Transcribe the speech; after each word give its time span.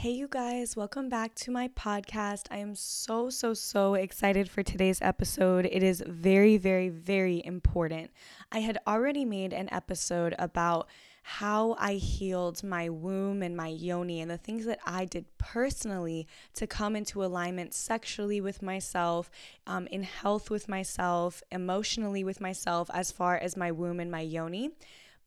Hey, 0.00 0.12
you 0.12 0.28
guys, 0.28 0.76
welcome 0.76 1.08
back 1.08 1.34
to 1.34 1.50
my 1.50 1.66
podcast. 1.66 2.44
I 2.52 2.58
am 2.58 2.76
so, 2.76 3.30
so, 3.30 3.52
so 3.52 3.94
excited 3.94 4.48
for 4.48 4.62
today's 4.62 5.02
episode. 5.02 5.66
It 5.66 5.82
is 5.82 6.04
very, 6.06 6.56
very, 6.56 6.88
very 6.88 7.42
important. 7.44 8.12
I 8.52 8.60
had 8.60 8.78
already 8.86 9.24
made 9.24 9.52
an 9.52 9.68
episode 9.72 10.36
about 10.38 10.86
how 11.24 11.74
I 11.80 11.94
healed 11.94 12.62
my 12.62 12.88
womb 12.88 13.42
and 13.42 13.56
my 13.56 13.66
yoni 13.66 14.20
and 14.20 14.30
the 14.30 14.38
things 14.38 14.66
that 14.66 14.78
I 14.86 15.04
did 15.04 15.24
personally 15.36 16.28
to 16.54 16.68
come 16.68 16.94
into 16.94 17.24
alignment 17.24 17.74
sexually 17.74 18.40
with 18.40 18.62
myself, 18.62 19.32
um, 19.66 19.88
in 19.88 20.04
health 20.04 20.48
with 20.48 20.68
myself, 20.68 21.42
emotionally 21.50 22.22
with 22.22 22.40
myself, 22.40 22.88
as 22.94 23.10
far 23.10 23.36
as 23.36 23.56
my 23.56 23.72
womb 23.72 23.98
and 23.98 24.12
my 24.12 24.20
yoni. 24.20 24.70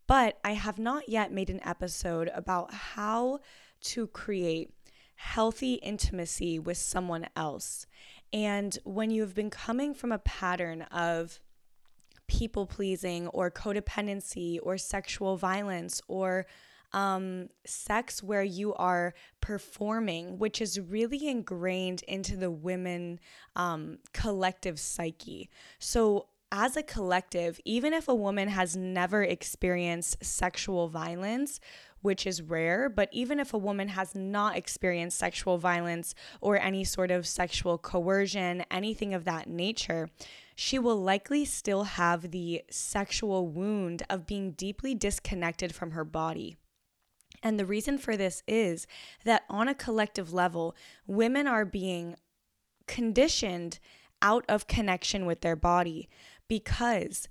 But 0.07 0.39
I 0.45 0.53
have 0.53 0.79
not 0.79 1.09
yet 1.09 1.33
made 1.33 1.49
an 1.49 1.59
episode 1.65 2.31
about 2.33 2.73
how 2.73 3.41
to 3.81 4.07
create 4.07 4.73
healthy 5.15 5.75
intimacy 5.75 6.57
with 6.57 6.77
someone 6.77 7.27
else. 7.35 7.85
And 8.33 8.77
when 8.83 9.11
you've 9.11 9.35
been 9.35 9.49
coming 9.49 9.93
from 9.93 10.11
a 10.11 10.19
pattern 10.19 10.83
of 10.83 11.39
people 12.27 12.65
pleasing 12.65 13.27
or 13.27 13.51
codependency 13.51 14.57
or 14.63 14.77
sexual 14.77 15.35
violence 15.35 16.01
or 16.07 16.45
um, 16.93 17.49
sex 17.65 18.23
where 18.23 18.43
you 18.43 18.73
are 18.75 19.13
performing, 19.41 20.37
which 20.37 20.61
is 20.61 20.79
really 20.79 21.27
ingrained 21.27 22.03
into 22.03 22.35
the 22.35 22.51
women 22.51 23.19
um, 23.55 23.99
collective 24.13 24.79
psyche. 24.79 25.49
So, 25.79 26.27
as 26.53 26.75
a 26.75 26.83
collective, 26.83 27.61
even 27.63 27.93
if 27.93 28.09
a 28.09 28.15
woman 28.15 28.49
has 28.49 28.75
never 28.75 29.23
experienced 29.23 30.17
sexual 30.21 30.89
violence, 30.89 31.61
which 32.01 32.25
is 32.25 32.41
rare, 32.41 32.89
but 32.89 33.09
even 33.11 33.39
if 33.39 33.53
a 33.53 33.57
woman 33.57 33.89
has 33.89 34.15
not 34.15 34.55
experienced 34.55 35.17
sexual 35.17 35.57
violence 35.57 36.13
or 36.39 36.59
any 36.59 36.83
sort 36.83 37.11
of 37.11 37.27
sexual 37.27 37.77
coercion, 37.77 38.63
anything 38.71 39.13
of 39.13 39.25
that 39.25 39.47
nature, 39.47 40.09
she 40.55 40.77
will 40.77 41.01
likely 41.01 41.45
still 41.45 41.83
have 41.83 42.31
the 42.31 42.61
sexual 42.69 43.47
wound 43.47 44.03
of 44.09 44.27
being 44.27 44.51
deeply 44.51 44.93
disconnected 44.93 45.73
from 45.73 45.91
her 45.91 46.03
body. 46.03 46.57
And 47.43 47.59
the 47.59 47.65
reason 47.65 47.97
for 47.97 48.15
this 48.15 48.43
is 48.47 48.85
that 49.23 49.43
on 49.49 49.67
a 49.67 49.75
collective 49.75 50.31
level, 50.33 50.75
women 51.07 51.47
are 51.47 51.65
being 51.65 52.15
conditioned 52.87 53.79
out 54.21 54.45
of 54.47 54.67
connection 54.67 55.25
with 55.25 55.41
their 55.41 55.55
body 55.55 56.09
because 56.47 57.27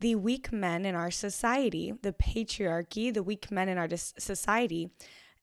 the 0.00 0.14
weak 0.14 0.52
men 0.52 0.84
in 0.84 0.94
our 0.94 1.10
society, 1.10 1.92
the 2.02 2.12
patriarchy, 2.12 3.12
the 3.12 3.22
weak 3.22 3.50
men 3.50 3.68
in 3.68 3.78
our 3.78 3.88
society, 3.88 4.90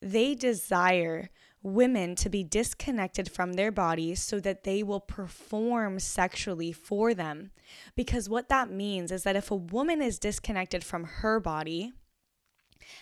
they 0.02 0.34
desire 0.34 1.30
women 1.61 2.16
to 2.16 2.30
be 2.30 2.44
disconnected 2.44 3.30
from 3.30 3.53
their 3.53 3.72
bodies 3.72 4.22
so 4.22 4.39
that 4.39 4.64
they 4.64 4.83
will 4.83 5.00
perform 5.00 6.00
sexually 6.00 6.72
for 6.72 7.14
them. 7.14 7.52
Because 7.95 8.30
what 8.30 8.50
that 8.50 8.70
means 8.70 9.11
is 9.11 9.23
that 9.23 9.36
if 9.36 9.50
a 9.50 9.56
woman 9.56 10.02
is 10.02 10.20
disconnected 10.20 10.83
from 10.83 11.03
her 11.03 11.39
body, 11.39 11.92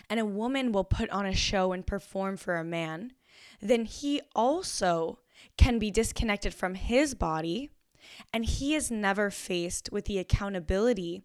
and 0.08 0.18
a 0.18 0.24
woman 0.24 0.72
will 0.72 0.84
put 0.84 1.10
on 1.10 1.26
a 1.26 1.34
show 1.34 1.72
and 1.72 1.86
perform 1.86 2.36
for 2.36 2.56
a 2.56 2.64
man, 2.64 3.12
then 3.60 3.84
he 3.84 4.20
also 4.34 5.18
can 5.58 5.78
be 5.78 5.90
disconnected 5.90 6.54
from 6.54 6.74
his 6.74 7.14
body 7.14 7.70
and 8.32 8.44
he 8.44 8.74
is 8.74 8.90
never 8.90 9.30
faced 9.30 9.90
with 9.92 10.06
the 10.06 10.18
accountability 10.18 11.22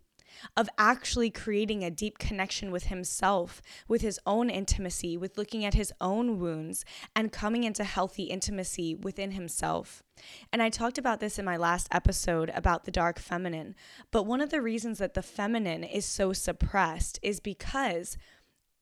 of 0.55 0.69
actually 0.77 1.29
creating 1.29 1.83
a 1.83 1.91
deep 1.91 2.17
connection 2.17 2.71
with 2.71 2.85
himself, 2.85 3.61
with 3.87 4.01
his 4.01 4.19
own 4.25 4.49
intimacy, 4.49 5.17
with 5.17 5.37
looking 5.37 5.65
at 5.65 5.73
his 5.73 5.93
own 6.01 6.39
wounds, 6.39 6.85
and 7.15 7.31
coming 7.31 7.63
into 7.63 7.83
healthy 7.83 8.23
intimacy 8.23 8.95
within 8.95 9.31
himself. 9.31 10.03
And 10.51 10.61
I 10.61 10.69
talked 10.69 10.97
about 10.97 11.19
this 11.19 11.39
in 11.39 11.45
my 11.45 11.57
last 11.57 11.87
episode 11.91 12.51
about 12.53 12.83
the 12.85 12.91
dark 12.91 13.19
feminine. 13.19 13.75
But 14.11 14.25
one 14.25 14.41
of 14.41 14.49
the 14.49 14.61
reasons 14.61 14.97
that 14.99 15.13
the 15.13 15.21
feminine 15.21 15.83
is 15.83 16.05
so 16.05 16.33
suppressed 16.33 17.19
is 17.21 17.39
because 17.39 18.17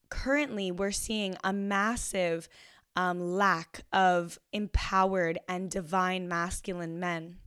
currently 0.09 0.71
we're 0.71 0.91
seeing 0.91 1.37
a 1.43 1.53
massive 1.53 2.47
um, 2.95 3.19
lack 3.19 3.83
of 3.93 4.39
empowered 4.51 5.37
and 5.47 5.69
divine 5.69 6.27
masculine 6.27 6.99
men. 6.99 7.37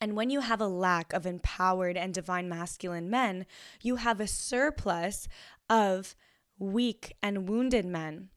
And 0.00 0.14
when 0.14 0.30
you 0.30 0.40
have 0.40 0.60
a 0.60 0.68
lack 0.68 1.12
of 1.12 1.26
empowered 1.26 1.96
and 1.96 2.14
divine 2.14 2.48
masculine 2.48 3.10
men, 3.10 3.46
you 3.82 3.96
have 3.96 4.20
a 4.20 4.26
surplus 4.26 5.28
of 5.68 6.14
weak 6.58 7.16
and 7.22 7.48
wounded 7.48 7.84
men. 7.84 8.28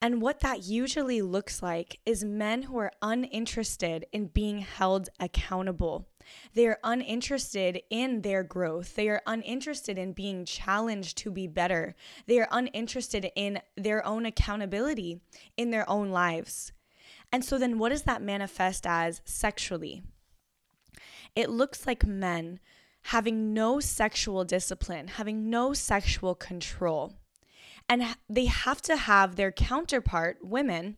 And 0.00 0.20
what 0.20 0.40
that 0.40 0.64
usually 0.64 1.22
looks 1.22 1.62
like 1.62 2.00
is 2.04 2.24
men 2.24 2.62
who 2.62 2.78
are 2.78 2.92
uninterested 3.02 4.06
in 4.12 4.26
being 4.26 4.58
held 4.58 5.08
accountable. 5.20 6.08
They 6.54 6.66
are 6.66 6.78
uninterested 6.82 7.82
in 7.88 8.22
their 8.22 8.42
growth. 8.42 8.96
They 8.96 9.08
are 9.08 9.22
uninterested 9.26 9.98
in 9.98 10.12
being 10.12 10.44
challenged 10.44 11.18
to 11.18 11.30
be 11.30 11.46
better. 11.46 11.94
They 12.26 12.40
are 12.40 12.48
uninterested 12.50 13.30
in 13.36 13.60
their 13.76 14.04
own 14.04 14.26
accountability 14.26 15.20
in 15.56 15.70
their 15.70 15.88
own 15.88 16.10
lives. 16.10 16.72
And 17.32 17.44
so, 17.44 17.58
then 17.58 17.78
what 17.78 17.90
does 17.90 18.02
that 18.02 18.22
manifest 18.22 18.86
as 18.86 19.20
sexually? 19.24 20.02
It 21.36 21.50
looks 21.50 21.86
like 21.86 22.04
men 22.04 22.58
having 23.02 23.54
no 23.54 23.78
sexual 23.78 24.44
discipline, 24.44 25.06
having 25.06 25.48
no 25.48 25.72
sexual 25.72 26.34
control. 26.34 27.14
And 27.88 28.02
they 28.28 28.46
have 28.46 28.82
to 28.82 28.96
have 28.96 29.36
their 29.36 29.52
counterpart, 29.52 30.38
women, 30.42 30.96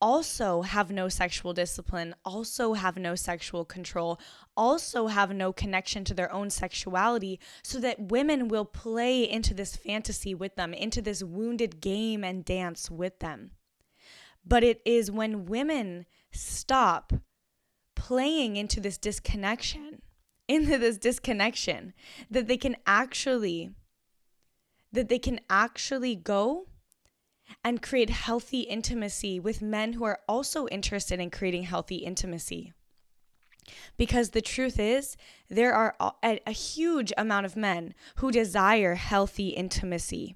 also 0.00 0.62
have 0.62 0.90
no 0.90 1.10
sexual 1.10 1.52
discipline, 1.52 2.14
also 2.24 2.72
have 2.72 2.96
no 2.96 3.14
sexual 3.14 3.66
control, 3.66 4.18
also 4.56 5.08
have 5.08 5.34
no 5.34 5.52
connection 5.52 6.02
to 6.04 6.14
their 6.14 6.32
own 6.32 6.48
sexuality, 6.48 7.38
so 7.62 7.78
that 7.80 8.10
women 8.10 8.48
will 8.48 8.64
play 8.64 9.28
into 9.28 9.52
this 9.52 9.76
fantasy 9.76 10.34
with 10.34 10.56
them, 10.56 10.72
into 10.72 11.02
this 11.02 11.22
wounded 11.22 11.82
game 11.82 12.24
and 12.24 12.42
dance 12.42 12.90
with 12.90 13.18
them. 13.18 13.50
But 14.42 14.64
it 14.64 14.80
is 14.86 15.10
when 15.10 15.44
women 15.44 16.06
stop 16.32 17.12
playing 18.00 18.56
into 18.56 18.80
this 18.80 18.96
disconnection, 18.96 20.00
into 20.48 20.78
this 20.78 20.96
disconnection, 20.96 21.92
that 22.30 22.48
they 22.48 22.56
can 22.56 22.74
actually, 22.86 23.72
that 24.90 25.10
they 25.10 25.18
can 25.18 25.38
actually 25.50 26.16
go 26.16 26.66
and 27.62 27.82
create 27.82 28.08
healthy 28.08 28.60
intimacy 28.60 29.38
with 29.38 29.60
men 29.60 29.92
who 29.92 30.04
are 30.04 30.20
also 30.26 30.66
interested 30.68 31.20
in 31.20 31.28
creating 31.28 31.64
healthy 31.64 31.96
intimacy. 31.96 32.72
Because 33.98 34.30
the 34.30 34.40
truth 34.40 34.78
is, 34.78 35.18
there 35.50 35.74
are 35.74 35.94
a, 36.00 36.40
a, 36.46 36.52
huge 36.52 37.12
amount 37.18 37.44
of 37.44 37.54
men 37.54 37.92
who 38.16 38.32
desire 38.32 38.94
healthy 38.94 39.48
intimacy. 39.50 40.34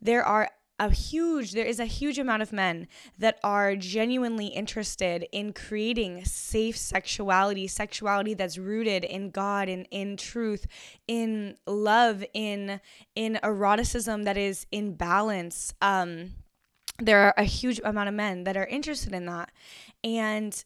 There 0.00 0.24
are 0.24 0.48
a 0.78 0.90
huge 0.90 1.52
there 1.52 1.64
is 1.64 1.80
a 1.80 1.86
huge 1.86 2.18
amount 2.18 2.42
of 2.42 2.52
men 2.52 2.86
that 3.18 3.38
are 3.42 3.76
genuinely 3.76 4.48
interested 4.48 5.26
in 5.32 5.52
creating 5.52 6.24
safe 6.24 6.76
sexuality 6.76 7.66
sexuality 7.66 8.34
that's 8.34 8.58
rooted 8.58 9.04
in 9.04 9.30
god 9.30 9.68
and 9.68 9.88
in 9.90 10.16
truth 10.16 10.66
in 11.08 11.56
love 11.66 12.24
in 12.34 12.80
in 13.14 13.38
eroticism 13.42 14.24
that 14.24 14.36
is 14.36 14.66
in 14.70 14.94
balance. 14.94 15.72
Um 15.80 16.34
there 16.98 17.20
are 17.20 17.34
a 17.36 17.44
huge 17.44 17.80
amount 17.84 18.08
of 18.08 18.14
men 18.14 18.44
that 18.44 18.56
are 18.56 18.66
interested 18.66 19.12
in 19.12 19.26
that. 19.26 19.50
And 20.02 20.64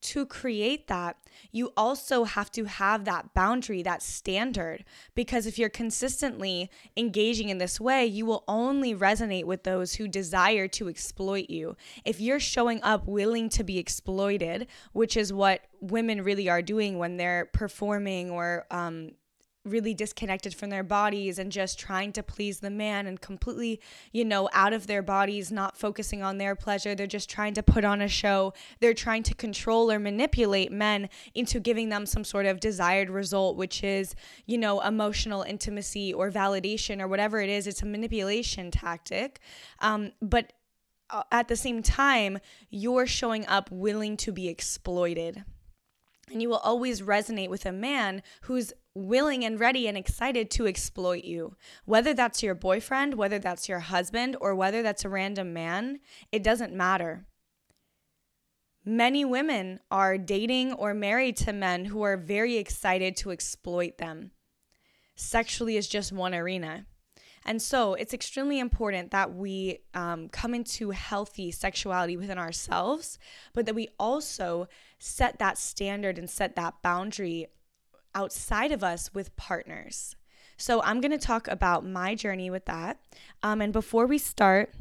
to 0.00 0.26
create 0.26 0.86
that, 0.88 1.16
you 1.52 1.72
also 1.76 2.24
have 2.24 2.50
to 2.52 2.64
have 2.64 3.04
that 3.04 3.34
boundary, 3.34 3.82
that 3.82 4.02
standard. 4.02 4.84
Because 5.14 5.46
if 5.46 5.58
you're 5.58 5.68
consistently 5.68 6.70
engaging 6.96 7.48
in 7.48 7.58
this 7.58 7.80
way, 7.80 8.06
you 8.06 8.26
will 8.26 8.44
only 8.48 8.94
resonate 8.94 9.44
with 9.44 9.64
those 9.64 9.94
who 9.94 10.08
desire 10.08 10.68
to 10.68 10.88
exploit 10.88 11.50
you. 11.50 11.76
If 12.04 12.20
you're 12.20 12.40
showing 12.40 12.82
up 12.82 13.06
willing 13.06 13.48
to 13.50 13.64
be 13.64 13.78
exploited, 13.78 14.66
which 14.92 15.16
is 15.16 15.32
what 15.32 15.62
women 15.80 16.22
really 16.22 16.48
are 16.48 16.62
doing 16.62 16.98
when 16.98 17.16
they're 17.16 17.46
performing 17.46 18.30
or 18.30 18.66
um, 18.70 19.12
really 19.70 19.94
disconnected 19.94 20.54
from 20.54 20.70
their 20.70 20.82
bodies 20.82 21.38
and 21.38 21.50
just 21.50 21.78
trying 21.78 22.12
to 22.12 22.22
please 22.22 22.60
the 22.60 22.70
man 22.70 23.06
and 23.06 23.20
completely, 23.20 23.80
you 24.12 24.24
know, 24.24 24.48
out 24.52 24.72
of 24.72 24.86
their 24.86 25.02
bodies, 25.02 25.50
not 25.50 25.76
focusing 25.76 26.22
on 26.22 26.38
their 26.38 26.54
pleasure. 26.54 26.94
They're 26.94 27.06
just 27.06 27.30
trying 27.30 27.54
to 27.54 27.62
put 27.62 27.84
on 27.84 28.02
a 28.02 28.08
show. 28.08 28.52
They're 28.80 28.94
trying 28.94 29.22
to 29.24 29.34
control 29.34 29.90
or 29.90 29.98
manipulate 29.98 30.72
men 30.72 31.08
into 31.34 31.60
giving 31.60 31.88
them 31.88 32.06
some 32.06 32.24
sort 32.24 32.46
of 32.46 32.60
desired 32.60 33.10
result, 33.10 33.56
which 33.56 33.82
is, 33.82 34.14
you 34.46 34.58
know, 34.58 34.80
emotional 34.80 35.42
intimacy 35.42 36.12
or 36.12 36.30
validation 36.30 37.00
or 37.00 37.08
whatever 37.08 37.40
it 37.40 37.48
is. 37.48 37.66
It's 37.66 37.82
a 37.82 37.86
manipulation 37.86 38.70
tactic. 38.70 39.40
Um, 39.80 40.12
but 40.20 40.52
uh, 41.10 41.22
at 41.30 41.48
the 41.48 41.56
same 41.56 41.82
time, 41.82 42.38
you're 42.70 43.06
showing 43.06 43.46
up 43.46 43.70
willing 43.70 44.16
to 44.18 44.32
be 44.32 44.48
exploited. 44.48 45.44
And 46.30 46.40
you 46.40 46.48
will 46.48 46.58
always 46.58 47.02
resonate 47.02 47.48
with 47.48 47.66
a 47.66 47.72
man 47.72 48.22
who's 48.42 48.72
willing 48.94 49.44
and 49.44 49.58
ready 49.58 49.88
and 49.88 49.96
excited 49.96 50.50
to 50.52 50.66
exploit 50.66 51.24
you. 51.24 51.56
Whether 51.84 52.14
that's 52.14 52.42
your 52.42 52.54
boyfriend, 52.54 53.14
whether 53.14 53.38
that's 53.38 53.68
your 53.68 53.80
husband, 53.80 54.36
or 54.40 54.54
whether 54.54 54.82
that's 54.82 55.04
a 55.04 55.08
random 55.08 55.52
man, 55.52 56.00
it 56.30 56.42
doesn't 56.42 56.72
matter. 56.72 57.26
Many 58.84 59.24
women 59.24 59.80
are 59.90 60.16
dating 60.16 60.72
or 60.72 60.94
married 60.94 61.36
to 61.38 61.52
men 61.52 61.86
who 61.86 62.02
are 62.02 62.16
very 62.16 62.56
excited 62.56 63.16
to 63.18 63.30
exploit 63.30 63.98
them. 63.98 64.30
Sexually 65.14 65.76
is 65.76 65.86
just 65.86 66.12
one 66.12 66.34
arena. 66.34 66.86
And 67.46 67.60
so 67.62 67.94
it's 67.94 68.12
extremely 68.12 68.58
important 68.58 69.10
that 69.12 69.34
we 69.34 69.78
um, 69.94 70.28
come 70.28 70.54
into 70.54 70.90
healthy 70.90 71.50
sexuality 71.50 72.16
within 72.16 72.38
ourselves, 72.38 73.18
but 73.54 73.66
that 73.66 73.74
we 73.74 73.88
also 73.98 74.68
set 74.98 75.38
that 75.38 75.56
standard 75.56 76.18
and 76.18 76.28
set 76.28 76.54
that 76.56 76.74
boundary 76.82 77.46
outside 78.14 78.72
of 78.72 78.84
us 78.84 79.14
with 79.14 79.34
partners. 79.36 80.16
So 80.56 80.82
I'm 80.82 81.00
going 81.00 81.12
to 81.12 81.18
talk 81.18 81.48
about 81.48 81.86
my 81.86 82.14
journey 82.14 82.50
with 82.50 82.66
that. 82.66 83.00
Um, 83.42 83.62
and 83.62 83.72
before 83.72 84.06
we 84.06 84.18
start, 84.18 84.74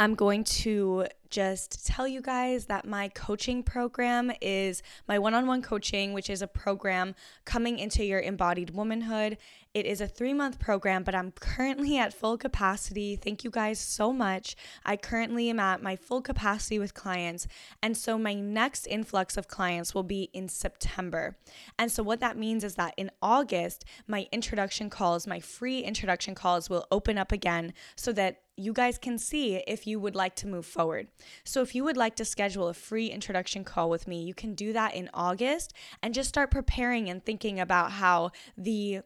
I'm 0.00 0.14
going 0.14 0.44
to 0.44 1.06
just 1.30 1.86
tell 1.86 2.08
you 2.08 2.20
guys 2.20 2.66
that 2.66 2.86
my 2.86 3.08
coaching 3.08 3.62
program 3.62 4.32
is 4.40 4.82
my 5.06 5.18
one 5.18 5.34
on 5.34 5.46
one 5.46 5.62
coaching, 5.62 6.12
which 6.12 6.30
is 6.30 6.42
a 6.42 6.46
program 6.46 7.14
coming 7.44 7.78
into 7.78 8.04
your 8.04 8.20
embodied 8.20 8.70
womanhood. 8.70 9.36
It 9.74 9.86
is 9.86 10.00
a 10.00 10.06
three 10.06 10.32
month 10.32 10.60
program, 10.60 11.02
but 11.02 11.16
I'm 11.16 11.32
currently 11.32 11.98
at 11.98 12.14
full 12.14 12.38
capacity. 12.38 13.16
Thank 13.16 13.42
you 13.42 13.50
guys 13.50 13.80
so 13.80 14.12
much. 14.12 14.54
I 14.84 14.96
currently 14.96 15.50
am 15.50 15.58
at 15.58 15.82
my 15.82 15.96
full 15.96 16.22
capacity 16.22 16.78
with 16.78 16.94
clients. 16.94 17.48
And 17.82 17.96
so 17.96 18.16
my 18.16 18.34
next 18.34 18.86
influx 18.86 19.36
of 19.36 19.48
clients 19.48 19.92
will 19.92 20.04
be 20.04 20.30
in 20.32 20.48
September. 20.48 21.36
And 21.76 21.90
so 21.90 22.04
what 22.04 22.20
that 22.20 22.38
means 22.38 22.62
is 22.62 22.76
that 22.76 22.94
in 22.96 23.10
August, 23.20 23.84
my 24.06 24.28
introduction 24.30 24.90
calls, 24.90 25.26
my 25.26 25.40
free 25.40 25.80
introduction 25.80 26.36
calls 26.36 26.70
will 26.70 26.86
open 26.92 27.18
up 27.18 27.32
again 27.32 27.74
so 27.96 28.12
that 28.12 28.42
you 28.56 28.72
guys 28.72 28.98
can 28.98 29.18
see 29.18 29.56
if 29.66 29.88
you 29.88 29.98
would 29.98 30.14
like 30.14 30.36
to 30.36 30.46
move 30.46 30.64
forward. 30.64 31.08
So, 31.42 31.60
if 31.60 31.74
you 31.74 31.82
would 31.82 31.96
like 31.96 32.14
to 32.16 32.24
schedule 32.24 32.68
a 32.68 32.74
free 32.74 33.08
introduction 33.08 33.64
call 33.64 33.90
with 33.90 34.06
me, 34.06 34.22
you 34.22 34.32
can 34.32 34.54
do 34.54 34.72
that 34.72 34.94
in 34.94 35.10
August 35.12 35.72
and 36.02 36.14
just 36.14 36.28
start 36.28 36.52
preparing 36.52 37.10
and 37.10 37.24
thinking 37.24 37.58
about 37.58 37.90
how 37.90 38.30
the 38.56 39.00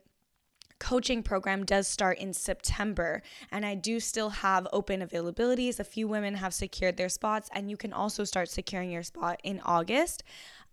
coaching 0.79 1.23
program 1.23 1.65
does 1.65 1.89
start 1.89 2.19
in 2.19 2.33
September, 2.33 3.23
and 3.51 3.65
I 3.65 3.75
do 3.75 4.01
still 4.01 4.31
have 4.31 4.67
open 4.73 5.01
availabilities. 5.01 5.81
A 5.81 5.85
few 5.85 6.09
women 6.09 6.35
have 6.35 6.55
secured 6.55 6.97
their 6.97 7.09
spots, 7.09 7.49
and 7.55 7.71
you 7.71 7.77
can 7.77 7.93
also 7.93 8.25
start 8.25 8.49
securing 8.49 8.91
your 8.91 9.03
spot 9.03 9.41
in 9.43 9.61
August. 9.65 10.23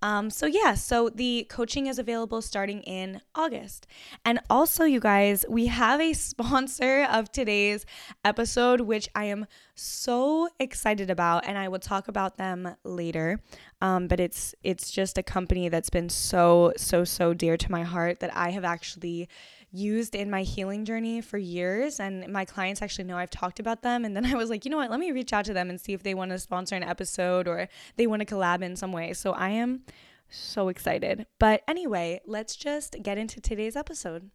Um, 0.02 0.30
so, 0.30 0.46
yeah, 0.46 0.76
so 0.76 1.10
the 1.10 1.48
coaching 1.50 1.88
is 1.88 1.98
available 1.98 2.42
starting 2.42 2.82
in 2.82 3.22
August. 3.34 3.88
And 4.24 4.40
also, 4.50 4.84
you 4.84 5.00
guys, 5.00 5.46
we 5.50 5.68
have 5.68 6.00
a 6.00 6.14
sponsor 6.32 7.08
of 7.10 7.32
today's 7.32 7.86
episode, 8.24 8.82
which 8.82 9.10
I 9.16 9.26
am 9.26 9.48
so 9.74 10.50
excited 10.60 11.10
about, 11.10 11.48
and 11.48 11.58
I 11.58 11.70
will 11.70 11.80
talk 11.80 12.08
about 12.08 12.38
them 12.38 12.76
later. 12.84 13.40
Um, 13.82 14.08
but 14.08 14.20
it's 14.20 14.56
it's 14.64 14.90
just 14.92 15.18
a 15.18 15.24
company 15.24 15.70
that's 15.70 15.90
been 15.90 16.10
so 16.10 16.72
so 16.78 17.04
so 17.04 17.34
dear 17.34 17.58
to 17.58 17.72
my 17.72 17.84
heart 17.84 18.20
that 18.20 18.36
I 18.36 18.52
have 18.52 18.64
actually 18.64 19.28
used 19.76 20.16
in 20.16 20.30
my 20.30 20.44
healing 20.44 20.86
journey 20.86 21.22
for 21.22 21.38
years 21.38 22.00
and 22.00 22.32
my 22.32 22.46
clients 22.46 22.82
actually 22.82 23.06
know 23.06 23.18
I've 23.18 23.30
talked 23.30 23.60
about 23.60 23.82
them 23.82 24.06
and 24.06 24.16
then 24.16 24.26
I 24.34 24.36
was 24.36 24.50
like, 24.50 24.66
you 24.66 24.72
know 24.72 24.78
what, 24.78 24.92
let 24.92 25.00
me 25.00 25.12
reach 25.12 25.34
out 25.34 25.46
to 25.46 25.54
them 25.54 25.70
and 25.70 25.80
see 25.80 25.94
if 25.94 26.04
they 26.04 26.14
want 26.14 26.32
to 26.32 26.40
sponsor 26.40 26.76
an 26.76 26.84
episode 26.84 27.48
or 27.48 27.68
they 27.96 28.08
want 28.08 28.22
to 28.22 28.26
collab 28.26 28.62
in 28.62 28.76
some 28.76 28.92
way. 28.92 29.14
So 29.14 29.32
I 29.32 29.50
am 29.50 29.82
so 30.30 30.70
excited. 30.70 31.26
But 31.40 31.62
anyway, 31.68 32.22
let's 32.26 32.56
just 32.56 32.96
get 33.02 33.18
into 33.18 33.42
today's 33.42 33.76
episode. 33.76 34.32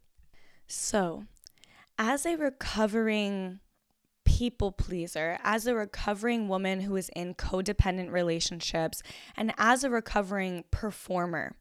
So, 0.67 1.25
as 1.97 2.25
a 2.25 2.35
recovering 2.35 3.59
people 4.37 4.71
pleaser, 4.71 5.37
as 5.43 5.67
a 5.67 5.75
recovering 5.75 6.47
woman 6.47 6.79
who 6.79 6.95
is 6.95 7.09
in 7.15 7.35
codependent 7.35 8.11
relationships, 8.11 9.03
and 9.35 9.53
as 9.57 9.83
a 9.83 9.89
recovering 9.89 10.63
performer. 10.71 11.53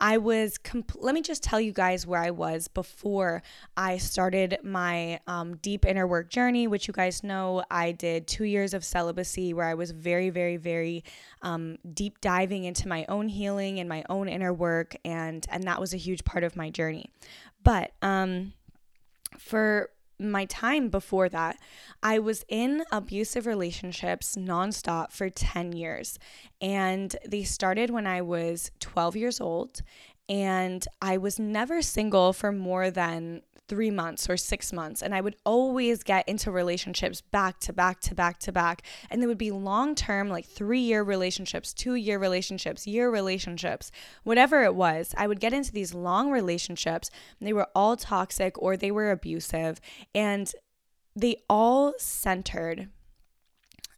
I 0.00 0.18
was, 0.18 0.58
comp- 0.58 0.96
let 0.96 1.14
me 1.14 1.22
just 1.22 1.42
tell 1.42 1.60
you 1.60 1.72
guys 1.72 2.04
where 2.04 2.20
I 2.20 2.30
was 2.30 2.66
before 2.66 3.42
I 3.76 3.98
started 3.98 4.58
my 4.64 5.20
um, 5.28 5.56
deep 5.58 5.86
inner 5.86 6.06
work 6.06 6.28
journey, 6.28 6.66
which 6.66 6.88
you 6.88 6.92
guys 6.92 7.22
know 7.22 7.62
I 7.70 7.92
did 7.92 8.26
two 8.26 8.44
years 8.44 8.74
of 8.74 8.84
celibacy 8.84 9.54
where 9.54 9.66
I 9.66 9.74
was 9.74 9.92
very, 9.92 10.30
very, 10.30 10.56
very 10.56 11.04
um, 11.42 11.78
deep 11.94 12.20
diving 12.20 12.64
into 12.64 12.88
my 12.88 13.06
own 13.08 13.28
healing 13.28 13.78
and 13.78 13.88
my 13.88 14.04
own 14.08 14.28
inner 14.28 14.52
work. 14.52 14.96
And, 15.04 15.46
and 15.48 15.64
that 15.64 15.80
was 15.80 15.94
a 15.94 15.98
huge 15.98 16.24
part 16.24 16.42
of 16.42 16.56
my 16.56 16.70
journey. 16.70 17.06
But, 17.62 17.92
um, 18.02 18.52
for 19.38 19.90
my 20.18 20.44
time 20.46 20.88
before 20.88 21.28
that, 21.28 21.58
I 22.02 22.18
was 22.18 22.44
in 22.48 22.84
abusive 22.90 23.46
relationships 23.46 24.36
nonstop 24.36 25.12
for 25.12 25.30
10 25.30 25.72
years. 25.72 26.18
And 26.60 27.14
they 27.26 27.42
started 27.42 27.90
when 27.90 28.06
I 28.06 28.22
was 28.22 28.70
12 28.80 29.16
years 29.16 29.40
old. 29.40 29.82
And 30.28 30.86
I 31.00 31.18
was 31.18 31.38
never 31.38 31.82
single 31.82 32.32
for 32.32 32.50
more 32.50 32.90
than 32.90 33.42
three 33.68 33.90
months 33.90 34.28
or 34.28 34.36
six 34.36 34.72
months. 34.72 35.02
And 35.02 35.14
I 35.14 35.20
would 35.20 35.36
always 35.44 36.02
get 36.02 36.28
into 36.28 36.50
relationships 36.50 37.20
back 37.20 37.58
to 37.60 37.72
back 37.72 38.00
to 38.02 38.14
back 38.14 38.38
to 38.40 38.52
back. 38.52 38.82
And 39.10 39.22
they 39.22 39.26
would 39.26 39.38
be 39.38 39.50
long 39.50 39.94
term, 39.94 40.28
like 40.28 40.46
three 40.46 40.80
year 40.80 41.02
relationships, 41.02 41.72
two 41.72 41.94
year 41.94 42.18
relationships, 42.18 42.86
year 42.86 43.10
relationships, 43.10 43.90
whatever 44.24 44.62
it 44.64 44.74
was. 44.74 45.14
I 45.16 45.26
would 45.26 45.40
get 45.40 45.52
into 45.52 45.72
these 45.72 45.94
long 45.94 46.30
relationships. 46.30 47.10
they 47.40 47.52
were 47.52 47.68
all 47.74 47.96
toxic 47.96 48.60
or 48.60 48.76
they 48.76 48.90
were 48.90 49.10
abusive. 49.10 49.80
And 50.14 50.52
they 51.14 51.36
all 51.48 51.94
centered 51.98 52.88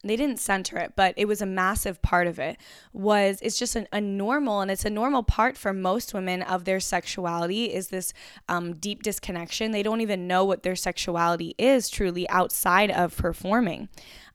they 0.04 0.16
didn't 0.16 0.38
center 0.38 0.78
it 0.78 0.92
but 0.94 1.12
it 1.16 1.26
was 1.26 1.42
a 1.42 1.46
massive 1.46 2.00
part 2.02 2.26
of 2.26 2.38
it 2.38 2.56
was 2.92 3.40
it's 3.42 3.58
just 3.58 3.74
an, 3.76 3.86
a 3.92 4.00
normal 4.00 4.60
and 4.60 4.70
it's 4.70 4.84
a 4.84 4.90
normal 4.90 5.22
part 5.22 5.56
for 5.56 5.72
most 5.72 6.14
women 6.14 6.42
of 6.42 6.64
their 6.64 6.80
sexuality 6.80 7.66
is 7.66 7.88
this 7.88 8.12
um, 8.48 8.74
deep 8.74 9.02
disconnection. 9.02 9.70
They 9.70 9.82
don't 9.82 10.00
even 10.00 10.26
know 10.26 10.44
what 10.44 10.62
their 10.62 10.76
sexuality 10.76 11.54
is 11.58 11.88
truly 11.88 12.28
outside 12.28 12.90
of 12.90 13.16
performing. 13.16 13.88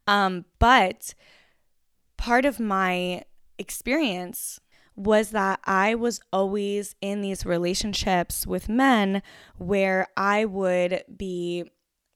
Um, 0.08 0.46
but 0.60 1.14
part 2.18 2.46
of 2.46 2.60
my 2.60 3.24
experience 3.58 4.60
was 4.96 5.32
that 5.32 5.60
I 5.66 5.96
was 5.96 6.20
always 6.32 6.96
in 7.02 7.22
these 7.22 7.46
relationships 7.46 8.46
with 8.46 8.70
men 8.70 9.24
where 9.58 10.08
I 10.16 10.46
would 10.46 11.04
be 11.16 11.66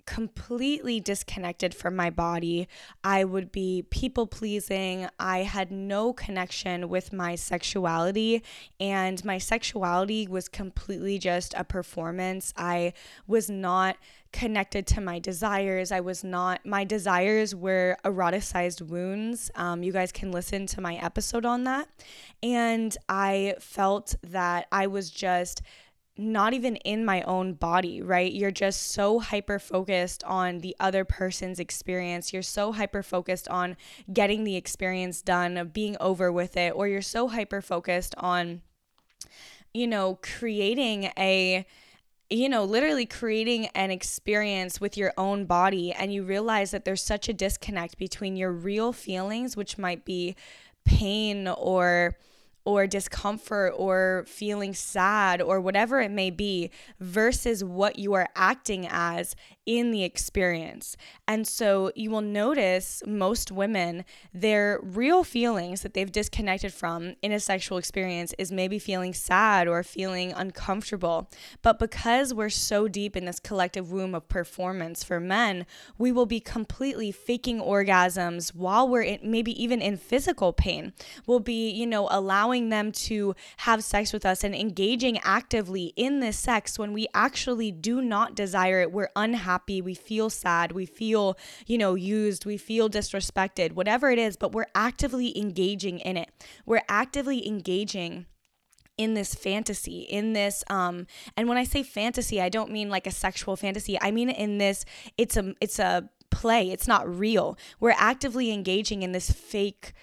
completely 0.07 0.99
disconnected 0.99 1.75
from 1.75 1.95
my 1.95 2.09
body. 2.09 2.67
I 3.03 3.23
would 3.23 3.51
be 3.51 3.85
people 3.91 4.25
pleasing. 4.25 5.07
I 5.19 5.39
had 5.39 5.71
no 5.71 6.13
connection 6.13 6.89
with 6.89 7.13
my 7.13 7.35
sexuality, 7.35 8.41
and 8.79 9.23
my 9.23 9.37
sexuality 9.37 10.27
was 10.27 10.49
completely 10.49 11.19
just 11.19 11.53
a 11.55 11.63
performance. 11.63 12.53
I 12.57 12.93
was 13.27 13.49
not 13.49 13.97
connected 14.31 14.87
to 14.87 15.01
my 15.01 15.19
desires. 15.19 15.91
I 15.91 15.99
was 15.99 16.23
not, 16.23 16.65
my 16.65 16.83
desires 16.83 17.53
were 17.53 17.97
eroticized 18.03 18.81
wounds. 18.81 19.51
Um, 19.55 19.83
you 19.83 19.91
guys 19.91 20.11
can 20.11 20.31
listen 20.31 20.65
to 20.67 20.81
my 20.81 20.95
episode 20.95 21.45
on 21.45 21.63
that. 21.65 21.87
And 22.43 22.95
I 23.09 23.55
felt 23.59 24.15
that 24.23 24.67
I 24.71 24.87
was 24.87 25.09
just 25.09 25.61
not 26.17 26.53
even 26.53 26.75
in 26.77 27.05
my 27.05 27.21
own 27.23 27.53
body, 27.53 28.01
right? 28.01 28.31
You're 28.31 28.51
just 28.51 28.91
so 28.91 29.19
hyper 29.19 29.59
focused 29.59 30.23
on 30.23 30.59
the 30.59 30.75
other 30.79 31.05
person's 31.05 31.59
experience. 31.59 32.33
You're 32.33 32.41
so 32.41 32.71
hyper 32.73 33.03
focused 33.03 33.47
on 33.49 33.77
getting 34.11 34.43
the 34.43 34.55
experience 34.55 35.21
done, 35.21 35.71
being 35.73 35.95
over 35.99 36.31
with 36.31 36.57
it, 36.57 36.73
or 36.75 36.87
you're 36.87 37.01
so 37.01 37.27
hyper 37.27 37.61
focused 37.61 38.15
on, 38.17 38.61
you 39.73 39.87
know, 39.87 40.19
creating 40.21 41.11
a 41.17 41.65
you 42.29 42.49
know, 42.49 42.65
literally 42.65 43.05
creating 43.05 43.67
an 43.67 43.89
experience 43.89 44.81
with 44.81 44.97
your 44.97 45.13
own 45.17 45.45
body, 45.45 45.93
and 45.93 46.13
you 46.13 46.23
realize 46.23 46.71
that 46.71 46.83
there's 46.83 47.01
such 47.01 47.29
a 47.29 47.33
disconnect 47.33 47.97
between 47.97 48.35
your 48.35 48.51
real 48.51 48.91
feelings, 48.91 49.55
which 49.55 49.77
might 49.77 50.03
be 50.03 50.35
pain 50.83 51.47
or 51.47 52.17
or 52.67 52.85
discomfort 52.85 53.73
or 53.77 54.25
feeling 54.27 54.73
sad 54.73 55.41
or 55.41 55.61
whatever 55.61 56.01
it 56.01 56.11
may 56.11 56.29
be 56.29 56.69
versus 56.99 57.63
what 57.63 57.97
you 57.97 58.11
are 58.11 58.27
acting 58.35 58.85
as 58.91 59.37
in 59.67 59.91
the 59.91 60.03
experience. 60.03 60.95
And 61.27 61.45
so 61.45 61.91
you 61.93 62.09
will 62.09 62.21
notice 62.21 63.03
most 63.05 63.51
women, 63.51 64.05
their 64.33 64.79
real 64.81 65.23
feelings 65.25 65.81
that 65.81 65.93
they've 65.93 66.11
disconnected 66.11 66.73
from 66.73 67.15
in 67.21 67.33
a 67.33 67.39
sexual 67.39 67.77
experience 67.77 68.33
is 68.39 68.51
maybe 68.51 68.79
feeling 68.79 69.13
sad 69.13 69.67
or 69.67 69.83
feeling 69.83 70.31
uncomfortable. 70.31 71.29
But 71.61 71.79
because 71.79 72.33
we're 72.33 72.49
so 72.49 72.87
deep 72.87 73.17
in 73.17 73.25
this 73.25 73.41
collective 73.41 73.91
womb 73.91 74.15
of 74.15 74.29
performance 74.29 75.03
for 75.03 75.19
men, 75.19 75.65
we 75.97 76.13
will 76.13 76.25
be 76.25 76.39
completely 76.39 77.11
faking 77.11 77.59
orgasms 77.59 78.55
while 78.55 78.87
we're 78.87 79.01
in, 79.01 79.19
maybe 79.21 79.51
even 79.61 79.81
in 79.81 79.97
physical 79.97 80.53
pain. 80.53 80.93
We'll 81.25 81.41
be, 81.41 81.69
you 81.69 81.85
know, 81.85 82.07
allowing 82.09 82.69
them 82.69 82.93
to 82.93 83.35
have 83.57 83.83
sex 83.83 84.13
with 84.13 84.25
us 84.25 84.45
and 84.45 84.55
engaging 84.55 85.19
actively 85.25 85.91
in 85.97 86.21
this 86.21 86.39
sex 86.39 86.79
when 86.79 86.93
we 86.93 87.07
actually 87.13 87.71
do 87.73 88.01
not 88.01 88.33
desire 88.33 88.79
it. 88.79 88.93
We're 88.93 89.09
unhappy. 89.13 89.56
We 89.65 89.93
feel 89.93 90.29
sad. 90.29 90.71
We 90.71 90.85
feel, 90.85 91.37
you 91.65 91.77
know, 91.77 91.95
used. 91.95 92.45
We 92.45 92.57
feel 92.57 92.89
disrespected, 92.89 93.73
whatever 93.73 94.11
it 94.11 94.19
is, 94.19 94.37
but 94.37 94.51
we're 94.51 94.67
actively 94.75 95.37
engaging 95.37 95.99
in 95.99 96.17
it. 96.17 96.29
We're 96.65 96.83
actively 96.89 97.47
engaging 97.47 98.25
in 98.97 99.13
this 99.13 99.35
fantasy 99.35 99.99
in 99.99 100.33
this 100.33 100.63
um 100.71 101.05
and 101.35 101.47
when 101.47 101.55
i 101.55 101.63
say 101.63 101.83
fantasy 101.83 102.41
i 102.41 102.49
don't 102.49 102.71
mean 102.71 102.89
like 102.89 103.05
a 103.05 103.11
sexual 103.11 103.55
fantasy 103.55 103.95
i 104.01 104.09
mean 104.09 104.27
in 104.27 104.57
this 104.57 104.85
it's 105.19 105.37
a 105.37 105.53
it's 105.61 105.77
a 105.77 106.09
play 106.31 106.71
it's 106.71 106.87
not 106.87 107.07
real 107.07 107.55
we're 107.79 107.93
actively 107.95 108.51
engaging 108.51 109.03
in 109.03 109.11
this 109.11 109.29
fake 109.29 109.93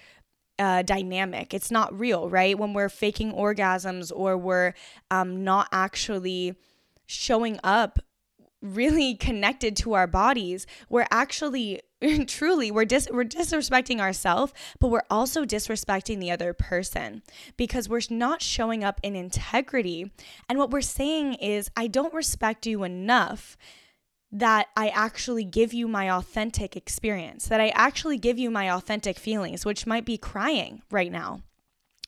uh, 0.57 0.81
dynamic. 0.81 1.53
It's 1.53 1.71
not 1.71 1.97
real, 1.97 2.29
right? 2.29 2.57
When 2.57 2.73
we're 2.73 2.89
faking 2.89 3.33
orgasms 3.33 4.11
or 4.15 4.37
we're 4.37 4.73
um, 5.11 5.43
not 5.43 5.67
actually 5.71 6.55
showing 7.05 7.59
up 7.63 7.99
really 8.73 9.15
connected 9.15 9.75
to 9.77 9.93
our 9.93 10.07
bodies, 10.07 10.65
we're 10.89 11.07
actually 11.11 11.81
truly 12.27 12.71
we're 12.71 12.85
dis- 12.85 13.07
we're 13.11 13.23
disrespecting 13.23 13.99
ourselves, 13.99 14.53
but 14.79 14.89
we're 14.89 15.05
also 15.09 15.45
disrespecting 15.45 16.19
the 16.19 16.31
other 16.31 16.53
person 16.53 17.21
because 17.57 17.89
we're 17.89 18.01
not 18.09 18.41
showing 18.41 18.83
up 18.83 18.99
in 19.03 19.15
integrity. 19.15 20.11
And 20.49 20.57
what 20.57 20.71
we're 20.71 20.81
saying 20.81 21.35
is, 21.35 21.69
I 21.75 21.87
don't 21.87 22.13
respect 22.13 22.65
you 22.65 22.83
enough 22.83 23.57
that 24.31 24.67
I 24.75 24.89
actually 24.89 25.45
give 25.45 25.73
you 25.73 25.87
my 25.87 26.11
authentic 26.11 26.75
experience, 26.75 27.47
that 27.47 27.61
I 27.61 27.69
actually 27.69 28.17
give 28.17 28.37
you 28.37 28.51
my 28.51 28.69
authentic 28.69 29.17
feelings, 29.17 29.65
which 29.65 29.87
might 29.87 30.05
be 30.05 30.17
crying 30.17 30.81
right 30.91 31.11
now, 31.11 31.41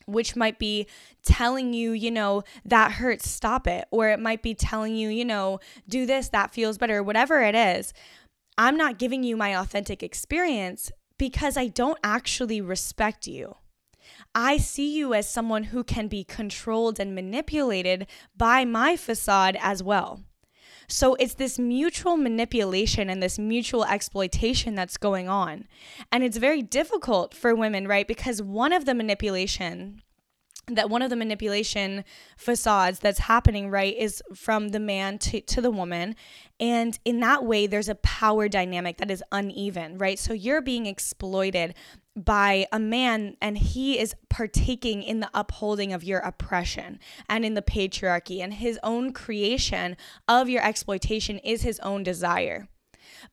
which 0.07 0.35
might 0.35 0.57
be 0.57 0.87
telling 1.23 1.73
you, 1.73 1.91
you 1.91 2.09
know, 2.09 2.43
that 2.65 2.93
hurts, 2.93 3.29
stop 3.29 3.67
it. 3.67 3.85
Or 3.91 4.09
it 4.09 4.19
might 4.19 4.41
be 4.41 4.55
telling 4.55 4.95
you, 4.95 5.09
you 5.09 5.25
know, 5.25 5.59
do 5.87 6.05
this, 6.05 6.29
that 6.29 6.53
feels 6.53 6.77
better, 6.77 7.03
whatever 7.03 7.41
it 7.41 7.53
is. 7.53 7.93
I'm 8.57 8.77
not 8.77 8.97
giving 8.97 9.23
you 9.23 9.37
my 9.37 9.55
authentic 9.55 10.01
experience 10.01 10.91
because 11.19 11.57
I 11.57 11.67
don't 11.67 11.99
actually 12.03 12.61
respect 12.61 13.27
you. 13.27 13.57
I 14.33 14.57
see 14.57 14.95
you 14.95 15.13
as 15.13 15.29
someone 15.29 15.65
who 15.65 15.83
can 15.83 16.07
be 16.07 16.23
controlled 16.23 16.99
and 16.99 17.13
manipulated 17.13 18.07
by 18.35 18.65
my 18.65 18.95
facade 18.95 19.57
as 19.61 19.83
well. 19.83 20.21
So 20.89 21.15
it's 21.15 21.33
this 21.33 21.59
mutual 21.59 22.15
manipulation 22.15 23.09
and 23.09 23.21
this 23.21 23.37
mutual 23.37 23.83
exploitation 23.83 24.73
that's 24.73 24.97
going 24.97 25.27
on. 25.27 25.67
And 26.13 26.23
it's 26.23 26.37
very 26.37 26.61
difficult 26.61 27.33
for 27.33 27.53
women, 27.53 27.87
right? 27.87 28.07
Because 28.07 28.41
one 28.41 28.71
of 28.71 28.85
the 28.85 28.93
manipulation 28.93 30.01
that 30.67 30.89
one 30.89 31.01
of 31.01 31.09
the 31.09 31.15
manipulation 31.15 32.03
facades 32.35 32.99
that's 32.99 33.19
happening 33.19 33.69
right 33.69 33.95
is 33.97 34.21
from 34.35 34.69
the 34.69 34.79
man 34.79 35.17
to, 35.17 35.39
to 35.41 35.61
the 35.61 35.71
woman. 35.71 36.15
And 36.59 36.99
in 37.05 37.21
that 37.21 37.45
way 37.45 37.67
there's 37.67 37.87
a 37.87 37.95
power 37.95 38.49
dynamic 38.49 38.97
that 38.97 39.09
is 39.09 39.23
uneven 39.31 39.97
right? 39.97 40.19
So 40.19 40.33
you're 40.33 40.61
being 40.61 40.85
exploited 40.85 41.73
by 42.15 42.65
a 42.71 42.79
man 42.79 43.37
and 43.41 43.57
he 43.57 43.99
is 43.99 44.15
partaking 44.29 45.03
in 45.03 45.19
the 45.19 45.29
upholding 45.33 45.93
of 45.93 46.03
your 46.03 46.19
oppression 46.19 46.99
and 47.29 47.45
in 47.45 47.53
the 47.53 47.61
patriarchy. 47.61 48.41
And 48.41 48.55
his 48.55 48.79
own 48.83 49.13
creation 49.13 49.95
of 50.27 50.49
your 50.49 50.63
exploitation 50.63 51.37
is 51.39 51.61
his 51.61 51.79
own 51.79 52.03
desire. 52.03 52.67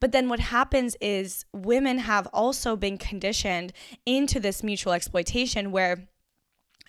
But 0.00 0.12
then 0.12 0.28
what 0.28 0.40
happens 0.40 0.96
is 1.00 1.44
women 1.52 1.98
have 1.98 2.28
also 2.32 2.76
been 2.76 2.98
conditioned 2.98 3.72
into 4.06 4.38
this 4.38 4.62
mutual 4.62 4.92
exploitation 4.92 5.72
where 5.72 6.08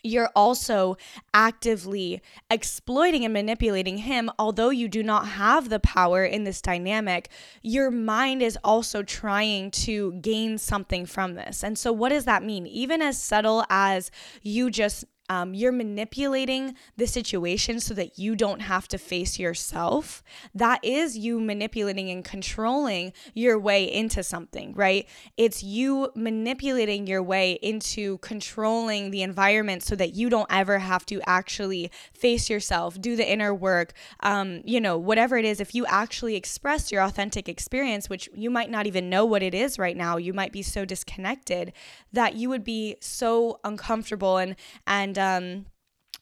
you're 0.05 0.31
also 0.35 0.97
actively 1.33 2.21
exploiting 2.49 3.25
and 3.25 3.33
manipulating 3.33 3.97
him. 3.99 4.29
Although 4.37 4.69
you 4.69 4.87
do 4.87 5.03
not 5.03 5.27
have 5.27 5.69
the 5.69 5.79
power 5.79 6.23
in 6.23 6.43
this 6.43 6.61
dynamic, 6.61 7.29
your 7.61 7.91
mind 7.91 8.41
is 8.41 8.57
also 8.63 9.03
trying 9.03 9.71
to 9.71 10.13
gain 10.13 10.57
something 10.57 11.05
from 11.05 11.33
this. 11.33 11.63
And 11.63 11.77
so, 11.77 11.91
what 11.91 12.09
does 12.09 12.25
that 12.25 12.43
mean? 12.43 12.67
Even 12.67 13.01
as 13.01 13.21
subtle 13.21 13.65
as 13.69 14.11
you 14.43 14.69
just 14.69 15.05
um, 15.29 15.53
you're 15.53 15.71
manipulating 15.71 16.75
the 16.97 17.07
situation 17.07 17.79
so 17.79 17.93
that 17.93 18.19
you 18.19 18.35
don't 18.35 18.61
have 18.61 18.87
to 18.89 18.97
face 18.97 19.39
yourself. 19.39 20.23
That 20.53 20.83
is 20.83 21.17
you 21.17 21.39
manipulating 21.39 22.09
and 22.09 22.23
controlling 22.23 23.13
your 23.33 23.57
way 23.57 23.91
into 23.91 24.23
something, 24.23 24.73
right? 24.73 25.07
It's 25.37 25.63
you 25.63 26.11
manipulating 26.15 27.07
your 27.07 27.23
way 27.23 27.53
into 27.53 28.19
controlling 28.19 29.11
the 29.11 29.23
environment 29.23 29.83
so 29.83 29.95
that 29.95 30.13
you 30.13 30.29
don't 30.29 30.47
ever 30.51 30.79
have 30.79 31.05
to 31.07 31.21
actually 31.25 31.91
face 32.13 32.49
yourself, 32.49 33.01
do 33.01 33.15
the 33.15 33.29
inner 33.29 33.53
work, 33.53 33.93
um, 34.21 34.61
you 34.63 34.79
know, 34.79 34.97
whatever 34.97 35.37
it 35.37 35.45
is. 35.45 35.59
If 35.59 35.73
you 35.73 35.85
actually 35.87 36.35
express 36.35 36.91
your 36.91 37.01
authentic 37.01 37.49
experience, 37.49 38.09
which 38.09 38.29
you 38.35 38.49
might 38.49 38.69
not 38.69 38.85
even 38.85 39.09
know 39.09 39.25
what 39.25 39.41
it 39.41 39.53
is 39.53 39.79
right 39.79 39.97
now, 39.97 40.17
you 40.17 40.33
might 40.33 40.51
be 40.51 40.61
so 40.61 40.85
disconnected 40.85 41.73
that 42.13 42.35
you 42.35 42.49
would 42.49 42.63
be 42.63 42.95
so 42.99 43.59
uncomfortable 43.63 44.37
and 44.37 44.55
and 44.85 45.14
and 45.17 45.65
um, 45.65 45.65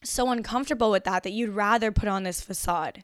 so 0.04 0.30
uncomfortable 0.30 0.92
with 0.92 1.04
that 1.06 1.24
that 1.24 1.32
you'd 1.32 1.50
rather 1.50 1.92
put 1.92 2.10
on 2.10 2.24
this 2.24 2.42
facade. 2.42 3.04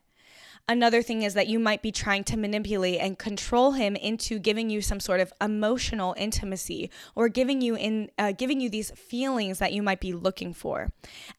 Another 0.70 1.02
thing 1.02 1.22
is 1.22 1.34
that 1.34 1.48
you 1.48 1.58
might 1.58 1.82
be 1.82 1.90
trying 1.90 2.22
to 2.22 2.36
manipulate 2.36 3.00
and 3.00 3.18
control 3.18 3.72
him 3.72 3.96
into 3.96 4.38
giving 4.38 4.70
you 4.70 4.80
some 4.80 5.00
sort 5.00 5.18
of 5.18 5.32
emotional 5.40 6.14
intimacy 6.16 6.92
or 7.16 7.28
giving 7.28 7.60
you 7.60 7.74
in 7.74 8.08
uh, 8.18 8.30
giving 8.30 8.60
you 8.60 8.70
these 8.70 8.92
feelings 8.92 9.58
that 9.58 9.72
you 9.72 9.82
might 9.82 9.98
be 9.98 10.12
looking 10.12 10.54
for. 10.54 10.92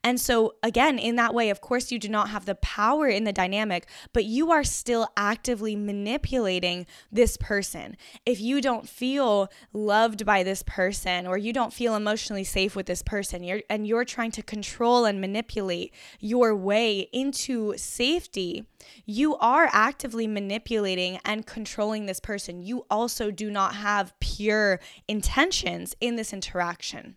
And 0.04 0.20
so 0.20 0.56
again, 0.62 0.98
in 0.98 1.16
that 1.16 1.32
way, 1.32 1.48
of 1.48 1.62
course, 1.62 1.90
you 1.90 1.98
do 1.98 2.10
not 2.10 2.28
have 2.28 2.44
the 2.44 2.56
power 2.56 3.08
in 3.08 3.24
the 3.24 3.32
dynamic, 3.32 3.88
but 4.12 4.26
you 4.26 4.50
are 4.52 4.62
still 4.64 5.08
actively 5.16 5.76
manipulating 5.76 6.86
this 7.10 7.38
person. 7.38 7.96
If 8.26 8.38
you 8.38 8.60
don't 8.60 8.86
feel 8.86 9.48
loved 9.72 10.26
by 10.26 10.42
this 10.42 10.62
person 10.62 11.26
or 11.26 11.38
you 11.38 11.54
don't 11.54 11.72
feel 11.72 11.96
emotionally 11.96 12.44
safe 12.44 12.76
with 12.76 12.84
this 12.84 13.00
person, 13.00 13.42
you're 13.42 13.62
and 13.70 13.86
you're 13.86 14.04
trying 14.04 14.32
to 14.32 14.42
control 14.42 15.06
and 15.06 15.22
manipulate 15.22 15.94
your 16.20 16.54
way 16.54 17.08
into 17.14 17.74
safety, 17.78 18.66
you 19.06 19.21
you 19.22 19.36
are 19.36 19.68
actively 19.72 20.26
manipulating 20.26 21.20
and 21.24 21.46
controlling 21.46 22.06
this 22.06 22.18
person. 22.18 22.60
You 22.60 22.84
also 22.90 23.30
do 23.30 23.52
not 23.52 23.76
have 23.76 24.18
pure 24.18 24.80
intentions 25.06 25.94
in 26.00 26.16
this 26.16 26.32
interaction. 26.32 27.16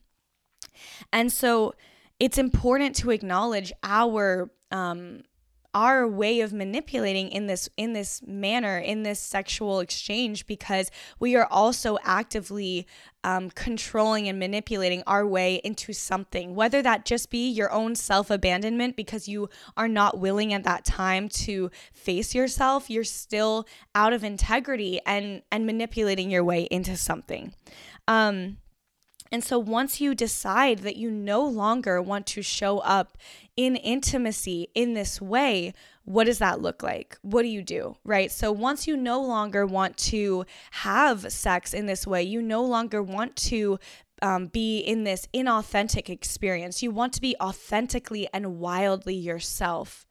And 1.11 1.33
so 1.33 1.73
it's 2.19 2.37
important 2.37 2.95
to 2.97 3.09
acknowledge 3.09 3.73
our 3.81 4.51
um, 4.69 5.23
our 5.75 6.07
way 6.07 6.39
of 6.39 6.53
manipulating 6.53 7.27
in 7.29 7.47
this 7.47 7.69
in 7.75 7.93
this 7.93 8.21
manner 8.25 8.79
in 8.79 9.03
this 9.03 9.19
sexual 9.19 9.81
exchange 9.81 10.47
because 10.47 10.89
we 11.19 11.35
are 11.35 11.47
also 11.51 11.97
actively 12.03 12.87
um, 13.25 13.49
controlling 13.49 14.29
and 14.29 14.39
manipulating 14.39 15.03
our 15.05 15.27
way 15.27 15.55
into 15.63 15.91
something 15.91 16.55
whether 16.55 16.81
that 16.81 17.05
just 17.05 17.29
be 17.29 17.49
your 17.49 17.71
own 17.71 17.93
self-abandonment 17.93 18.95
because 18.95 19.27
you 19.27 19.49
are 19.75 19.89
not 19.89 20.17
willing 20.17 20.53
at 20.53 20.63
that 20.63 20.85
time 20.85 21.27
to 21.27 21.69
face 21.91 22.33
yourself 22.33 22.89
you're 22.89 23.03
still 23.03 23.67
out 23.93 24.13
of 24.13 24.23
integrity 24.23 25.01
and 25.05 25.41
and 25.51 25.65
manipulating 25.65 26.31
your 26.31 26.43
way 26.43 26.63
into 26.63 26.95
something. 26.95 27.53
Um 28.07 28.57
and 29.31 29.43
so 29.43 29.57
once 29.57 29.99
you 29.99 30.13
decide 30.15 30.79
that 30.79 30.97
you 30.97 31.09
no 31.09 31.45
longer 31.45 32.01
want 32.01 32.25
to 32.27 32.41
show 32.41 32.79
up 32.79 33.17
in 33.55 33.75
intimacy 33.75 34.67
in 34.75 34.93
this 34.93 35.19
way, 35.21 35.73
what 36.03 36.25
does 36.25 36.37
that 36.39 36.61
look 36.61 36.83
like? 36.83 37.17
What 37.21 37.41
do 37.41 37.47
you 37.47 37.63
do? 37.63 37.97
Right? 38.03 38.31
So 38.31 38.51
once 38.51 38.87
you 38.87 38.95
no 38.95 39.21
longer 39.21 39.65
want 39.65 39.97
to 39.97 40.45
have 40.71 41.31
sex 41.31 41.73
in 41.73 41.87
this 41.87 42.05
way, 42.05 42.23
you 42.23 42.41
no 42.41 42.63
longer 42.63 43.01
want 43.01 43.35
to 43.37 43.79
um, 44.21 44.47
be 44.47 44.79
in 44.79 45.03
this 45.03 45.27
inauthentic 45.33 46.09
experience. 46.09 46.83
You 46.83 46.91
want 46.91 47.13
to 47.13 47.21
be 47.21 47.35
authentically 47.41 48.27
and 48.33 48.59
wildly 48.59 49.15
yourself. 49.15 50.05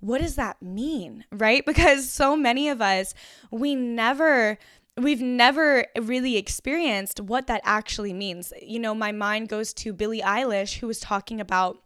What 0.00 0.20
does 0.20 0.36
that 0.36 0.62
mean? 0.62 1.24
Right? 1.32 1.64
Because 1.66 2.10
so 2.10 2.36
many 2.36 2.68
of 2.68 2.80
us, 2.80 3.14
we 3.50 3.74
never 3.74 4.58
we've 5.00 5.20
never 5.20 5.86
really 6.00 6.36
experienced 6.36 7.20
what 7.20 7.46
that 7.46 7.60
actually 7.64 8.12
means. 8.12 8.52
You 8.60 8.78
know, 8.78 8.94
my 8.94 9.12
mind 9.12 9.48
goes 9.48 9.72
to 9.74 9.92
Billie 9.92 10.22
Eilish, 10.22 10.78
who 10.78 10.86
was 10.86 11.00
talking 11.00 11.40
about 11.40 11.82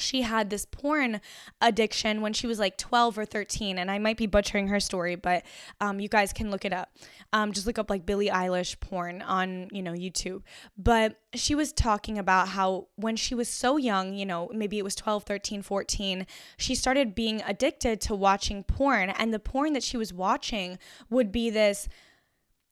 she 0.00 0.22
had 0.22 0.50
this 0.50 0.64
porn 0.64 1.20
addiction 1.60 2.20
when 2.20 2.32
she 2.32 2.46
was 2.46 2.58
like 2.58 2.78
12 2.78 3.18
or 3.18 3.24
13 3.24 3.78
and 3.78 3.90
i 3.90 3.98
might 3.98 4.16
be 4.16 4.26
butchering 4.26 4.68
her 4.68 4.80
story 4.80 5.16
but 5.16 5.44
um, 5.80 6.00
you 6.00 6.08
guys 6.08 6.32
can 6.32 6.50
look 6.50 6.64
it 6.64 6.72
up 6.72 6.90
um, 7.32 7.52
just 7.52 7.66
look 7.66 7.78
up 7.78 7.90
like 7.90 8.06
billie 8.06 8.28
eilish 8.28 8.78
porn 8.80 9.22
on 9.22 9.68
you 9.72 9.82
know 9.82 9.92
youtube 9.92 10.42
but 10.76 11.18
she 11.34 11.54
was 11.54 11.72
talking 11.72 12.18
about 12.18 12.48
how 12.48 12.86
when 12.94 13.16
she 13.16 13.34
was 13.34 13.48
so 13.48 13.76
young 13.76 14.14
you 14.14 14.24
know 14.24 14.48
maybe 14.54 14.78
it 14.78 14.84
was 14.84 14.94
12 14.94 15.24
13 15.24 15.62
14 15.62 16.26
she 16.56 16.74
started 16.74 17.14
being 17.14 17.42
addicted 17.46 18.00
to 18.00 18.14
watching 18.14 18.62
porn 18.62 19.10
and 19.10 19.34
the 19.34 19.38
porn 19.38 19.72
that 19.72 19.82
she 19.82 19.96
was 19.96 20.12
watching 20.12 20.78
would 21.10 21.32
be 21.32 21.50
this 21.50 21.88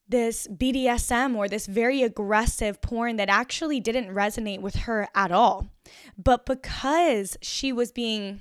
this 0.08 0.46
BDSM 0.48 1.36
or 1.36 1.48
this 1.48 1.66
very 1.66 2.02
aggressive 2.02 2.80
porn 2.80 3.16
that 3.16 3.28
actually 3.28 3.80
didn't 3.80 4.14
resonate 4.14 4.60
with 4.60 4.76
her 4.76 5.08
at 5.14 5.32
all. 5.32 5.68
But 6.16 6.46
because 6.46 7.36
she 7.42 7.72
was 7.72 7.92
being 7.92 8.40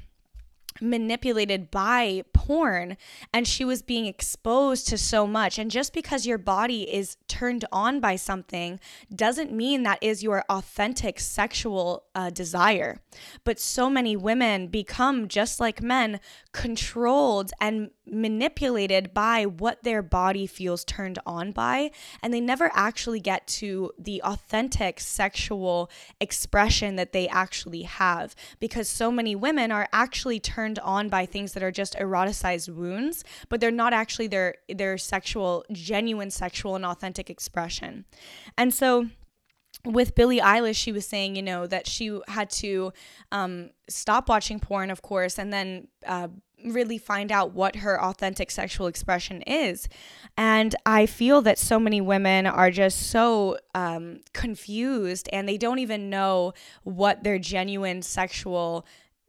manipulated 0.81 1.71
by 1.71 2.23
porn 2.33 2.97
and 3.33 3.47
she 3.47 3.63
was 3.63 3.81
being 3.81 4.05
exposed 4.05 4.87
to 4.87 4.97
so 4.97 5.25
much. 5.25 5.57
And 5.57 5.71
just 5.71 5.93
because 5.93 6.25
your 6.25 6.37
body 6.37 6.83
is 6.93 7.17
turned 7.27 7.65
on 7.71 7.99
by 7.99 8.15
something 8.15 8.79
doesn't 9.13 9.53
mean 9.53 9.83
that 9.83 9.99
is 10.01 10.23
your 10.23 10.43
authentic 10.49 11.19
sexual 11.19 12.03
uh, 12.13 12.29
desire. 12.29 13.01
But 13.43 13.59
so 13.59 13.89
many 13.89 14.15
women 14.15 14.67
become, 14.67 15.27
just 15.27 15.59
like 15.59 15.81
men, 15.81 16.19
controlled 16.51 17.51
and 17.61 17.91
manipulated 18.07 19.13
by 19.13 19.45
what 19.45 19.83
their 19.83 20.01
body 20.01 20.47
feels 20.47 20.83
turned 20.83 21.19
on 21.25 21.51
by, 21.51 21.91
and 22.21 22.33
they 22.33 22.41
never 22.41 22.71
actually 22.73 23.19
get 23.19 23.47
to 23.47 23.91
the 23.97 24.21
authentic 24.23 24.99
sexual 24.99 25.89
expression 26.19 26.95
that 26.95 27.13
they 27.13 27.27
actually 27.27 27.83
have 27.83 28.35
because 28.59 28.87
so 28.87 29.11
many 29.11 29.35
women 29.35 29.71
are 29.71 29.87
actually 29.91 30.39
turned 30.39 30.79
on 30.79 31.09
by 31.09 31.25
things 31.25 31.53
that 31.53 31.63
are 31.63 31.71
just 31.71 31.95
eroticized 31.95 32.69
wounds, 32.69 33.23
but 33.49 33.59
they're 33.59 33.71
not 33.71 33.93
actually 33.93 34.27
their 34.27 34.55
their 34.69 34.97
sexual 34.97 35.65
genuine 35.71 36.31
sexual 36.31 36.75
and 36.75 36.85
authentic 36.85 37.29
expression. 37.29 38.05
And 38.57 38.73
so 38.73 39.09
with 39.83 40.15
Billie 40.15 40.39
Eilish, 40.39 40.75
she 40.75 40.91
was 40.91 41.05
saying, 41.05 41.35
you 41.35 41.41
know, 41.41 41.67
that 41.67 41.87
she 41.87 42.19
had 42.27 42.49
to 42.51 42.91
um, 43.31 43.69
stop 43.87 44.29
watching 44.29 44.59
porn, 44.59 44.89
of 44.89 45.01
course, 45.01 45.37
and 45.37 45.51
then 45.51 45.87
uh, 46.05 46.29
really 46.73 46.97
find 46.97 47.31
out 47.31 47.53
what 47.53 47.77
her 47.77 48.01
authentic 48.01 48.51
sexual 48.51 48.87
expression 48.87 49.41
is. 49.43 49.87
And 50.37 50.75
I 50.85 51.05
feel 51.05 51.41
that 51.43 51.57
so 51.57 51.79
many 51.79 52.01
women 52.01 52.45
are 52.47 52.71
just 52.71 53.09
so 53.09 53.57
um, 53.73 54.21
confused 54.33 55.29
and 55.31 55.47
they 55.47 55.57
don't 55.57 55.79
even 55.79 56.09
know 56.09 56.53
what 56.83 57.23
their 57.23 57.39
genuine 57.39 58.01
sexual 58.01 58.85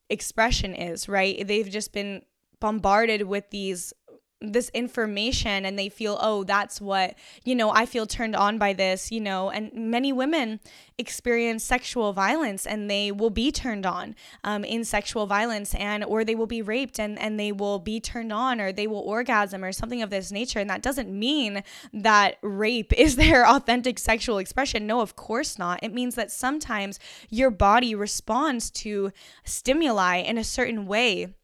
expression 0.09 0.75
is, 0.75 1.09
right? 1.09 1.47
They've 1.47 1.69
just 1.69 1.93
been 1.93 2.23
bombarded 2.61 3.23
with 3.23 3.51
these 3.51 3.93
this 4.41 4.69
information 4.71 5.65
and 5.65 5.79
they 5.79 5.89
feel 5.89 6.19
oh 6.21 6.45
that's 6.45 6.79
what 6.79 7.15
you 7.45 7.55
know 7.55 7.71
i 7.71 7.87
feel 7.87 8.07
turned 8.07 8.37
on 8.37 8.59
by 8.59 8.75
this 8.75 9.11
you 9.11 9.19
know 9.19 9.49
and 9.49 9.73
many 9.73 10.13
women 10.13 10.61
experience 10.99 11.65
sexual 11.65 12.13
violence 12.13 12.67
and 12.67 12.91
they 12.91 13.11
will 13.11 13.31
be 13.31 13.51
turned 13.51 13.85
on 13.85 14.15
um, 14.45 14.65
in 14.65 14.85
sexual 14.85 15.27
violence 15.27 15.75
and 15.75 16.05
or 16.05 16.25
they 16.25 16.35
will 16.35 16.47
be 16.47 16.63
raped 16.63 16.99
and 16.99 17.19
and 17.19 17.39
they 17.39 17.53
will 17.53 17.79
be 17.79 18.01
turned 18.01 18.33
on 18.33 18.61
or 18.61 18.73
they 18.73 18.87
will 18.87 19.01
orgasm 19.01 19.65
or 19.65 19.73
something 19.73 20.03
of 20.03 20.11
this 20.11 20.31
nature. 20.31 20.59
And 20.59 20.71
that 20.71 20.83
doesn't 20.83 21.11
mean 21.11 21.63
that 21.93 22.37
rape 22.43 22.93
is 22.97 23.17
their 23.17 23.47
authentic 23.49 23.99
sexual 23.99 24.39
expression. 24.39 24.87
No 24.87 25.01
of 25.01 25.17
course 25.17 25.59
not. 25.59 25.81
It 25.83 25.93
means 25.93 26.15
that 26.15 26.31
sometimes 26.31 26.99
your 27.29 27.51
body 27.51 27.95
responds 27.95 28.71
to 28.71 29.13
stimuli 29.45 30.17
in 30.17 30.39
a 30.39 30.45
certain 30.45 30.87
way 30.87 31.35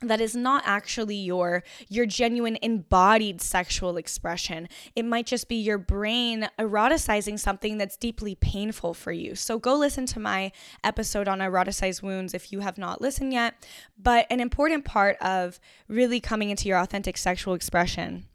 that 0.00 0.20
is 0.20 0.36
not 0.36 0.62
actually 0.66 1.16
your 1.16 1.62
your 1.88 2.04
genuine 2.04 2.58
embodied 2.60 3.40
sexual 3.40 3.96
expression. 3.96 4.68
It 4.94 5.04
might 5.04 5.26
just 5.26 5.48
be 5.48 5.56
your 5.56 5.78
brain 5.78 6.48
eroticizing 6.58 7.38
something 7.38 7.78
that's 7.78 7.96
deeply 7.96 8.34
painful 8.34 8.92
for 8.92 9.12
you. 9.12 9.34
So 9.34 9.58
go 9.58 9.74
listen 9.74 10.04
to 10.06 10.20
my 10.20 10.52
episode 10.84 11.28
on 11.28 11.38
eroticized 11.38 12.02
wounds 12.02 12.34
if 12.34 12.52
you 12.52 12.60
have 12.60 12.76
not 12.76 13.00
listened 13.00 13.32
yet. 13.32 13.66
But 13.98 14.26
an 14.30 14.40
important 14.40 14.84
part 14.84 15.16
of 15.20 15.58
really 15.88 16.20
coming 16.20 16.50
into 16.50 16.68
your 16.68 16.78
authentic 16.78 17.16
sexual 17.16 17.54
expression 17.54 18.26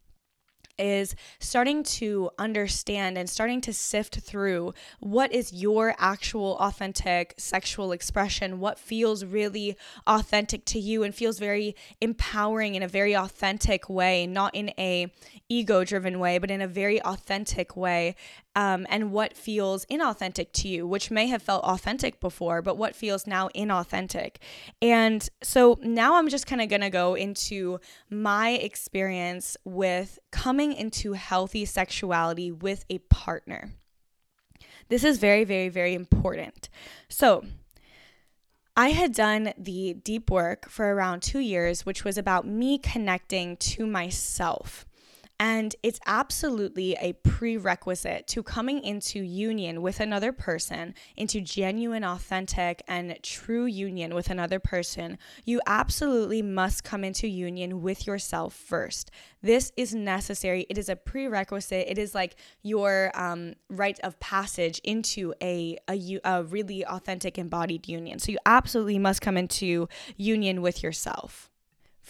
is 0.81 1.15
starting 1.39 1.83
to 1.83 2.29
understand 2.37 3.17
and 3.17 3.29
starting 3.29 3.61
to 3.61 3.73
sift 3.73 4.19
through 4.19 4.73
what 4.99 5.31
is 5.31 5.53
your 5.53 5.95
actual 5.97 6.57
authentic 6.57 7.33
sexual 7.37 7.91
expression, 7.91 8.59
what 8.59 8.79
feels 8.79 9.23
really 9.23 9.77
authentic 10.07 10.65
to 10.65 10.79
you 10.79 11.03
and 11.03 11.13
feels 11.13 11.39
very 11.39 11.75
empowering 12.01 12.75
in 12.75 12.83
a 12.83 12.87
very 12.87 13.15
authentic 13.15 13.89
way, 13.89 14.25
not 14.25 14.53
in 14.55 14.71
a 14.77 15.11
ego 15.49 15.83
driven 15.83 16.19
way, 16.19 16.37
but 16.37 16.49
in 16.49 16.61
a 16.61 16.67
very 16.67 17.01
authentic 17.03 17.77
way 17.77 18.15
um, 18.55 18.85
and 18.89 19.11
what 19.11 19.35
feels 19.35 19.85
inauthentic 19.85 20.51
to 20.53 20.67
you, 20.67 20.85
which 20.85 21.09
may 21.09 21.27
have 21.27 21.41
felt 21.41 21.63
authentic 21.63 22.19
before, 22.19 22.61
but 22.61 22.77
what 22.77 22.95
feels 22.95 23.25
now 23.25 23.49
inauthentic. 23.55 24.37
And 24.81 25.27
so 25.41 25.77
now 25.81 26.15
I'm 26.15 26.27
just 26.27 26.47
kind 26.47 26.61
of 26.61 26.69
going 26.69 26.81
to 26.81 26.89
go 26.89 27.15
into 27.15 27.79
my 28.09 28.51
experience 28.51 29.55
with 29.63 30.19
coming 30.31 30.73
into 30.73 31.13
healthy 31.13 31.65
sexuality 31.65 32.51
with 32.51 32.85
a 32.89 32.97
partner. 32.99 33.71
This 34.89 35.03
is 35.05 35.19
very, 35.19 35.45
very, 35.45 35.69
very 35.69 35.93
important. 35.93 36.67
So, 37.07 37.45
I 38.75 38.89
had 38.89 39.13
done 39.13 39.53
the 39.57 39.93
deep 39.93 40.31
work 40.31 40.69
for 40.69 40.93
around 40.93 41.21
two 41.21 41.39
years, 41.39 41.85
which 41.85 42.05
was 42.05 42.17
about 42.17 42.47
me 42.47 42.77
connecting 42.77 43.57
to 43.57 43.85
myself. 43.85 44.85
And 45.41 45.75
it's 45.81 45.99
absolutely 46.05 46.95
a 47.01 47.13
prerequisite 47.13 48.27
to 48.27 48.43
coming 48.43 48.83
into 48.83 49.23
union 49.23 49.81
with 49.81 49.99
another 49.99 50.31
person, 50.31 50.93
into 51.17 51.41
genuine, 51.41 52.03
authentic, 52.03 52.83
and 52.87 53.17
true 53.23 53.65
union 53.65 54.13
with 54.13 54.29
another 54.29 54.59
person. 54.59 55.17
You 55.43 55.59
absolutely 55.65 56.43
must 56.43 56.83
come 56.83 57.03
into 57.03 57.27
union 57.27 57.81
with 57.81 58.05
yourself 58.05 58.53
first. 58.53 59.09
This 59.41 59.71
is 59.75 59.95
necessary. 59.95 60.67
It 60.69 60.77
is 60.77 60.89
a 60.89 60.95
prerequisite. 60.95 61.87
It 61.87 61.97
is 61.97 62.13
like 62.13 62.35
your 62.61 63.11
um, 63.15 63.55
rite 63.67 63.99
of 64.01 64.19
passage 64.19 64.79
into 64.83 65.33
a, 65.41 65.75
a, 65.89 66.19
a 66.23 66.43
really 66.43 66.85
authentic, 66.85 67.39
embodied 67.39 67.87
union. 67.87 68.19
So 68.19 68.31
you 68.31 68.37
absolutely 68.45 68.99
must 68.99 69.21
come 69.21 69.37
into 69.37 69.89
union 70.17 70.61
with 70.61 70.83
yourself. 70.83 71.50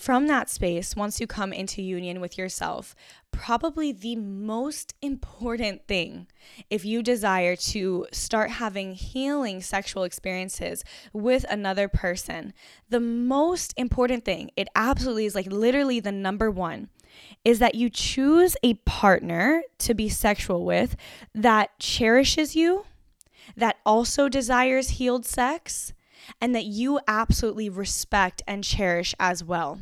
From 0.01 0.25
that 0.25 0.49
space, 0.49 0.95
once 0.95 1.21
you 1.21 1.27
come 1.27 1.53
into 1.53 1.79
union 1.79 2.21
with 2.21 2.35
yourself, 2.35 2.95
probably 3.29 3.91
the 3.91 4.15
most 4.15 4.95
important 4.99 5.87
thing 5.87 6.25
if 6.71 6.83
you 6.83 7.03
desire 7.03 7.55
to 7.57 8.07
start 8.11 8.49
having 8.49 8.93
healing 8.93 9.61
sexual 9.61 10.03
experiences 10.03 10.83
with 11.13 11.45
another 11.51 11.87
person, 11.87 12.51
the 12.89 12.99
most 12.99 13.75
important 13.77 14.25
thing, 14.25 14.49
it 14.57 14.69
absolutely 14.73 15.27
is 15.27 15.35
like 15.35 15.45
literally 15.45 15.99
the 15.99 16.11
number 16.11 16.49
one, 16.49 16.89
is 17.45 17.59
that 17.59 17.75
you 17.75 17.87
choose 17.87 18.57
a 18.63 18.73
partner 18.73 19.61
to 19.77 19.93
be 19.93 20.09
sexual 20.09 20.65
with 20.65 20.95
that 21.35 21.77
cherishes 21.77 22.55
you, 22.55 22.85
that 23.55 23.77
also 23.85 24.27
desires 24.27 24.89
healed 24.97 25.27
sex 25.27 25.93
and 26.41 26.55
that 26.55 26.65
you 26.65 26.99
absolutely 27.07 27.69
respect 27.69 28.41
and 28.47 28.63
cherish 28.63 29.13
as 29.19 29.43
well. 29.43 29.79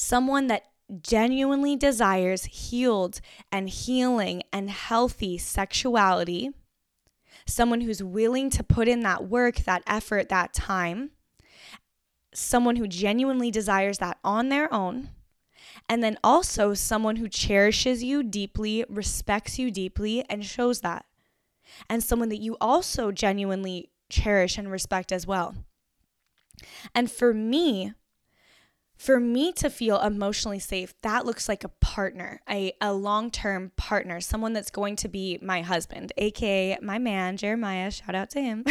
Someone 0.00 0.46
that 0.46 0.62
genuinely 1.02 1.74
desires 1.74 2.44
healed 2.44 3.20
and 3.50 3.68
healing 3.68 4.44
and 4.52 4.70
healthy 4.70 5.36
sexuality, 5.38 6.52
someone 7.48 7.80
who's 7.80 8.00
willing 8.00 8.48
to 8.50 8.62
put 8.62 8.86
in 8.86 9.00
that 9.00 9.28
work, 9.28 9.56
that 9.64 9.82
effort, 9.88 10.28
that 10.28 10.52
time, 10.52 11.10
someone 12.32 12.76
who 12.76 12.86
genuinely 12.86 13.50
desires 13.50 13.98
that 13.98 14.18
on 14.22 14.50
their 14.50 14.72
own. 14.72 15.08
And 15.88 16.00
then 16.00 16.16
also 16.22 16.74
someone 16.74 17.16
who 17.16 17.28
cherishes 17.28 18.04
you 18.04 18.22
deeply, 18.22 18.84
respects 18.88 19.58
you 19.58 19.72
deeply, 19.72 20.24
and 20.30 20.44
shows 20.44 20.80
that. 20.82 21.06
And 21.90 22.04
someone 22.04 22.28
that 22.28 22.40
you 22.40 22.56
also 22.60 23.10
genuinely 23.10 23.90
cherish 24.08 24.58
and 24.58 24.70
respect 24.70 25.10
as 25.10 25.26
well. 25.26 25.56
And 26.94 27.10
for 27.10 27.34
me, 27.34 27.94
for 28.98 29.20
me 29.20 29.52
to 29.52 29.70
feel 29.70 30.00
emotionally 30.00 30.58
safe, 30.58 30.92
that 31.02 31.24
looks 31.24 31.48
like 31.48 31.62
a 31.62 31.68
partner, 31.68 32.40
a, 32.50 32.72
a 32.80 32.92
long 32.92 33.30
term 33.30 33.70
partner, 33.76 34.20
someone 34.20 34.52
that's 34.52 34.70
going 34.70 34.96
to 34.96 35.08
be 35.08 35.38
my 35.40 35.62
husband, 35.62 36.12
aka 36.18 36.76
my 36.82 36.98
man, 36.98 37.36
Jeremiah. 37.36 37.92
Shout 37.92 38.16
out 38.16 38.30
to 38.30 38.42
him. 38.42 38.64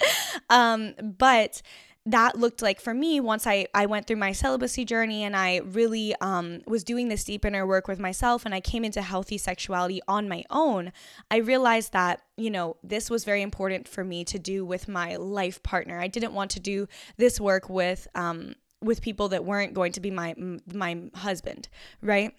um, 0.50 0.94
but 1.02 1.62
that 2.06 2.38
looked 2.38 2.62
like 2.62 2.80
for 2.80 2.94
me 2.94 3.20
once 3.20 3.46
I, 3.46 3.66
I 3.74 3.86
went 3.86 4.06
through 4.06 4.16
my 4.16 4.32
celibacy 4.32 4.84
journey 4.84 5.22
and 5.22 5.36
I 5.36 5.58
really 5.58 6.14
um, 6.20 6.60
was 6.66 6.82
doing 6.82 7.08
this 7.08 7.24
deep 7.24 7.44
inner 7.44 7.66
work 7.66 7.88
with 7.88 7.98
myself 7.98 8.46
and 8.46 8.54
I 8.54 8.60
came 8.60 8.84
into 8.84 9.02
healthy 9.02 9.36
sexuality 9.36 10.00
on 10.08 10.28
my 10.28 10.44
own, 10.50 10.92
I 11.30 11.36
realized 11.36 11.92
that, 11.92 12.22
you 12.36 12.50
know, 12.50 12.76
this 12.82 13.10
was 13.10 13.24
very 13.24 13.42
important 13.42 13.86
for 13.86 14.02
me 14.02 14.24
to 14.24 14.38
do 14.38 14.64
with 14.64 14.88
my 14.88 15.16
life 15.16 15.62
partner. 15.62 16.00
I 16.00 16.08
didn't 16.08 16.32
want 16.32 16.50
to 16.52 16.60
do 16.60 16.88
this 17.18 17.38
work 17.38 17.68
with 17.68 18.08
um, 18.14 18.54
with 18.82 19.02
people 19.02 19.28
that 19.28 19.44
weren't 19.44 19.74
going 19.74 19.92
to 19.92 20.00
be 20.00 20.10
my 20.10 20.34
my 20.72 21.02
husband, 21.14 21.68
right? 22.02 22.34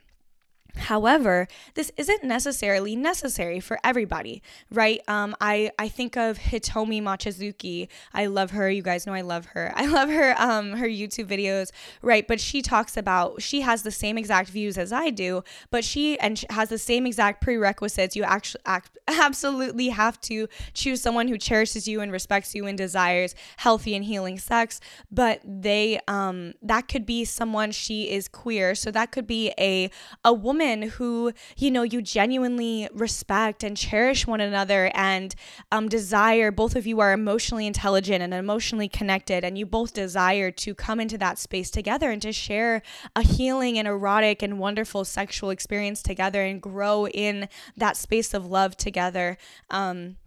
However, 0.76 1.48
this 1.74 1.92
isn't 1.98 2.24
necessarily 2.24 2.96
necessary 2.96 3.60
for 3.60 3.80
everybody, 3.84 4.42
right? 4.72 5.02
Um, 5.08 5.36
I, 5.42 5.72
I 5.78 5.90
think 5.90 6.16
of 6.16 6.40
Hitomi 6.40 7.02
Mochizuki. 7.02 7.88
I 8.14 8.28
love 8.28 8.52
her. 8.52 8.70
You 8.70 8.82
guys 8.82 9.06
know 9.06 9.14
I 9.14 9.22
love 9.22 9.48
her. 9.48 9.74
I 9.76 9.88
love 9.88 10.10
her 10.10 10.36
um, 10.38 10.74
her 10.74 10.88
YouTube 10.88 11.26
videos, 11.26 11.72
right? 12.02 12.28
But 12.28 12.40
she 12.40 12.62
talks 12.62 12.96
about 12.96 13.42
she 13.42 13.62
has 13.62 13.84
the 13.84 13.92
same 13.92 14.18
exact 14.18 14.50
views 14.50 14.78
as 14.78 14.94
I 14.94 15.10
do, 15.10 15.44
but 15.70 15.84
she 15.84 16.18
and 16.20 16.38
she 16.38 16.46
has 16.50 16.70
the 16.70 16.78
same 16.78 17.06
exact 17.06 17.42
prerequisites. 17.42 18.16
You 18.16 18.24
actually 18.24 18.62
act, 18.66 18.98
absolutely 19.08 19.90
have 19.90 20.20
to 20.22 20.48
choose 20.74 21.02
someone 21.02 21.28
who 21.28 21.38
cherishes 21.38 21.88
you 21.88 22.02
and 22.02 22.12
respects 22.12 22.56
you 22.56 22.66
and 22.66 22.78
desires 22.78 23.36
healthy 23.58 23.96
and 23.96 24.06
healing 24.06 24.40
sex. 24.40 24.80
But 25.12 25.42
they 25.44 26.00
um, 26.08 26.54
that 26.62 26.88
could 26.88 27.06
be 27.06 27.26
someone 27.26 27.72
she 27.72 28.10
is 28.10 28.28
queer, 28.28 28.74
so 28.76 28.90
that 28.92 29.12
could 29.12 29.28
be 29.28 29.54
a 29.60 29.90
a 30.24 30.32
woman 30.34 30.61
woman 30.62 30.90
who, 30.90 31.34
you 31.58 31.72
know, 31.72 31.84
you 31.84 32.02
genuinely 32.02 32.88
respect 32.94 33.64
and 33.64 33.76
cherish 33.76 34.28
one 34.28 34.42
another 34.42 34.92
and 34.94 35.36
um, 35.72 35.90
desire, 35.90 36.52
both 36.52 36.76
of 36.76 36.86
you 36.86 37.00
are 37.00 37.14
emotionally 37.14 37.66
intelligent 37.66 38.22
and 38.22 38.34
emotionally 38.34 38.88
connected, 38.88 39.44
and 39.44 39.58
you 39.58 39.66
both 39.66 39.94
desire 39.94 40.52
to 40.52 40.76
come 40.76 41.00
into 41.00 41.18
that 41.18 41.40
space 41.40 41.72
together 41.72 42.12
and 42.12 42.22
to 42.22 42.32
share 42.32 42.82
a 43.16 43.24
healing 43.24 43.78
and 43.78 43.88
erotic 43.88 44.42
and 44.44 44.60
wonderful 44.60 45.04
sexual 45.04 45.50
experience 45.50 46.02
together 46.04 46.44
and 46.44 46.62
grow 46.62 47.08
in 47.08 47.50
that 47.76 47.98
space 47.98 48.34
of 48.34 48.46
love 48.46 48.78
together. 48.78 49.38
Um, 49.70 50.18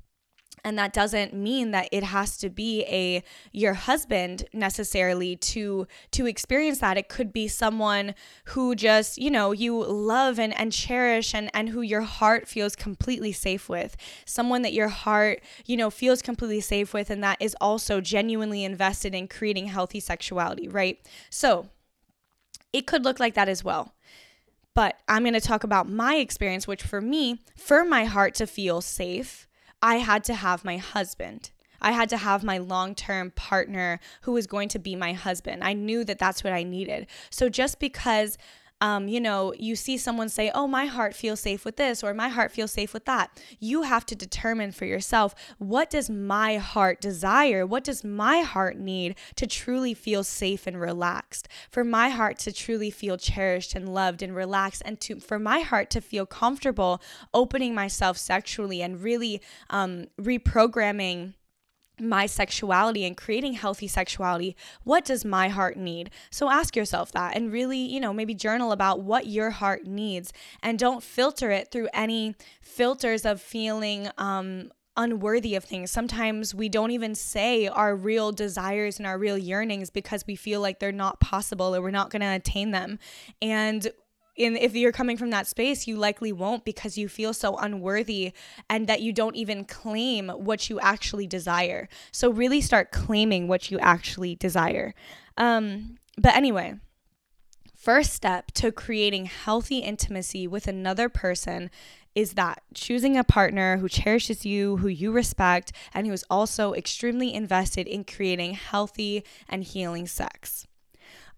and 0.64 0.78
that 0.78 0.94
doesn't 0.94 1.34
mean 1.34 1.70
that 1.72 1.88
it 1.92 2.02
has 2.02 2.38
to 2.38 2.48
be 2.48 2.84
a 2.84 3.22
your 3.52 3.74
husband 3.74 4.46
necessarily 4.52 5.36
to 5.36 5.86
to 6.12 6.26
experience 6.26 6.78
that. 6.78 6.96
It 6.96 7.08
could 7.08 7.32
be 7.32 7.46
someone 7.48 8.14
who 8.46 8.74
just 8.74 9.18
you 9.18 9.30
know 9.30 9.52
you 9.52 9.84
love 9.84 10.38
and, 10.38 10.58
and 10.58 10.72
cherish 10.72 11.34
and 11.34 11.50
and 11.52 11.68
who 11.68 11.82
your 11.82 12.00
heart 12.00 12.48
feels 12.48 12.74
completely 12.74 13.32
safe 13.32 13.68
with. 13.68 13.96
Someone 14.24 14.62
that 14.62 14.72
your 14.72 14.88
heart 14.88 15.42
you 15.66 15.76
know 15.76 15.90
feels 15.90 16.22
completely 16.22 16.60
safe 16.60 16.94
with 16.94 17.10
and 17.10 17.22
that 17.22 17.36
is 17.40 17.54
also 17.60 18.00
genuinely 18.00 18.64
invested 18.64 19.14
in 19.14 19.28
creating 19.28 19.66
healthy 19.66 20.00
sexuality 20.00 20.68
right? 20.68 20.98
So 21.28 21.68
it 22.72 22.86
could 22.86 23.04
look 23.04 23.20
like 23.20 23.34
that 23.34 23.48
as 23.48 23.62
well. 23.62 23.94
But 24.74 24.98
i'm 25.06 25.22
going 25.22 25.34
to 25.34 25.40
talk 25.40 25.62
about 25.62 25.88
my 25.88 26.16
experience 26.16 26.66
which 26.66 26.82
for 26.82 27.00
me 27.00 27.40
for 27.56 27.84
my 27.84 28.06
heart 28.06 28.34
to 28.34 28.46
feel 28.46 28.80
safe 28.80 29.46
I 29.84 29.96
had 29.96 30.24
to 30.24 30.34
have 30.34 30.64
my 30.64 30.78
husband. 30.78 31.50
I 31.78 31.92
had 31.92 32.08
to 32.08 32.16
have 32.16 32.42
my 32.42 32.56
long 32.56 32.94
term 32.94 33.32
partner 33.32 34.00
who 34.22 34.32
was 34.32 34.46
going 34.46 34.70
to 34.70 34.78
be 34.78 34.96
my 34.96 35.12
husband. 35.12 35.62
I 35.62 35.74
knew 35.74 36.04
that 36.04 36.18
that's 36.18 36.42
what 36.42 36.54
I 36.54 36.62
needed. 36.62 37.06
So 37.28 37.50
just 37.50 37.78
because 37.78 38.38
um, 38.80 39.08
you 39.08 39.20
know, 39.20 39.54
you 39.58 39.76
see 39.76 39.96
someone 39.96 40.28
say, 40.28 40.50
Oh, 40.54 40.66
my 40.66 40.86
heart 40.86 41.14
feels 41.14 41.40
safe 41.40 41.64
with 41.64 41.76
this, 41.76 42.02
or 42.02 42.12
my 42.12 42.28
heart 42.28 42.50
feels 42.50 42.72
safe 42.72 42.92
with 42.92 43.04
that. 43.06 43.40
You 43.58 43.82
have 43.82 44.04
to 44.06 44.14
determine 44.14 44.72
for 44.72 44.84
yourself 44.84 45.34
what 45.58 45.90
does 45.90 46.10
my 46.10 46.56
heart 46.56 47.00
desire? 47.00 47.64
What 47.64 47.84
does 47.84 48.04
my 48.04 48.40
heart 48.40 48.76
need 48.76 49.16
to 49.36 49.46
truly 49.46 49.94
feel 49.94 50.24
safe 50.24 50.66
and 50.66 50.80
relaxed? 50.80 51.48
For 51.70 51.84
my 51.84 52.08
heart 52.08 52.38
to 52.40 52.52
truly 52.52 52.90
feel 52.90 53.16
cherished 53.16 53.74
and 53.74 53.94
loved 53.94 54.22
and 54.22 54.34
relaxed, 54.34 54.82
and 54.84 55.00
to 55.00 55.20
for 55.20 55.38
my 55.38 55.60
heart 55.60 55.88
to 55.90 56.00
feel 56.00 56.26
comfortable 56.26 57.00
opening 57.32 57.74
myself 57.74 58.18
sexually 58.18 58.82
and 58.82 59.02
really 59.02 59.40
um, 59.70 60.06
reprogramming 60.20 61.34
my 62.00 62.26
sexuality 62.26 63.04
and 63.04 63.16
creating 63.16 63.54
healthy 63.54 63.86
sexuality, 63.86 64.56
what 64.82 65.04
does 65.04 65.24
my 65.24 65.48
heart 65.48 65.76
need? 65.76 66.10
So 66.30 66.50
ask 66.50 66.76
yourself 66.76 67.12
that 67.12 67.36
and 67.36 67.52
really, 67.52 67.78
you 67.78 68.00
know, 68.00 68.12
maybe 68.12 68.34
journal 68.34 68.72
about 68.72 69.00
what 69.00 69.26
your 69.26 69.50
heart 69.50 69.86
needs 69.86 70.32
and 70.62 70.78
don't 70.78 71.02
filter 71.02 71.50
it 71.50 71.70
through 71.70 71.88
any 71.94 72.34
filters 72.60 73.24
of 73.24 73.40
feeling 73.40 74.08
um 74.18 74.70
unworthy 74.96 75.54
of 75.54 75.64
things. 75.64 75.90
Sometimes 75.90 76.54
we 76.54 76.68
don't 76.68 76.92
even 76.92 77.14
say 77.14 77.66
our 77.66 77.96
real 77.96 78.32
desires 78.32 78.98
and 78.98 79.06
our 79.06 79.18
real 79.18 79.36
yearnings 79.36 79.90
because 79.90 80.24
we 80.26 80.36
feel 80.36 80.60
like 80.60 80.78
they're 80.78 80.92
not 80.92 81.20
possible 81.20 81.74
or 81.74 81.82
we're 81.82 81.90
not 81.90 82.10
going 82.10 82.22
to 82.22 82.28
attain 82.28 82.70
them. 82.70 82.98
And 83.42 83.90
in 84.36 84.56
if 84.56 84.74
you're 84.74 84.92
coming 84.92 85.16
from 85.16 85.30
that 85.30 85.46
space 85.46 85.86
you 85.86 85.96
likely 85.96 86.32
won't 86.32 86.64
because 86.64 86.98
you 86.98 87.08
feel 87.08 87.32
so 87.32 87.56
unworthy 87.56 88.32
and 88.68 88.86
that 88.86 89.00
you 89.00 89.12
don't 89.12 89.36
even 89.36 89.64
claim 89.64 90.28
what 90.30 90.68
you 90.68 90.80
actually 90.80 91.26
desire 91.26 91.88
so 92.10 92.30
really 92.30 92.60
start 92.60 92.90
claiming 92.90 93.48
what 93.48 93.70
you 93.70 93.78
actually 93.78 94.34
desire 94.34 94.94
um, 95.36 95.96
but 96.18 96.34
anyway 96.34 96.74
first 97.76 98.12
step 98.12 98.50
to 98.52 98.72
creating 98.72 99.26
healthy 99.26 99.78
intimacy 99.78 100.46
with 100.46 100.66
another 100.66 101.08
person 101.08 101.70
is 102.14 102.34
that 102.34 102.62
choosing 102.72 103.16
a 103.16 103.24
partner 103.24 103.78
who 103.78 103.88
cherishes 103.88 104.46
you, 104.46 104.76
who 104.78 104.88
you 104.88 105.10
respect, 105.10 105.72
and 105.92 106.06
who 106.06 106.12
is 106.12 106.24
also 106.30 106.72
extremely 106.72 107.34
invested 107.34 107.86
in 107.86 108.04
creating 108.04 108.54
healthy 108.54 109.24
and 109.48 109.64
healing 109.64 110.06
sex. 110.06 110.66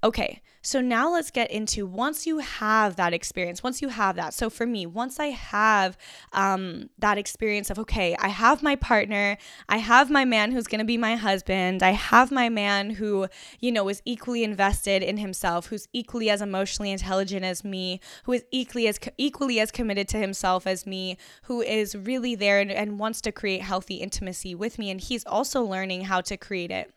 Okay, 0.07 0.40
so 0.62 0.81
now 0.81 1.12
let's 1.12 1.33
get 1.33 1.51
into 1.51 1.85
once 1.85 2.29
you 2.29 2.38
have 2.38 2.95
that 2.95 3.12
experience, 3.12 3.64
once 3.64 3.83
you 3.83 3.88
have 3.88 4.14
that. 4.14 4.35
So 4.35 4.49
for 4.49 4.64
me, 4.64 4.87
once 4.87 5.19
I 5.19 5.31
have 5.31 5.99
um, 6.33 6.90
that 7.01 7.19
experience 7.19 7.71
of, 7.71 7.79
okay, 7.81 8.14
I 8.21 8.29
have 8.29 8.62
my 8.62 8.77
partner, 8.77 9.37
I 9.69 9.79
have 9.79 10.09
my 10.09 10.25
man 10.25 10.53
who's 10.53 10.69
to 10.69 10.85
be 10.85 10.97
my 10.97 11.16
husband, 11.16 11.83
I 11.83 11.90
have 11.90 12.31
my 12.31 12.49
man 12.49 12.90
who, 12.90 13.27
you 13.59 13.73
know, 13.73 13.88
is 13.88 14.01
equally 14.05 14.45
invested 14.45 15.03
in 15.03 15.16
himself, 15.16 15.66
who's 15.66 15.88
equally 15.92 16.31
as 16.31 16.40
emotionally 16.40 16.92
intelligent 16.92 17.45
as 17.45 17.64
me, 17.64 17.99
who 18.27 18.33
is 18.33 18.45
equally 18.53 18.87
as 18.87 19.01
equally 19.19 19.59
as 19.59 19.73
committed 19.73 20.07
to 20.11 20.19
himself 20.19 20.69
as 20.69 20.87
me, 20.87 21.19
who 21.42 21.62
is 21.62 21.97
really 21.97 22.37
there 22.37 22.61
and, 22.61 22.71
and 22.71 23.01
wants 23.01 23.21
to 23.23 23.33
create 23.33 23.62
healthy 23.62 23.97
intimacy 23.97 24.55
with 24.55 24.79
me, 24.79 24.88
and 24.88 25.01
he's 25.01 25.27
also 25.27 25.64
learning 25.64 26.03
how 26.03 26.21
to 26.21 26.37
create 26.37 26.71
it. 26.71 26.92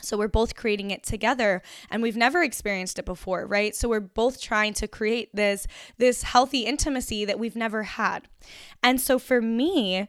So 0.00 0.16
we're 0.16 0.28
both 0.28 0.54
creating 0.54 0.90
it 0.90 1.02
together 1.02 1.62
and 1.90 2.02
we've 2.02 2.16
never 2.16 2.42
experienced 2.42 2.98
it 2.98 3.04
before, 3.04 3.46
right? 3.46 3.74
So 3.74 3.88
we're 3.88 4.00
both 4.00 4.40
trying 4.40 4.74
to 4.74 4.88
create 4.88 5.34
this 5.34 5.66
this 5.98 6.22
healthy 6.22 6.60
intimacy 6.60 7.24
that 7.24 7.38
we've 7.38 7.56
never 7.56 7.84
had. 7.84 8.28
And 8.82 9.00
so 9.00 9.18
for 9.18 9.40
me, 9.40 10.08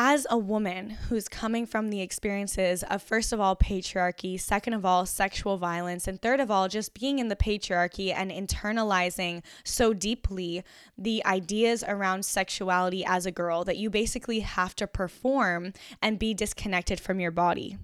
as 0.00 0.28
a 0.30 0.38
woman 0.38 0.90
who's 0.90 1.26
coming 1.26 1.66
from 1.66 1.90
the 1.90 2.00
experiences 2.00 2.84
of 2.84 3.02
first 3.02 3.32
of 3.32 3.40
all 3.40 3.56
patriarchy, 3.56 4.40
second 4.40 4.72
of 4.72 4.86
all 4.86 5.04
sexual 5.04 5.56
violence, 5.56 6.06
and 6.06 6.22
third 6.22 6.38
of 6.38 6.52
all 6.52 6.68
just 6.68 6.94
being 6.94 7.18
in 7.18 7.26
the 7.26 7.34
patriarchy 7.34 8.14
and 8.14 8.30
internalizing 8.30 9.42
so 9.64 9.92
deeply 9.92 10.62
the 10.96 11.24
ideas 11.26 11.82
around 11.88 12.24
sexuality 12.24 13.04
as 13.04 13.26
a 13.26 13.32
girl 13.32 13.64
that 13.64 13.76
you 13.76 13.90
basically 13.90 14.38
have 14.40 14.76
to 14.76 14.86
perform 14.86 15.72
and 16.00 16.20
be 16.20 16.32
disconnected 16.32 17.00
from 17.00 17.18
your 17.18 17.32
body. 17.32 17.76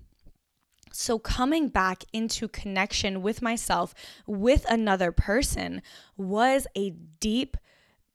So, 0.94 1.18
coming 1.18 1.68
back 1.68 2.04
into 2.12 2.46
connection 2.46 3.20
with 3.20 3.42
myself, 3.42 3.94
with 4.26 4.64
another 4.68 5.11
person, 5.11 5.83
was 6.16 6.68
a 6.76 6.90
deep 7.18 7.57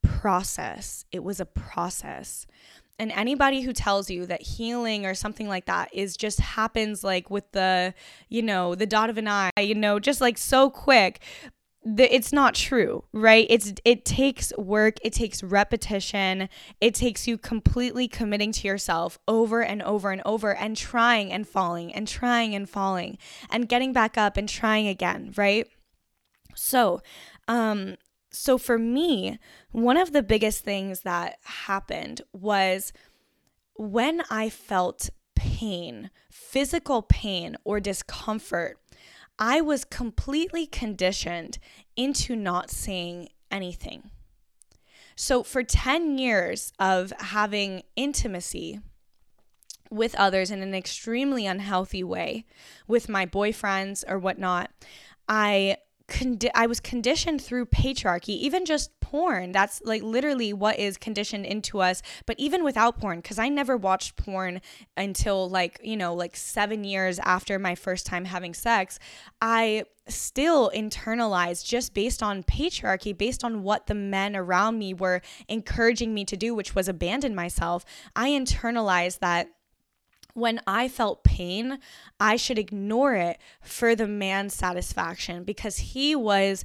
process. 0.02 1.04
It 1.12 1.24
was 1.24 1.42
a 1.42 1.46
process. 1.46 2.48
And 2.98 3.12
anybody 3.12 3.62
who 3.62 3.74
tells 3.74 4.10
you 4.10 4.26
that 4.26 4.42
healing 4.42 5.06
or 5.06 5.14
something 5.14 5.48
like 5.48 5.66
that 5.66 5.94
is 5.94 6.16
just 6.16 6.40
happens 6.40 7.04
like 7.04 7.30
with 7.30 7.52
the, 7.52 7.94
you 8.28 8.42
know, 8.42 8.76
the 8.76 8.86
dot 8.86 9.10
of 9.10 9.18
an 9.18 9.28
eye, 9.28 9.52
you 9.60 9.76
know, 9.76 10.00
just 10.00 10.22
like 10.22 10.38
so 10.38 10.70
quick, 10.70 11.22
the, 11.84 12.14
it's 12.14 12.34
not 12.34 12.56
true, 12.56 13.06
right? 13.14 13.48
It's 13.50 13.74
it 13.86 14.04
takes 14.04 14.52
work, 14.58 14.98
it 15.04 15.14
takes 15.14 15.42
repetition, 15.42 16.50
it 16.82 16.94
takes 16.94 17.28
you 17.28 17.38
completely 17.38 18.08
committing 18.08 18.52
to 18.54 18.68
yourself 18.68 19.18
over 19.28 19.64
and 19.64 19.82
over 19.82 20.12
and 20.12 20.22
over 20.26 20.54
and 20.54 20.76
trying 20.76 21.32
and 21.32 21.48
falling 21.48 21.94
and 21.94 22.08
trying 22.08 22.54
and 22.54 22.70
falling 22.70 23.18
and 23.50 23.70
getting 23.70 23.94
back 23.94 24.18
up 24.18 24.36
and 24.36 24.50
trying 24.50 24.88
again, 24.88 25.34
right? 25.38 25.68
So, 26.56 27.02
um 27.48 27.96
so 28.32 28.58
for 28.58 28.78
me, 28.78 29.40
one 29.72 29.98
of 29.98 30.12
the 30.12 30.22
biggest 30.22 30.64
things 30.64 31.02
that 31.02 31.38
happened 31.44 32.22
was 32.32 32.94
when 33.76 34.22
I 34.30 34.50
felt 34.50 35.10
pain, 35.36 36.12
physical 36.30 37.02
pain 37.02 37.56
or 37.64 37.80
discomfort 37.80 38.78
I 39.40 39.62
was 39.62 39.86
completely 39.86 40.68
conditioned 40.68 41.58
into 41.96 42.36
not 42.36 42.70
saying 42.70 43.30
anything. 43.50 44.12
So, 45.16 45.44
for 45.44 45.64
10 45.64 46.18
years 46.18 46.72
of 46.80 47.12
having 47.20 47.84
intimacy 47.96 48.80
with 49.90 50.16
others 50.16 50.52
in 50.52 50.62
an 50.62 50.76
extremely 50.76 51.46
unhealthy 51.46 52.04
way 52.04 52.46
with 52.88 53.10
my 53.10 53.26
boyfriends 53.26 54.04
or 54.08 54.20
whatnot. 54.20 54.70
I 55.28 55.78
condi- 56.08 56.52
I 56.54 56.68
was 56.68 56.80
conditioned 56.80 57.42
through 57.42 57.68
patriarchy, 57.68 58.30
even 58.30 58.66
just 58.66 58.99
porn. 59.10 59.52
That's 59.52 59.82
like 59.84 60.04
literally 60.04 60.54
what 60.54 60.78
is 60.78 60.98
conditioned 60.98 61.46
into 61.46 61.80
us. 61.80 62.02
But 62.28 62.40
even 62.40 62.64
without 62.64 63.00
porn, 63.00 63.20
because 63.20 63.40
I 63.40 63.50
never 63.50 63.76
watched 63.76 64.16
porn 64.16 64.62
until 64.96 65.50
like, 65.50 65.80
you 65.84 65.98
know, 65.98 66.14
like 66.14 66.36
seven 66.36 66.84
years 66.84 67.18
after 67.20 67.58
my 67.58 67.74
first 67.74 68.06
time 68.06 68.26
having 68.26 68.54
sex, 68.54 69.00
I 69.42 69.86
still 70.08 70.72
internalized 70.76 71.66
just 71.66 71.94
based 71.94 72.22
on 72.22 72.44
patriarchy, 72.44 73.18
based 73.18 73.44
on 73.44 73.64
what 73.64 73.88
the 73.88 73.96
men 73.96 74.36
around 74.36 74.78
me 74.78 74.94
were 74.94 75.22
encouraging 75.48 76.14
me 76.14 76.24
to 76.26 76.38
do, 76.38 76.54
which 76.54 76.76
was 76.76 76.88
abandon 76.88 77.34
myself. 77.34 77.86
I 78.16 78.30
internalized 78.30 79.20
that 79.20 79.50
when 80.34 80.62
I 80.68 80.88
felt 80.88 81.24
pain, 81.24 81.80
I 82.20 82.36
should 82.36 82.60
ignore 82.60 83.16
it 83.16 83.40
for 83.62 83.96
the 83.96 84.08
man's 84.08 84.54
satisfaction 84.54 85.44
because 85.44 85.78
he 85.78 86.16
was 86.16 86.64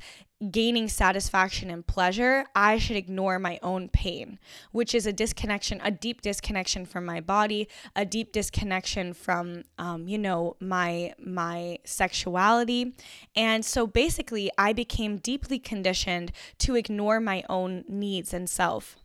gaining 0.51 0.89
satisfaction 0.89 1.71
and 1.71 1.87
pleasure, 1.87 2.45
I 2.55 2.79
should 2.79 2.97
ignore 2.97 3.39
my 3.39 3.59
own 3.63 3.89
pain, 3.89 4.39
which 4.73 4.95
is 4.95 5.07
a 5.07 5.13
disconnection, 5.13 5.81
a 5.83 5.91
deep 5.91 6.23
disconnection 6.23 6.87
from 6.87 7.05
my 7.05 7.21
body, 7.21 7.69
a 7.95 8.05
deep 8.05 8.33
disconnection 8.33 9.15
from, 9.15 9.63
um, 9.79 10.09
you 10.09 10.19
know, 10.19 10.57
my 10.61 11.15
my 11.19 11.79
sexuality, 11.85 12.95
and 13.35 13.65
so 13.65 13.87
basically, 13.87 14.51
I 14.59 14.73
became 14.73 15.19
deeply 15.19 15.59
conditioned 15.59 16.33
to 16.59 16.75
ignore 16.75 17.21
my 17.21 17.45
own 17.49 17.85
needs 17.89 18.35
and 18.35 18.49
self. 18.49 18.97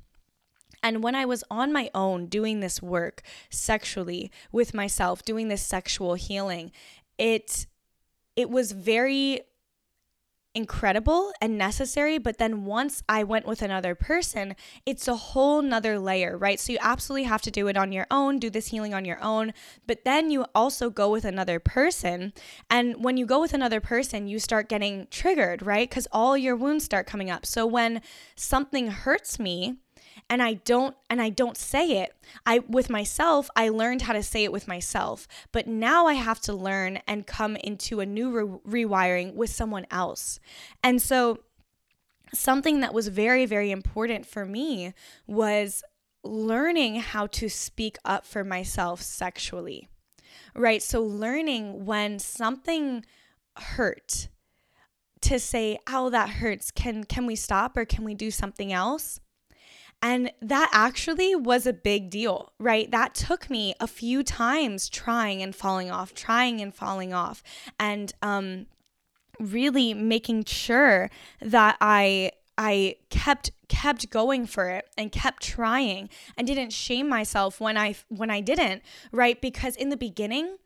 And 0.81 1.03
when 1.03 1.15
I 1.15 1.25
was 1.25 1.43
on 1.51 1.73
my 1.73 1.89
own 1.93 2.27
doing 2.27 2.59
this 2.59 2.81
work 2.81 3.21
sexually 3.49 4.31
with 4.51 4.73
myself, 4.73 5.23
doing 5.23 5.49
this 5.49 5.61
sexual 5.61 6.13
healing, 6.13 6.71
it 7.17 7.67
it 8.35 8.49
was 8.49 8.71
very 8.71 9.41
incredible 10.59 11.31
and 11.41 11.57
necessary 11.57 12.17
but 12.17 12.37
then 12.37 12.65
once 12.65 13.01
i 13.07 13.23
went 13.23 13.45
with 13.45 13.61
another 13.61 13.95
person 13.95 14.55
it's 14.85 15.07
a 15.07 15.15
whole 15.15 15.61
nother 15.61 15.99
layer 15.99 16.37
right? 16.37 16.59
So 16.59 16.73
you 16.73 16.79
absolutely 16.81 17.25
have 17.25 17.41
to 17.43 17.51
do 17.51 17.67
it 17.67 17.77
on 17.77 17.91
your 17.91 18.07
own 18.09 18.39
do 18.39 18.49
this 18.49 18.67
healing 18.67 18.93
on 18.93 19.05
your 19.05 19.21
own 19.23 19.53
but 19.87 20.03
then 20.05 20.31
you 20.31 20.45
also 20.55 20.89
go 20.89 21.09
with 21.11 21.25
another 21.25 21.59
person. 21.59 22.33
And 22.69 23.03
when 23.03 23.17
you 23.17 23.25
go 23.25 23.39
with 23.39 23.53
another 23.53 23.79
person 23.79 24.27
you 24.27 24.39
start 24.39 24.69
getting 24.69 25.07
triggered 25.11 25.61
right? 25.61 25.89
Because 25.89 26.07
all 26.11 26.37
your 26.37 26.55
wounds 26.55 26.85
start 26.85 27.07
coming 27.07 27.29
up. 27.29 27.45
So 27.45 27.65
when 27.65 28.01
something 28.35 28.87
hurts 28.87 29.39
me 29.39 29.77
and 30.29 30.41
I 30.41 30.53
don't 30.53 30.95
and 31.09 31.21
I 31.21 31.29
don't 31.29 31.57
say 31.57 32.01
it. 32.01 32.15
I 32.45 32.59
with 32.59 32.89
myself, 32.89 33.49
I 33.55 33.69
learned 33.69 34.03
how 34.03 34.13
to 34.13 34.23
say 34.23 34.43
it 34.43 34.51
with 34.51 34.67
myself. 34.67 35.27
But 35.51 35.67
now 35.67 36.07
I 36.07 36.13
have 36.13 36.39
to 36.41 36.53
learn 36.53 36.99
and 37.07 37.27
come 37.27 37.55
into 37.57 37.99
a 37.99 38.05
new 38.05 38.59
re- 38.65 38.83
rewiring 38.83 39.35
with 39.35 39.49
someone 39.49 39.85
else. 39.91 40.39
And 40.83 41.01
so 41.01 41.39
something 42.33 42.81
that 42.81 42.93
was 42.93 43.07
very 43.07 43.45
very 43.45 43.71
important 43.71 44.25
for 44.25 44.45
me 44.45 44.93
was 45.27 45.83
learning 46.23 46.95
how 46.95 47.27
to 47.27 47.49
speak 47.49 47.97
up 48.03 48.25
for 48.25 48.43
myself 48.43 49.01
sexually. 49.01 49.87
Right? 50.55 50.81
So 50.81 51.01
learning 51.03 51.85
when 51.85 52.19
something 52.19 53.05
hurt 53.55 54.27
to 55.21 55.39
say, 55.39 55.79
"Oh, 55.87 56.09
that 56.09 56.29
hurts. 56.29 56.71
Can 56.71 57.03
can 57.03 57.25
we 57.25 57.35
stop 57.35 57.77
or 57.77 57.85
can 57.85 58.03
we 58.03 58.15
do 58.15 58.31
something 58.31 58.71
else?" 58.71 59.19
And 60.01 60.31
that 60.41 60.69
actually 60.71 61.35
was 61.35 61.67
a 61.67 61.73
big 61.73 62.09
deal, 62.09 62.53
right? 62.57 62.89
That 62.89 63.13
took 63.13 63.49
me 63.49 63.73
a 63.79 63.87
few 63.87 64.23
times 64.23 64.87
trying 64.87 65.41
and 65.41 65.53
falling 65.53 65.91
off, 65.91 66.13
trying 66.13 66.61
and 66.61 66.73
falling 66.73 67.13
off, 67.13 67.43
and 67.77 68.13
um, 68.21 68.67
really 69.39 69.93
making 69.93 70.45
sure 70.45 71.09
that 71.41 71.77
I 71.81 72.31
I 72.57 72.95
kept 73.09 73.51
kept 73.69 74.09
going 74.09 74.45
for 74.45 74.69
it 74.69 74.89
and 74.97 75.11
kept 75.11 75.43
trying 75.43 76.09
and 76.35 76.45
didn't 76.45 76.73
shame 76.73 77.07
myself 77.07 77.61
when 77.61 77.77
I 77.77 77.95
when 78.09 78.29
I 78.29 78.41
didn't, 78.41 78.83
right? 79.11 79.39
Because 79.39 79.75
in 79.75 79.89
the 79.89 79.97
beginning, 79.97 80.57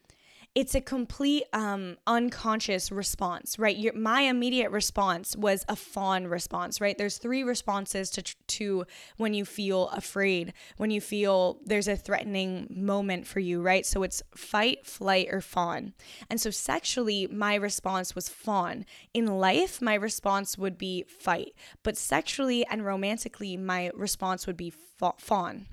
it's 0.56 0.76
a 0.76 0.82
complete 0.82 1.46
um, 1.52 1.98
unconscious 2.06 2.92
response, 2.92 3.58
right? 3.58 3.76
Your, 3.76 3.94
my 3.94 4.22
immediate 4.22 4.70
response 4.70 5.36
was 5.36 5.66
a 5.68 5.76
fawn 5.76 6.28
response, 6.28 6.80
right? 6.80 6.96
There's 6.96 7.18
three 7.18 7.44
responses 7.44 8.12
to 8.12 8.22
to 8.22 8.86
when 9.18 9.34
you 9.34 9.46
feel 9.46 9.88
afraid, 9.90 10.54
when 10.78 10.92
you 10.92 11.02
feel 11.02 11.60
there's 11.66 11.88
a 11.88 11.96
threatening 11.96 12.68
moment 12.70 13.26
for 13.26 13.40
you, 13.40 13.64
right? 13.64 13.84
So 13.84 14.04
it's 14.04 14.22
fight, 14.36 14.86
flight, 14.86 15.28
or 15.32 15.42
fawn. 15.42 15.94
And 16.30 16.40
so 16.40 16.52
sexually, 16.52 17.26
my 17.28 17.56
response 17.56 18.14
was 18.14 18.30
fawn. 18.30 18.86
In 19.14 19.26
life, 19.26 19.82
my 19.82 19.96
response 19.96 20.56
would 20.56 20.78
be 20.78 21.04
fight, 21.04 21.54
but 21.82 21.98
sexually 21.98 22.64
and 22.68 22.86
romantically, 22.86 23.58
my 23.58 23.90
response 23.96 24.46
would 24.46 24.58
be 24.58 24.70
fa- 24.70 25.14
fawn. 25.18 25.66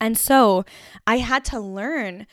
And 0.00 0.16
so 0.16 0.64
I 1.06 1.18
had 1.18 1.44
to 1.46 1.60
learn 1.60 2.26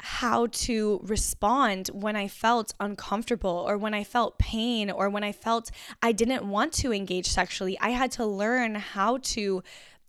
how 0.00 0.46
to 0.46 1.00
respond 1.02 1.88
when 1.92 2.14
I 2.14 2.28
felt 2.28 2.72
uncomfortable 2.78 3.64
or 3.68 3.76
when 3.76 3.94
I 3.94 4.04
felt 4.04 4.38
pain 4.38 4.90
or 4.90 5.10
when 5.10 5.24
I 5.24 5.32
felt 5.32 5.70
I 6.02 6.12
didn't 6.12 6.48
want 6.48 6.72
to 6.74 6.92
engage 6.92 7.26
sexually. 7.26 7.78
I 7.80 7.90
had 7.90 8.12
to 8.12 8.24
learn 8.24 8.76
how 8.76 9.18
to 9.18 9.62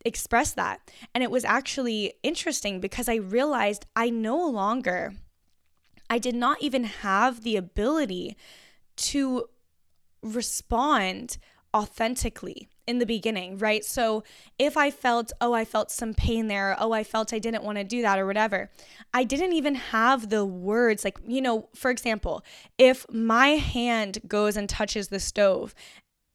express 0.06 0.54
that. 0.54 0.80
And 1.13 1.23
it 1.23 1.32
was 1.32 1.43
actually 1.43 2.13
interesting 2.23 2.80
because 2.80 3.10
I 3.10 3.15
realized 3.15 3.86
I 3.95 4.10
no 4.10 4.47
longer, 4.47 5.13
I 6.10 6.19
did 6.19 6.36
not 6.36 6.62
even 6.62 6.84
have 6.84 7.43
the 7.43 7.56
ability 7.56 8.38
to 8.97 9.45
respond 10.21 11.38
authentically 11.75 12.67
in 12.89 12.97
the 12.97 13.06
beginning, 13.06 13.60
right? 13.60 13.86
So 13.86 14.23
if 14.58 14.75
I 14.75 14.89
felt, 14.89 15.32
oh, 15.39 15.54
I 15.54 15.63
felt 15.63 15.91
some 15.91 16.15
pain 16.15 16.47
there, 16.47 16.75
oh, 16.80 16.91
I 16.91 17.04
felt 17.04 17.32
I 17.32 17.38
didn't 17.38 17.63
want 17.63 17.78
to 17.78 17.84
do 17.84 18.02
that 18.02 18.17
or 18.17 18.25
whatever, 18.25 18.71
I 19.13 19.23
didn't 19.23 19.54
even 19.54 19.75
have 19.75 20.30
the 20.30 20.43
words. 20.43 21.04
Like, 21.04 21.19
you 21.28 21.39
know, 21.39 21.69
for 21.75 21.91
example, 21.91 22.43
if 22.80 23.06
my 23.13 23.49
hand 23.49 24.17
goes 24.28 24.58
and 24.58 24.67
touches 24.67 25.10
the 25.10 25.19
stove, 25.19 25.75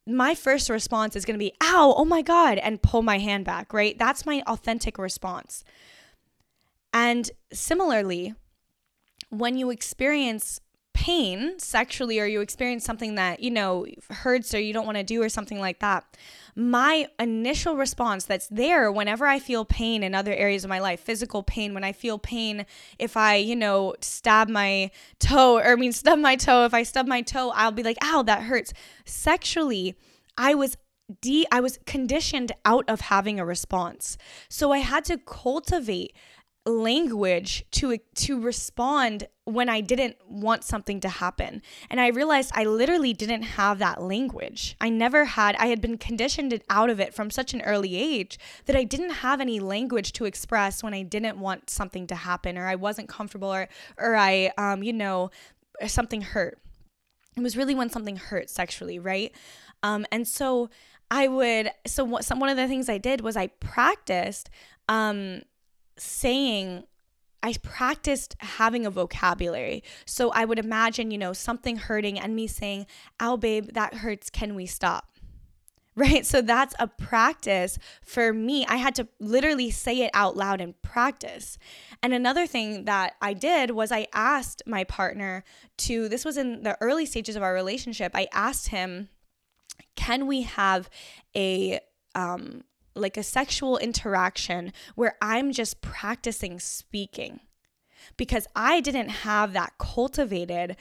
my 0.06 0.36
first 0.36 0.70
response 0.70 1.16
is 1.16 1.24
going 1.24 1.34
to 1.34 1.44
be, 1.44 1.54
ow, 1.60 1.92
oh 1.96 2.04
my 2.04 2.22
God, 2.22 2.58
and 2.58 2.80
pull 2.80 3.02
my 3.02 3.18
hand 3.18 3.44
back, 3.44 3.72
right? 3.72 3.98
That's 3.98 4.24
my 4.24 4.40
authentic 4.46 4.96
response. 4.96 5.64
And 6.92 7.28
similarly, 7.52 8.34
when 9.30 9.56
you 9.56 9.70
experience 9.70 10.60
pain 10.94 11.58
sexually 11.58 12.18
or 12.18 12.24
you 12.24 12.40
experience 12.40 12.84
something 12.84 13.16
that, 13.16 13.40
you 13.40 13.50
know, 13.50 13.84
hurts 14.10 14.54
or 14.54 14.60
you 14.60 14.72
don't 14.72 14.86
want 14.86 14.96
to 14.96 15.04
do 15.04 15.20
or 15.20 15.28
something 15.28 15.60
like 15.60 15.80
that, 15.80 16.04
my 16.56 17.08
initial 17.18 17.76
response 17.76 18.24
that's 18.24 18.46
there 18.46 18.90
whenever 18.90 19.26
I 19.26 19.40
feel 19.40 19.64
pain 19.64 20.02
in 20.02 20.14
other 20.14 20.32
areas 20.32 20.64
of 20.64 20.70
my 20.70 20.78
life, 20.78 21.00
physical 21.00 21.42
pain, 21.42 21.74
when 21.74 21.84
I 21.84 21.92
feel 21.92 22.18
pain, 22.18 22.64
if 22.98 23.16
I, 23.16 23.36
you 23.36 23.56
know, 23.56 23.94
stab 24.00 24.48
my 24.48 24.90
toe 25.18 25.56
or 25.58 25.72
I 25.72 25.76
mean, 25.76 25.92
stub 26.04 26.18
my 26.18 26.36
toe, 26.36 26.64
if 26.64 26.72
I 26.72 26.84
stub 26.84 27.06
my 27.06 27.22
toe, 27.22 27.50
I'll 27.54 27.72
be 27.72 27.82
like, 27.82 27.98
ow, 28.02 28.22
that 28.22 28.44
hurts. 28.44 28.72
Sexually, 29.04 29.96
I 30.38 30.54
was 30.54 30.76
de 31.20 31.46
I 31.52 31.60
was 31.60 31.78
conditioned 31.86 32.52
out 32.64 32.88
of 32.88 33.02
having 33.02 33.38
a 33.38 33.44
response. 33.44 34.16
So 34.48 34.72
I 34.72 34.78
had 34.78 35.04
to 35.06 35.18
cultivate 35.18 36.14
language 36.66 37.64
to 37.72 37.98
to 38.14 38.40
respond 38.40 39.28
when 39.44 39.68
I 39.68 39.82
didn't 39.82 40.16
want 40.26 40.64
something 40.64 41.00
to 41.00 41.08
happen. 41.08 41.60
And 41.90 42.00
I 42.00 42.08
realized 42.08 42.52
I 42.54 42.64
literally 42.64 43.12
didn't 43.12 43.42
have 43.42 43.78
that 43.78 44.02
language. 44.02 44.74
I 44.80 44.88
never 44.88 45.26
had 45.26 45.56
I 45.56 45.66
had 45.66 45.82
been 45.82 45.98
conditioned 45.98 46.58
out 46.70 46.88
of 46.88 47.00
it 47.00 47.12
from 47.12 47.30
such 47.30 47.52
an 47.52 47.60
early 47.62 47.96
age 47.96 48.38
that 48.64 48.76
I 48.76 48.84
didn't 48.84 49.10
have 49.10 49.40
any 49.40 49.60
language 49.60 50.12
to 50.14 50.24
express 50.24 50.82
when 50.82 50.94
I 50.94 51.02
didn't 51.02 51.38
want 51.38 51.68
something 51.68 52.06
to 52.06 52.14
happen 52.14 52.56
or 52.56 52.66
I 52.66 52.76
wasn't 52.76 53.08
comfortable 53.08 53.52
or 53.52 53.68
or 53.98 54.16
I 54.16 54.50
um 54.56 54.82
you 54.82 54.92
know 54.92 55.30
something 55.86 56.22
hurt. 56.22 56.58
It 57.36 57.42
was 57.42 57.56
really 57.56 57.74
when 57.74 57.90
something 57.90 58.16
hurt 58.16 58.48
sexually, 58.48 58.98
right? 58.98 59.34
Um 59.82 60.06
and 60.10 60.26
so 60.26 60.70
I 61.10 61.28
would 61.28 61.70
so 61.86 62.20
some 62.22 62.40
one 62.40 62.48
of 62.48 62.56
the 62.56 62.68
things 62.68 62.88
I 62.88 62.96
did 62.96 63.20
was 63.20 63.36
I 63.36 63.48
practiced 63.48 64.48
um 64.88 65.42
saying 65.96 66.84
I 67.44 67.52
practiced 67.62 68.36
having 68.40 68.86
a 68.86 68.90
vocabulary. 68.90 69.84
So 70.06 70.30
I 70.30 70.46
would 70.46 70.58
imagine, 70.58 71.10
you 71.10 71.18
know, 71.18 71.34
something 71.34 71.76
hurting 71.76 72.18
and 72.18 72.34
me 72.34 72.46
saying, 72.46 72.86
Ow, 73.20 73.36
babe, 73.36 73.72
that 73.74 73.96
hurts. 73.96 74.30
Can 74.30 74.54
we 74.54 74.66
stop? 74.66 75.06
Right. 75.96 76.26
So 76.26 76.42
that's 76.42 76.74
a 76.80 76.88
practice 76.88 77.78
for 78.02 78.32
me. 78.32 78.66
I 78.66 78.78
had 78.78 78.96
to 78.96 79.06
literally 79.20 79.70
say 79.70 80.00
it 80.00 80.10
out 80.12 80.36
loud 80.36 80.60
and 80.60 80.74
practice. 80.82 81.56
And 82.02 82.12
another 82.12 82.48
thing 82.48 82.86
that 82.86 83.14
I 83.22 83.32
did 83.32 83.70
was 83.70 83.92
I 83.92 84.08
asked 84.12 84.64
my 84.66 84.82
partner 84.82 85.44
to, 85.76 86.08
this 86.08 86.24
was 86.24 86.36
in 86.36 86.64
the 86.64 86.76
early 86.80 87.06
stages 87.06 87.36
of 87.36 87.44
our 87.44 87.54
relationship, 87.54 88.10
I 88.12 88.26
asked 88.32 88.70
him, 88.70 89.08
Can 89.94 90.26
we 90.26 90.42
have 90.42 90.90
a, 91.36 91.78
um, 92.16 92.64
like 92.94 93.16
a 93.16 93.22
sexual 93.22 93.78
interaction 93.78 94.72
where 94.94 95.16
I'm 95.20 95.52
just 95.52 95.80
practicing 95.80 96.60
speaking. 96.60 97.40
because 98.16 98.46
I 98.54 98.80
didn't 98.80 99.08
have 99.08 99.52
that 99.54 99.72
cultivated 99.78 100.76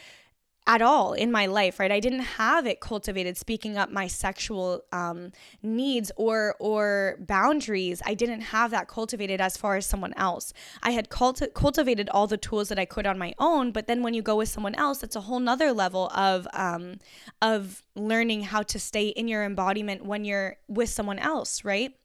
at 0.65 0.81
all 0.81 1.11
in 1.13 1.29
my 1.31 1.45
life 1.45 1.77
right? 1.79 1.91
I 1.91 1.99
didn't 1.99 2.21
have 2.21 2.65
it 2.65 2.79
cultivated 2.79 3.37
speaking 3.37 3.77
up 3.77 3.91
my 3.91 4.07
sexual 4.07 4.83
um, 4.93 5.31
needs 5.61 6.09
or 6.15 6.55
or 6.59 7.17
boundaries. 7.19 8.01
I 8.05 8.13
didn't 8.13 8.41
have 8.41 8.71
that 8.71 8.87
cultivated 8.87 9.41
as 9.41 9.57
far 9.57 9.75
as 9.75 9.85
someone 9.85 10.13
else. 10.15 10.53
I 10.81 10.91
had 10.91 11.09
culti- 11.09 11.53
cultivated 11.53 12.07
all 12.09 12.27
the 12.27 12.37
tools 12.37 12.69
that 12.69 12.79
i 12.79 12.85
could 12.85 13.05
on 13.05 13.17
my 13.17 13.33
own 13.39 13.71
but 13.71 13.87
then 13.87 14.03
when 14.03 14.13
you 14.13 14.21
go 14.21 14.37
with 14.37 14.49
someone 14.49 14.75
else 14.75 15.03
it's 15.03 15.15
a 15.17 15.21
whole 15.21 15.39
nother 15.39 15.71
level 15.73 16.09
of 16.15 16.47
um, 16.53 16.97
of 17.41 17.83
learning 17.95 18.43
how 18.43 18.61
to 18.63 18.79
stay 18.79 19.07
in 19.07 19.27
your 19.27 19.43
embodiment 19.43 20.05
when 20.05 20.23
you're 20.25 20.57
with 20.67 20.89
someone 20.89 21.19
else 21.19 21.63
right 21.65 21.95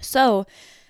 so 0.00 0.46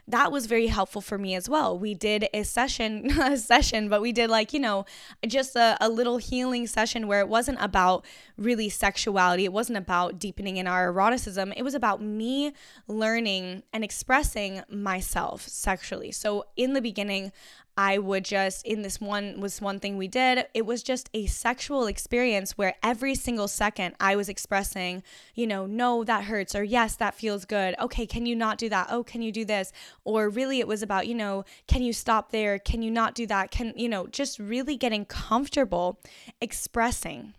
that 0.08 0.32
was 0.32 0.46
very 0.46 0.66
helpful 0.66 1.00
for 1.00 1.16
me 1.16 1.34
as 1.34 1.48
well. 1.48 1.78
We 1.78 1.94
did 1.94 2.28
a 2.34 2.42
session, 2.42 3.10
a 3.20 3.36
session, 3.36 3.88
but 3.88 4.02
we 4.02 4.12
did 4.12 4.30
like, 4.30 4.52
you 4.52 4.58
know, 4.58 4.84
just 5.26 5.54
a, 5.54 5.76
a 5.80 5.88
little 5.88 6.16
healing 6.18 6.66
session 6.66 7.06
where 7.06 7.20
it 7.20 7.28
wasn't 7.28 7.58
about 7.60 8.04
really 8.36 8.68
sexuality. 8.68 9.44
It 9.44 9.52
wasn't 9.52 9.78
about 9.78 10.18
deepening 10.18 10.56
in 10.56 10.66
our 10.66 10.88
eroticism. 10.88 11.52
It 11.56 11.62
was 11.62 11.74
about 11.74 12.02
me 12.02 12.52
learning 12.88 13.62
and 13.72 13.84
expressing 13.84 14.62
myself 14.68 15.46
sexually. 15.46 16.10
So 16.10 16.46
in 16.56 16.72
the 16.72 16.82
beginning, 16.82 17.30
I 17.76 17.98
would 17.98 18.24
just 18.24 18.66
in 18.66 18.82
this 18.82 19.00
one 19.00 19.40
was 19.40 19.60
one 19.60 19.80
thing 19.80 19.96
we 19.96 20.08
did. 20.08 20.46
It 20.52 20.66
was 20.66 20.82
just 20.82 21.08
a 21.14 21.26
sexual 21.26 21.86
experience 21.86 22.58
where 22.58 22.74
every 22.82 23.14
single 23.14 23.48
second 23.48 23.94
I 23.98 24.14
was 24.16 24.28
expressing, 24.28 25.02
you 25.34 25.46
know, 25.46 25.66
no, 25.66 26.04
that 26.04 26.24
hurts, 26.24 26.54
or 26.54 26.62
yes, 26.62 26.96
that 26.96 27.14
feels 27.14 27.44
good. 27.44 27.74
Okay, 27.80 28.06
can 28.06 28.26
you 28.26 28.36
not 28.36 28.58
do 28.58 28.68
that? 28.68 28.88
Oh, 28.90 29.02
can 29.02 29.22
you 29.22 29.32
do 29.32 29.44
this? 29.44 29.72
Or 30.04 30.28
really, 30.28 30.60
it 30.60 30.68
was 30.68 30.82
about, 30.82 31.06
you 31.06 31.14
know, 31.14 31.44
can 31.66 31.82
you 31.82 31.92
stop 31.92 32.30
there? 32.30 32.58
Can 32.58 32.82
you 32.82 32.90
not 32.90 33.14
do 33.14 33.26
that? 33.26 33.50
Can, 33.50 33.72
you 33.76 33.88
know, 33.88 34.06
just 34.06 34.38
really 34.38 34.76
getting 34.76 35.04
comfortable 35.04 35.98
expressing 36.40 37.34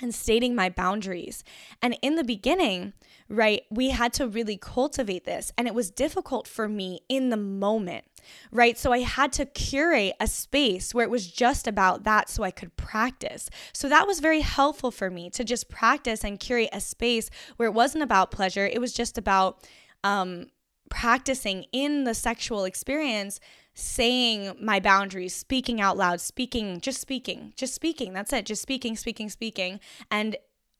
and 0.00 0.14
stating 0.14 0.54
my 0.54 0.68
boundaries. 0.68 1.44
And 1.82 1.96
in 2.02 2.16
the 2.16 2.24
beginning, 2.24 2.92
right, 3.28 3.62
we 3.70 3.90
had 3.90 4.12
to 4.14 4.26
really 4.26 4.56
cultivate 4.56 5.24
this. 5.24 5.52
And 5.56 5.66
it 5.66 5.74
was 5.74 5.90
difficult 5.90 6.46
for 6.46 6.68
me 6.68 7.00
in 7.08 7.30
the 7.30 7.36
moment, 7.36 8.04
right? 8.50 8.78
So 8.78 8.92
I 8.92 9.00
had 9.00 9.32
to 9.34 9.46
curate 9.46 10.14
a 10.20 10.26
space 10.26 10.94
where 10.94 11.04
it 11.04 11.10
was 11.10 11.30
just 11.30 11.66
about 11.66 12.04
that 12.04 12.28
so 12.28 12.42
I 12.42 12.50
could 12.50 12.76
practice. 12.76 13.48
So 13.72 13.88
that 13.88 14.06
was 14.06 14.20
very 14.20 14.40
helpful 14.40 14.90
for 14.90 15.10
me 15.10 15.30
to 15.30 15.44
just 15.44 15.68
practice 15.68 16.24
and 16.24 16.40
curate 16.40 16.70
a 16.72 16.80
space 16.80 17.30
where 17.56 17.68
it 17.68 17.72
wasn't 17.72 18.04
about 18.04 18.30
pleasure, 18.30 18.66
it 18.66 18.80
was 18.80 18.92
just 18.92 19.18
about, 19.18 19.66
um, 20.04 20.46
practicing 20.90 21.64
in 21.72 22.02
the 22.02 22.14
sexual 22.14 22.64
experience 22.64 23.38
saying 23.80 24.56
my 24.60 24.80
boundaries, 24.80 25.34
speaking 25.34 25.80
out 25.80 25.96
loud, 25.96 26.20
speaking, 26.20 26.80
just 26.80 27.00
speaking, 27.00 27.52
just 27.56 27.74
speaking. 27.74 28.12
That's 28.12 28.32
it. 28.32 28.46
Just 28.46 28.62
speaking, 28.62 28.96
speaking, 28.96 29.28
speaking. 29.28 29.80
And 30.10 30.36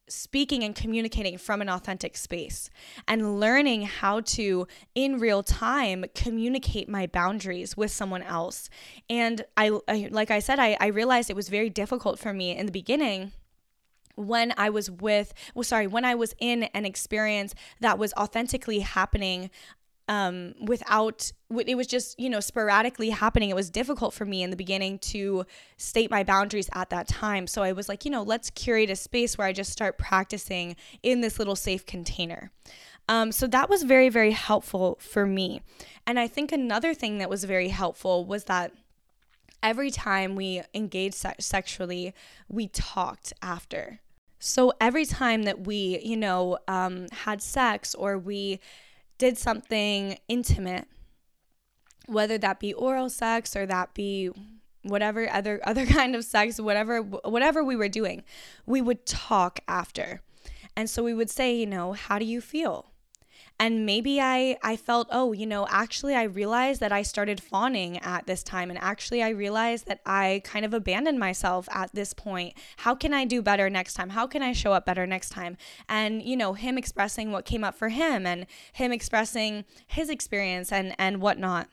speaking 0.09 0.65
and 0.65 0.75
communicating 0.75 1.39
from 1.39 1.63
an 1.63 1.69
authentic 1.69 2.17
space 2.17 2.69
and 3.07 3.39
learning 3.39 3.83
how 3.83 4.21
to 4.21 4.67
in 4.95 5.19
real 5.19 5.43
time 5.43 6.05
communicate 6.15 6.89
my 6.89 7.07
boundaries 7.07 7.77
with 7.77 7.93
someone 7.93 8.23
else 8.23 8.69
and 9.09 9.45
i, 9.57 9.71
I 9.87 10.09
like 10.11 10.33
i 10.33 10.41
said 10.41 10.59
I, 10.59 10.77
I 10.81 10.89
realized 10.89 11.31
it 11.31 11.37
was 11.37 11.49
very 11.49 11.71
difficult 11.71 12.19
for 12.19 12.33
me 12.33 12.57
in 12.57 12.67
the 12.67 12.73
beginning 12.73 13.31
when 14.17 14.53
I 14.57 14.71
was 14.71 14.91
with, 14.91 15.33
well, 15.55 15.63
sorry, 15.63 15.87
when 15.87 16.05
I 16.05 16.15
was 16.15 16.35
in 16.39 16.65
an 16.65 16.85
experience 16.85 17.55
that 17.81 17.99
was 17.99 18.13
authentically 18.15 18.81
happening 18.81 19.51
um, 20.11 20.55
without 20.61 21.31
it 21.65 21.77
was 21.77 21.87
just 21.87 22.19
you 22.19 22.29
know 22.29 22.41
sporadically 22.41 23.11
happening. 23.11 23.49
It 23.49 23.55
was 23.55 23.71
difficult 23.71 24.13
for 24.13 24.25
me 24.25 24.43
in 24.43 24.51
the 24.51 24.57
beginning 24.57 24.99
to 24.99 25.47
state 25.77 26.11
my 26.11 26.25
boundaries 26.25 26.69
at 26.73 26.91
that 26.91 27.07
time. 27.07 27.47
So 27.47 27.63
i 27.63 27.73
was 27.73 27.89
like 27.89 28.05
you 28.05 28.11
know 28.11 28.23
let's 28.23 28.51
curate 28.51 28.91
a 28.91 28.97
space 28.97 29.39
where 29.39 29.47
i 29.47 29.53
just 29.53 29.71
start 29.71 29.97
practicing 29.97 30.77
in 31.03 31.21
this 31.21 31.39
little 31.39 31.57
safe 31.57 31.87
container. 31.87 32.51
Um, 33.09 33.33
so 33.33 33.47
that 33.47 33.71
was 33.71 33.85
very 33.85 34.09
very 34.09 34.33
helpful 34.33 34.99
for 35.01 35.27
me. 35.27 35.63
And 36.07 36.19
i 36.19 36.27
think 36.27 36.51
another 36.51 36.93
thing 36.93 37.19
that 37.19 37.31
was 37.31 37.45
very 37.45 37.69
helpful 37.69 38.25
was 38.25 38.45
that 38.45 38.73
every 39.63 39.93
time 39.93 40.35
we 40.35 40.63
engaged 40.75 41.15
se- 41.15 41.35
sexually 41.39 42.13
we 42.49 42.67
talked 42.67 43.33
after. 43.43 44.01
So 44.41 44.73
every 44.81 45.05
time 45.05 45.45
that 45.45 45.67
we 45.69 46.01
you 46.03 46.17
know 46.17 46.59
um, 46.67 47.07
had 47.13 47.41
sex 47.41 47.95
or 47.95 48.19
we 48.19 48.59
did 49.21 49.37
something 49.37 50.19
intimate, 50.29 50.89
whether 52.07 52.39
that 52.39 52.59
be 52.59 52.73
oral 52.73 53.11
sex 53.11 53.55
or 53.55 53.67
that 53.67 53.93
be 53.95 54.31
whatever 54.83 55.31
other 55.31 55.61
other 55.65 55.87
kind 55.87 56.17
of 56.17 56.25
sex, 56.25 56.59
whatever 56.59 57.01
whatever 57.01 57.63
we 57.63 57.77
were 57.77 57.89
doing, 57.89 58.25
we 58.67 58.81
would 58.81 59.07
talk 59.07 59.61
after. 59.69 60.23
And 60.75 60.89
so 60.89 61.03
we 61.03 61.15
would 61.15 61.31
say, 61.31 61.55
you 61.55 61.67
know, 61.67 61.93
how 61.93 62.19
do 62.19 62.25
you 62.25 62.41
feel? 62.41 62.90
And 63.61 63.85
maybe 63.85 64.21
I 64.21 64.57
I 64.63 64.77
felt 64.77 65.07
oh 65.13 65.33
you 65.33 65.47
know 65.47 65.67
actually 65.71 66.15
I 66.15 66.23
realized 66.25 66.81
that 66.81 66.93
I 66.93 67.03
started 67.03 67.41
fawning 67.41 67.99
at 67.99 68.27
this 68.27 68.43
time. 68.43 68.71
And 68.71 68.79
actually 68.83 69.23
I 69.23 69.29
realized 69.29 69.87
that 69.87 70.01
I 70.07 70.41
kind 70.45 70.65
of 70.65 70.73
abandoned 70.73 71.19
myself 71.21 71.69
at 71.71 71.95
this 71.95 72.15
point. 72.15 72.55
How 72.79 72.95
can 72.95 73.13
I 73.13 73.27
do 73.27 73.43
better 73.43 73.69
next 73.69 73.95
time? 73.95 74.11
How 74.11 74.27
can 74.27 74.43
I 74.43 74.53
show 74.53 74.73
up 74.73 74.87
better 74.87 75.07
next 75.07 75.29
time? 75.29 75.59
And 75.89 76.23
you 76.23 76.37
know 76.37 76.55
him 76.55 76.79
expressing 76.79 77.31
what 77.31 77.45
came 77.45 77.63
up 77.63 77.75
for 77.75 77.91
him 77.91 78.27
and 78.27 78.47
him 78.73 78.91
expressing 78.93 79.67
his 79.87 80.09
experience 80.09 80.73
and 80.73 80.97
and 80.99 81.21
whatnot 81.21 81.69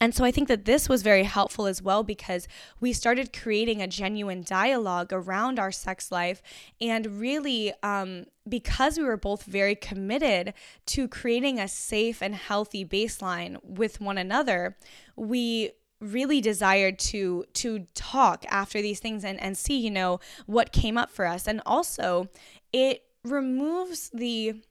and 0.00 0.14
so 0.14 0.24
I 0.24 0.30
think 0.30 0.48
that 0.48 0.64
this 0.64 0.88
was 0.88 1.02
very 1.02 1.24
helpful 1.24 1.66
as 1.66 1.82
well 1.82 2.02
because 2.04 2.46
we 2.80 2.92
started 2.92 3.32
creating 3.32 3.82
a 3.82 3.88
genuine 3.88 4.42
dialogue 4.42 5.12
around 5.12 5.58
our 5.58 5.72
sex 5.72 6.12
life. 6.12 6.40
And 6.80 7.20
really, 7.20 7.72
um, 7.82 8.26
because 8.48 8.96
we 8.96 9.04
were 9.04 9.16
both 9.16 9.42
very 9.42 9.74
committed 9.74 10.54
to 10.86 11.08
creating 11.08 11.58
a 11.58 11.68
safe 11.68 12.22
and 12.22 12.34
healthy 12.34 12.84
baseline 12.84 13.62
with 13.64 14.00
one 14.00 14.18
another, 14.18 14.76
we 15.16 15.72
really 16.00 16.40
desired 16.40 16.96
to 16.96 17.44
to 17.52 17.80
talk 17.92 18.44
after 18.48 18.80
these 18.80 19.00
things 19.00 19.24
and 19.24 19.40
and 19.42 19.58
see 19.58 19.76
you 19.76 19.90
know 19.90 20.20
what 20.46 20.70
came 20.70 20.96
up 20.96 21.10
for 21.10 21.26
us 21.26 21.48
and 21.48 21.60
also 21.66 22.28
it 22.72 23.02
removes 23.24 24.08
the 24.10 24.62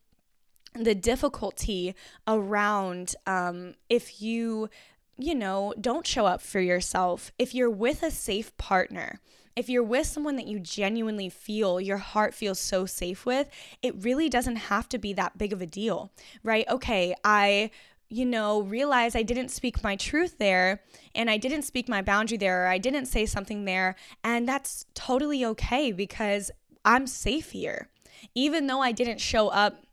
the 0.73 0.95
difficulty 0.95 1.95
around 2.27 3.15
um, 3.25 3.73
if 3.89 4.21
you 4.21 4.69
you 5.17 5.35
know, 5.35 5.73
don't 5.79 6.05
show 6.05 6.25
up 6.25 6.41
for 6.41 6.59
yourself. 6.59 7.31
If 7.37 7.53
you're 7.55 7.69
with 7.69 8.03
a 8.03 8.11
safe 8.11 8.55
partner, 8.57 9.19
if 9.55 9.69
you're 9.69 9.83
with 9.83 10.05
someone 10.05 10.35
that 10.35 10.47
you 10.47 10.59
genuinely 10.59 11.29
feel 11.29 11.81
your 11.81 11.97
heart 11.97 12.35
feels 12.35 12.59
so 12.59 12.85
safe 12.85 13.25
with, 13.25 13.49
it 13.81 14.03
really 14.03 14.29
doesn't 14.29 14.55
have 14.57 14.87
to 14.89 14.99
be 14.99 15.13
that 15.13 15.37
big 15.37 15.51
of 15.51 15.61
a 15.61 15.65
deal, 15.65 16.11
right? 16.43 16.67
Okay, 16.69 17.15
I 17.23 17.71
you 18.09 18.25
know, 18.25 18.61
realize 18.61 19.15
I 19.15 19.23
didn't 19.23 19.49
speak 19.49 19.83
my 19.83 19.95
truth 19.95 20.37
there 20.37 20.81
and 21.13 21.29
I 21.29 21.37
didn't 21.37 21.63
speak 21.63 21.89
my 21.89 22.01
boundary 22.01 22.37
there 22.37 22.63
or 22.63 22.67
I 22.67 22.77
didn't 22.77 23.07
say 23.07 23.25
something 23.25 23.65
there. 23.65 23.95
And 24.23 24.47
that's 24.47 24.85
totally 24.93 25.43
okay 25.43 25.91
because 25.91 26.51
I'm 26.85 27.05
safe 27.05 27.51
here. 27.51 27.89
Even 28.33 28.67
though 28.67 28.81
I 28.81 28.93
didn't 28.93 29.19
show 29.19 29.49
up 29.49 29.83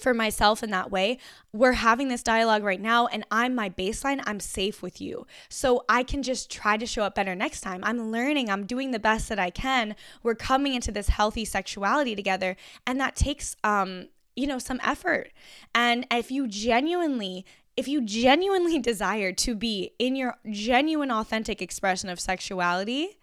for 0.00 0.14
myself 0.14 0.62
in 0.62 0.70
that 0.70 0.90
way. 0.90 1.18
We're 1.52 1.72
having 1.72 2.08
this 2.08 2.22
dialogue 2.22 2.62
right 2.62 2.80
now, 2.80 3.06
and 3.06 3.24
I'm 3.30 3.54
my 3.54 3.70
baseline. 3.70 4.22
I'm 4.26 4.40
safe 4.40 4.82
with 4.82 5.00
you. 5.00 5.26
So 5.48 5.84
I 5.88 6.02
can 6.02 6.22
just 6.22 6.50
try 6.50 6.76
to 6.76 6.86
show 6.86 7.02
up 7.02 7.14
better 7.14 7.34
next 7.34 7.60
time. 7.60 7.82
I'm 7.84 8.10
learning, 8.10 8.50
I'm 8.50 8.66
doing 8.66 8.90
the 8.90 8.98
best 8.98 9.28
that 9.28 9.38
I 9.38 9.50
can. 9.50 9.96
We're 10.22 10.34
coming 10.34 10.74
into 10.74 10.92
this 10.92 11.08
healthy 11.08 11.44
sexuality 11.44 12.14
together, 12.14 12.56
and 12.86 13.00
that 13.00 13.16
takes, 13.16 13.56
um, 13.64 14.08
you 14.36 14.46
know, 14.46 14.58
some 14.58 14.80
effort. 14.82 15.32
And 15.74 16.06
if 16.10 16.30
you 16.30 16.46
genuinely 16.46 17.44
if 17.76 17.86
you 17.86 18.00
genuinely 18.00 18.78
desire 18.80 19.32
to 19.32 19.54
be 19.54 19.92
in 20.00 20.16
your 20.16 20.36
genuine 20.50 21.12
authentic 21.12 21.62
expression 21.62 22.08
of 22.08 22.18
sexuality, 22.18 23.18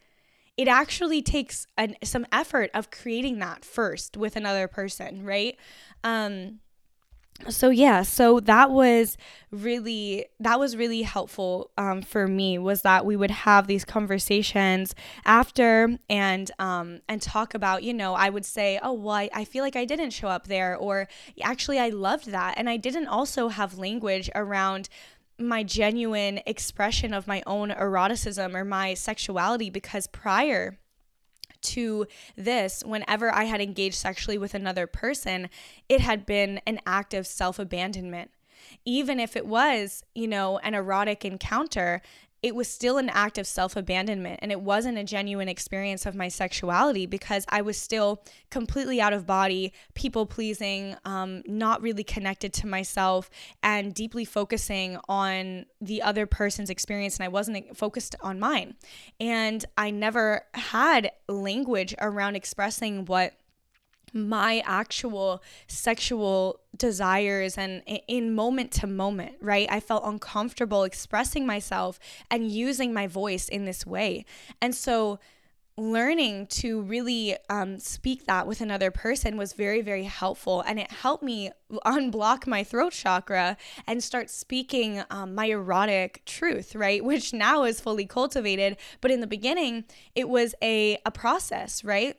it 0.58 0.68
actually 0.68 1.22
takes 1.22 1.68
an, 1.78 1.96
some 2.04 2.26
effort 2.32 2.72
of 2.74 2.90
creating 2.90 3.40
that 3.40 3.66
first 3.66 4.16
with 4.16 4.36
another 4.36 4.68
person, 4.68 5.24
right? 5.26 5.58
Um, 6.04 6.60
so 7.50 7.69
yeah 7.69 8.02
so 8.02 8.39
that 8.39 8.71
was 8.71 9.17
really 9.52 10.26
that 10.39 10.60
was 10.60 10.76
really 10.76 11.02
helpful 11.02 11.69
um, 11.78 12.02
for 12.02 12.28
me 12.28 12.58
was 12.58 12.82
that 12.82 13.06
we 13.06 13.15
would 13.15 13.32
have 13.32 13.67
these 13.67 13.84
conversations 13.86 14.95
after 15.26 15.98
and 16.10 16.52
um, 16.60 17.02
and 17.10 17.21
talk 17.21 17.54
about 17.54 17.84
you 17.84 17.93
know 17.93 18.13
i 18.13 18.30
would 18.30 18.45
say 18.45 18.80
oh 18.82 18.93
well 18.93 19.15
I, 19.15 19.30
I 19.34 19.45
feel 19.45 19.63
like 19.63 19.76
i 19.76 19.86
didn't 19.86 20.12
show 20.12 20.28
up 20.28 20.48
there 20.48 20.76
or 20.76 21.08
actually 21.41 21.80
i 21.80 21.89
loved 21.89 22.32
that. 22.32 22.56
And 22.58 22.69
i 22.69 22.78
didn't 22.78 23.08
also 23.08 23.50
have 23.50 23.78
language 23.78 24.30
around 24.34 24.89
my 25.38 25.63
genuine 25.63 26.39
expression 26.45 27.13
of 27.13 27.28
my 27.28 27.43
own 27.45 27.69
eroticism 27.69 28.56
or 28.56 28.63
my 28.63 28.93
sexuality 28.93 29.69
because 29.69 30.08
prior 30.08 30.78
to 31.65 32.08
this, 32.36 32.84
whenever 32.86 33.34
I 33.34 33.45
had 33.45 33.62
engaged 33.62 33.95
sexually 33.95 34.38
with 34.38 34.54
another 34.54 34.88
person, 34.88 35.49
it 35.89 36.01
had 36.01 36.25
been 36.25 36.62
an 36.65 36.80
act 36.86 37.13
of 37.13 37.28
self 37.28 37.60
abandonment. 37.60 38.32
Even 38.84 39.19
if 39.19 39.36
it 39.36 39.45
was, 39.45 40.04
you 40.15 40.28
know, 40.28 40.58
an 40.60 40.73
erotic 40.73 41.23
encounter, 41.23 42.01
it 42.46 42.54
was 42.54 42.68
still 42.68 43.00
an 43.00 43.10
act 43.10 43.40
of 43.40 43.48
self 43.48 43.76
abandonment 43.76 44.40
and 44.40 44.52
it 44.52 44.62
wasn't 44.62 45.00
a 45.00 45.04
genuine 45.04 45.50
experience 45.50 46.06
of 46.06 46.14
my 46.14 46.28
sexuality 46.28 47.08
because 47.08 47.44
I 47.50 47.64
was 47.64 47.76
still 47.76 48.22
completely 48.52 49.02
out 49.02 49.14
of 49.14 49.26
body, 49.26 49.74
people 49.96 50.28
pleasing, 50.28 50.96
um, 51.06 51.41
not 51.48 51.82
really 51.82 52.04
connected 52.04 52.54
to 52.54 52.68
myself, 52.68 53.32
and 53.64 53.96
deeply 53.96 54.26
focusing 54.26 55.00
on 55.10 55.66
the 55.82 56.04
other 56.04 56.28
person's 56.28 56.70
experience. 56.70 57.18
And 57.18 57.24
I 57.24 57.30
wasn't 57.30 57.76
focused 57.76 58.16
on 58.22 58.39
mine. 58.39 58.76
And 59.20 59.66
I 59.76 59.89
never 59.89 60.43
had 60.54 61.14
language 61.28 61.96
around 62.00 62.36
expressing 62.36 63.06
what 63.06 63.34
my 64.16 64.63
actual 64.66 65.43
sexual 65.68 66.61
desires 66.78 67.57
and 67.57 67.84
in 68.07 68.34
moment 68.34 68.72
to 68.72 68.88
moment, 68.88 69.36
right? 69.41 69.68
I 69.70 69.82
felt 69.82 70.03
uncomfortable 70.05 70.84
expressing 70.84 71.45
myself 71.45 71.99
and 72.32 72.49
using 72.49 72.93
my 72.93 73.07
voice 73.07 73.49
in 73.49 73.66
this 73.66 73.86
way. 73.86 74.26
And 74.61 74.74
so 74.74 75.20
learning 75.78 76.47
to 76.47 76.82
really 76.84 77.36
um, 77.49 77.78
speak 77.80 78.26
that 78.26 78.47
with 78.47 78.61
another 78.61 78.91
person 78.91 79.36
was 79.36 79.51
very, 79.51 79.82
very 79.82 80.05
helpful. 80.05 80.61
And 80.61 80.80
it 80.80 80.89
helped 80.89 81.22
me 81.22 81.51
unblock 81.86 82.47
my 82.47 82.63
throat 82.63 82.93
chakra 82.93 83.57
and 83.86 84.01
start 84.01 84.30
speaking 84.30 85.03
um, 85.09 85.36
my 85.36 85.47
erotic 85.47 86.24
truth, 86.26 86.76
right? 86.76 87.03
Which 87.03 87.34
now 87.34 87.66
is 87.66 87.82
fully 87.82 88.05
cultivated. 88.05 88.78
But 89.01 89.11
in 89.11 89.20
the 89.20 89.28
beginning, 89.28 89.84
it 90.16 90.30
was 90.30 90.55
a, 90.61 90.97
a 91.05 91.11
process, 91.11 91.84
right? 91.84 92.16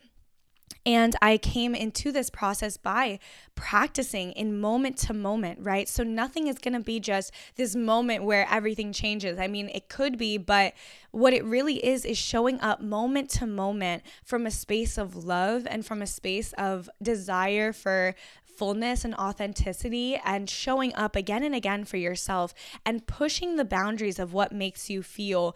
And 0.85 1.17
I 1.21 1.37
came 1.37 1.75
into 1.75 2.12
this 2.12 2.31
process 2.31 2.77
by 2.77 3.19
practicing 3.57 4.31
in 4.33 4.61
moment 4.61 4.97
to 4.99 5.12
moment, 5.12 5.59
right? 5.61 5.89
So 5.89 6.05
nothing 6.05 6.47
is 6.47 6.59
going 6.59 6.75
to 6.75 6.81
be 6.81 7.01
just 7.01 7.33
this 7.57 7.75
moment 7.75 8.23
where 8.23 8.47
everything 8.49 8.93
changes. 8.93 9.37
I 9.37 9.49
mean, 9.49 9.69
it 9.75 9.89
could 9.89 10.17
be, 10.17 10.39
but 10.39 10.75
what 11.11 11.33
it 11.33 11.45
really 11.45 11.85
is 11.85 12.05
is 12.05 12.17
showing 12.17 12.61
up 12.61 12.81
moment 12.81 13.31
to 13.31 13.47
moment 13.47 14.05
from 14.25 14.47
a 14.47 14.51
space 14.51 14.97
of 14.97 15.17
love 15.17 15.67
and 15.69 15.85
from 15.85 16.03
a 16.03 16.07
space 16.07 16.53
of 16.53 16.89
desire 17.03 17.73
for 17.73 18.14
fullness 18.45 19.05
and 19.05 19.14
authenticity 19.17 20.19
and 20.25 20.49
showing 20.49 20.95
up 20.95 21.14
again 21.14 21.43
and 21.43 21.55
again 21.55 21.85
for 21.85 21.97
yourself 21.97 22.55
and 22.85 23.07
pushing 23.07 23.57
the 23.57 23.64
boundaries 23.64 24.19
of 24.19 24.33
what 24.33 24.53
makes 24.53 24.89
you 24.89 25.03
feel 25.03 25.55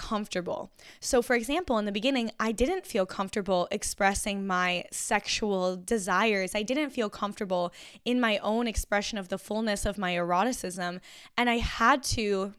comfortable. 0.00 0.72
So, 0.98 1.20
for 1.20 1.36
example, 1.36 1.76
in 1.76 1.84
the 1.84 1.92
beginning, 1.92 2.30
I 2.40 2.52
didn't 2.52 2.86
feel 2.86 3.04
comfortable 3.04 3.68
expressing 3.70 4.46
my 4.46 4.86
sexual 4.90 5.76
desires. 5.76 6.54
I 6.54 6.62
didn't 6.62 6.88
feel 6.88 7.10
comfortable 7.10 7.70
in 8.06 8.18
my 8.18 8.38
own 8.38 8.66
expression 8.66 9.18
of 9.18 9.28
the 9.28 9.36
fullness 9.36 9.84
of 9.84 9.98
my 9.98 10.14
eroticism. 10.14 11.00
And 11.36 11.50
I 11.50 11.58
had 11.58 12.02
to 12.14 12.54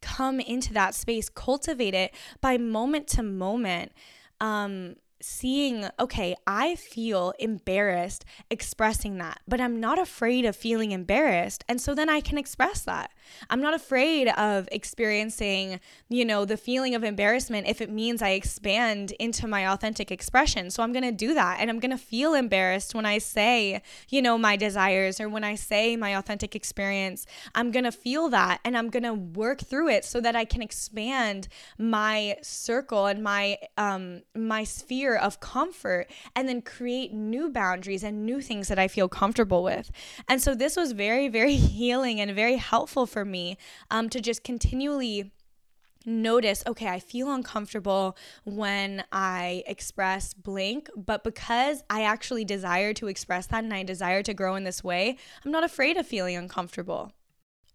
come 0.00 0.40
into 0.40 0.72
that 0.72 0.94
space, 0.94 1.28
cultivate 1.28 1.92
it 1.94 2.14
by 2.40 2.56
moment 2.56 3.06
to 3.08 3.22
moment. 3.22 3.92
Um, 4.40 4.96
seeing, 5.20 5.88
okay, 5.98 6.34
I 6.46 6.74
feel 6.74 7.32
embarrassed 7.38 8.24
expressing 8.50 9.18
that, 9.18 9.40
but 9.48 9.60
I'm 9.60 9.80
not 9.80 9.98
afraid 9.98 10.44
of 10.44 10.54
feeling 10.54 10.92
embarrassed. 10.92 11.64
And 11.68 11.80
so 11.80 11.94
then 11.94 12.08
I 12.08 12.20
can 12.20 12.38
express 12.38 12.82
that. 12.82 13.10
I'm 13.50 13.60
not 13.60 13.74
afraid 13.74 14.28
of 14.28 14.68
experiencing, 14.72 15.80
you 16.08 16.24
know, 16.24 16.44
the 16.44 16.56
feeling 16.56 16.94
of 16.94 17.04
embarrassment 17.04 17.66
if 17.68 17.80
it 17.80 17.90
means 17.90 18.22
I 18.22 18.30
expand 18.30 19.12
into 19.18 19.46
my 19.46 19.70
authentic 19.72 20.10
expression. 20.10 20.70
So 20.70 20.82
I'm 20.82 20.92
going 20.92 21.04
to 21.04 21.12
do 21.12 21.34
that. 21.34 21.58
And 21.60 21.70
I'm 21.70 21.80
going 21.80 21.90
to 21.90 21.98
feel 21.98 22.34
embarrassed 22.34 22.94
when 22.94 23.06
I 23.06 23.18
say, 23.18 23.82
you 24.08 24.22
know, 24.22 24.38
my 24.38 24.56
desires 24.56 25.20
or 25.20 25.28
when 25.28 25.44
I 25.44 25.54
say 25.54 25.96
my 25.96 26.16
authentic 26.16 26.54
experience. 26.54 27.26
I'm 27.54 27.70
going 27.70 27.84
to 27.84 27.92
feel 27.92 28.28
that 28.30 28.60
and 28.64 28.76
I'm 28.76 28.90
going 28.90 29.02
to 29.02 29.14
work 29.14 29.60
through 29.60 29.88
it 29.88 30.04
so 30.04 30.20
that 30.20 30.36
I 30.36 30.44
can 30.44 30.62
expand 30.62 31.48
my 31.78 32.36
circle 32.42 33.06
and 33.06 33.22
my 33.22 33.58
um 33.76 34.22
my 34.34 34.64
sphere 34.64 35.16
of 35.16 35.40
comfort 35.40 36.10
and 36.34 36.48
then 36.48 36.62
create 36.62 37.12
new 37.12 37.50
boundaries 37.50 38.02
and 38.02 38.24
new 38.24 38.40
things 38.40 38.68
that 38.68 38.78
I 38.78 38.88
feel 38.88 39.08
comfortable 39.08 39.62
with. 39.62 39.90
And 40.28 40.40
so 40.40 40.54
this 40.54 40.76
was 40.76 40.92
very 40.92 41.28
very 41.28 41.54
healing 41.76 42.20
and 42.20 42.34
very 42.34 42.56
helpful 42.56 43.06
for 43.16 43.24
me 43.24 43.56
um, 43.90 44.10
to 44.10 44.20
just 44.20 44.44
continually 44.44 45.32
notice 46.04 46.62
okay 46.66 46.86
i 46.86 47.00
feel 47.00 47.32
uncomfortable 47.32 48.14
when 48.44 49.02
i 49.10 49.64
express 49.66 50.34
blank 50.34 50.90
but 50.94 51.24
because 51.24 51.82
i 51.88 52.02
actually 52.02 52.44
desire 52.44 52.92
to 52.92 53.06
express 53.08 53.46
that 53.46 53.64
and 53.64 53.72
i 53.72 53.82
desire 53.82 54.22
to 54.22 54.34
grow 54.34 54.54
in 54.54 54.64
this 54.64 54.84
way 54.84 55.16
i'm 55.44 55.50
not 55.50 55.64
afraid 55.64 55.96
of 55.96 56.06
feeling 56.06 56.36
uncomfortable 56.36 57.10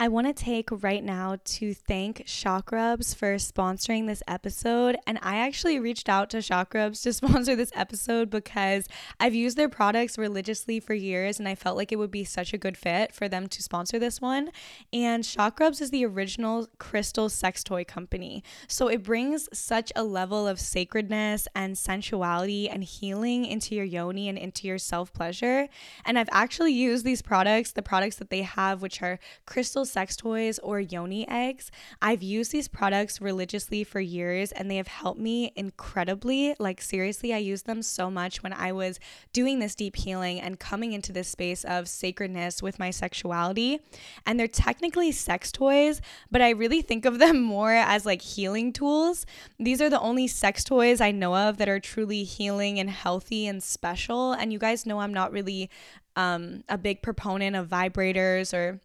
I 0.02 0.08
want 0.08 0.26
to 0.26 0.34
take 0.34 0.70
right 0.72 1.04
now 1.04 1.38
to 1.46 1.76
thank 1.76 2.26
Chakrubs 2.26 3.16
for 3.16 3.36
sponsoring 3.36 4.08
this 4.08 4.24
episode. 4.28 4.98
And 5.06 5.20
I 5.22 5.38
actually 5.38 5.80
reached 5.80 6.10
out 6.10 6.32
to 6.32 6.38
Chakrubs 6.38 7.04
to 7.04 7.14
sponsor 7.14 7.56
this 7.56 7.72
episode 7.76 8.32
because 8.32 8.88
I've 9.20 9.36
used 9.36 9.58
their 9.58 9.70
products 9.70 10.18
religiously 10.18 10.80
for 10.80 10.96
years 10.96 11.38
and 11.38 11.48
I 11.48 11.54
felt 11.54 11.78
like 11.78 11.92
it 11.92 11.98
would 11.98 12.10
be 12.10 12.24
such 12.24 12.52
a 12.52 12.58
good 12.58 12.78
fit 12.78 13.14
for 13.14 13.30
them 13.30 13.46
to 13.50 13.62
sponsor 13.62 14.00
this 14.00 14.20
one. 14.20 14.50
And 14.92 15.24
Chakrubs 15.24 15.82
is 15.82 15.92
the 15.92 16.04
original 16.08 16.68
crystal 16.80 17.30
sex 17.30 17.64
toy 17.64 17.84
company. 17.84 18.44
So 18.68 18.88
it 18.88 19.04
brings 19.04 19.50
such 19.54 19.92
a 19.96 20.04
level 20.04 20.48
of 20.48 20.60
sacredness 20.60 21.48
and 21.54 21.78
sensuality 21.78 22.68
and 22.68 22.84
healing 22.84 23.46
into 23.46 23.76
your 23.76 23.86
yoni 23.86 24.30
and 24.30 24.40
into 24.40 24.68
your 24.68 24.80
self 24.80 25.14
pleasure. 25.14 25.68
And 26.06 26.18
I've 26.18 26.30
actually 26.32 26.74
used 26.74 27.06
these 27.06 27.22
products, 27.22 27.74
the 27.74 27.84
products 27.84 28.16
that 28.16 28.32
they 28.32 28.42
have, 28.42 28.82
which 28.82 29.04
are 29.04 29.20
crystal 29.46 29.86
sex 29.92 30.16
toys 30.16 30.60
or 30.60 30.80
yoni 30.80 31.28
eggs. 31.28 31.72
I've 32.02 32.24
used 32.24 32.52
these 32.52 32.68
products 32.68 33.22
religiously 33.22 33.84
for 33.84 34.00
years 34.00 34.52
and 34.52 34.70
they 34.70 34.78
have 34.78 34.88
helped 34.88 35.20
me 35.20 35.52
incredibly. 35.56 36.56
Like, 36.60 36.82
seriously, 36.82 37.34
I 37.34 37.38
used 37.38 37.66
them 37.66 37.82
so 37.82 38.10
much 38.10 38.44
when 38.44 38.54
I 38.54 38.72
was 38.72 39.00
doing 39.34 39.60
this 39.60 39.76
deep 39.76 39.96
healing 39.96 40.40
and 40.40 40.60
coming 40.60 40.94
into 40.94 41.12
this 41.12 41.28
space 41.28 41.64
of 41.64 41.88
sacredness 41.88 42.62
with 42.62 42.80
my 42.80 42.90
sexuality. 42.90 43.80
And 44.26 44.40
they're 44.40 44.48
technically 44.48 45.12
sex 45.12 45.52
toys, 45.52 46.02
but 46.30 46.42
I 46.42 46.52
really 46.52 46.82
think 46.82 47.06
of 47.06 47.20
them 47.20 47.42
more 47.42 47.74
as 47.74 48.06
like 48.06 48.22
healing 48.22 48.74
tools. 48.74 49.26
These 49.60 49.82
are 49.82 49.90
the 49.90 50.00
only 50.00 50.28
sex 50.28 50.64
toys 50.64 51.02
I 51.02 51.12
know 51.12 51.36
of 51.36 51.58
that 51.58 51.70
are 51.70 51.80
truly 51.80 52.24
healing 52.24 52.80
and 52.80 52.90
healthy 52.90 53.48
and 53.48 53.62
special. 53.62 54.34
And 54.34 54.54
you 54.54 54.60
guys 54.60 54.86
know 54.86 55.00
I'm 55.00 55.14
not 55.14 55.32
really 55.32 55.70
um, 56.16 56.64
a 56.70 56.78
big 56.78 57.02
proponent 57.02 57.56
of 57.56 57.68
vibrators 57.68 58.54
or 58.54 58.80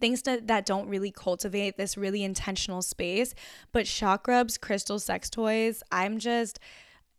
things 0.00 0.22
that, 0.22 0.46
that 0.48 0.66
don't 0.66 0.88
really 0.88 1.10
cultivate 1.10 1.76
this 1.76 1.96
really 1.96 2.24
intentional 2.24 2.82
space. 2.82 3.34
But 3.72 3.86
Chakrubs, 3.86 4.60
crystal 4.60 4.98
sex 4.98 5.30
toys, 5.30 5.82
I'm 5.90 6.18
just 6.18 6.58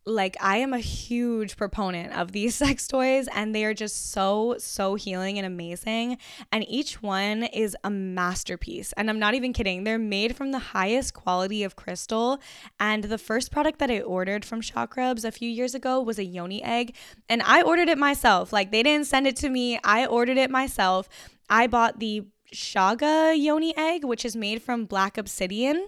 like 0.05 0.37
I 0.39 0.57
am 0.57 0.71
a 0.73 0.79
huge 0.79 1.57
proponent 1.57 2.13
of 2.13 2.31
these 2.31 2.55
sex 2.65 2.87
toys 2.87 3.27
and 3.33 3.53
they 3.55 3.65
are 3.65 3.73
just 3.73 4.11
so 4.11 4.55
so 4.59 4.95
healing 4.95 5.37
and 5.37 5.45
amazing. 5.45 6.17
And 6.51 6.67
each 6.69 7.01
one 7.01 7.43
is 7.43 7.75
a 7.83 7.89
masterpiece. 7.89 8.93
And 8.93 9.09
I'm 9.09 9.19
not 9.19 9.33
even 9.33 9.53
kidding. 9.53 9.83
They're 9.83 9.97
made 9.97 10.35
from 10.35 10.51
the 10.51 10.59
highest 10.59 11.13
quality 11.13 11.63
of 11.63 11.75
crystal. 11.75 12.39
And 12.79 13.05
the 13.05 13.17
first 13.17 13.51
product 13.51 13.79
that 13.79 13.91
I 13.91 14.01
ordered 14.01 14.45
from 14.45 14.61
Chakrubs 14.61 15.25
a 15.25 15.31
few 15.31 15.49
years 15.49 15.73
ago 15.73 16.01
was 16.01 16.19
a 16.19 16.25
yoni 16.25 16.63
egg. 16.63 16.95
And 17.27 17.41
I 17.41 17.61
ordered 17.61 17.89
it 17.89 17.97
myself. 17.97 18.53
Like 18.53 18.71
they 18.71 18.83
didn't 18.83 19.07
send 19.07 19.27
it 19.27 19.35
to 19.37 19.49
me. 19.49 19.79
I 19.83 20.05
ordered 20.05 20.37
it 20.37 20.51
myself. 20.51 21.09
I 21.49 21.67
bought 21.67 21.99
the 21.99 22.25
Xaga 22.53 23.35
yoni 23.37 23.75
egg, 23.77 24.03
which 24.03 24.25
is 24.25 24.35
made 24.35 24.61
from 24.61 24.85
black 24.85 25.17
obsidian. 25.17 25.87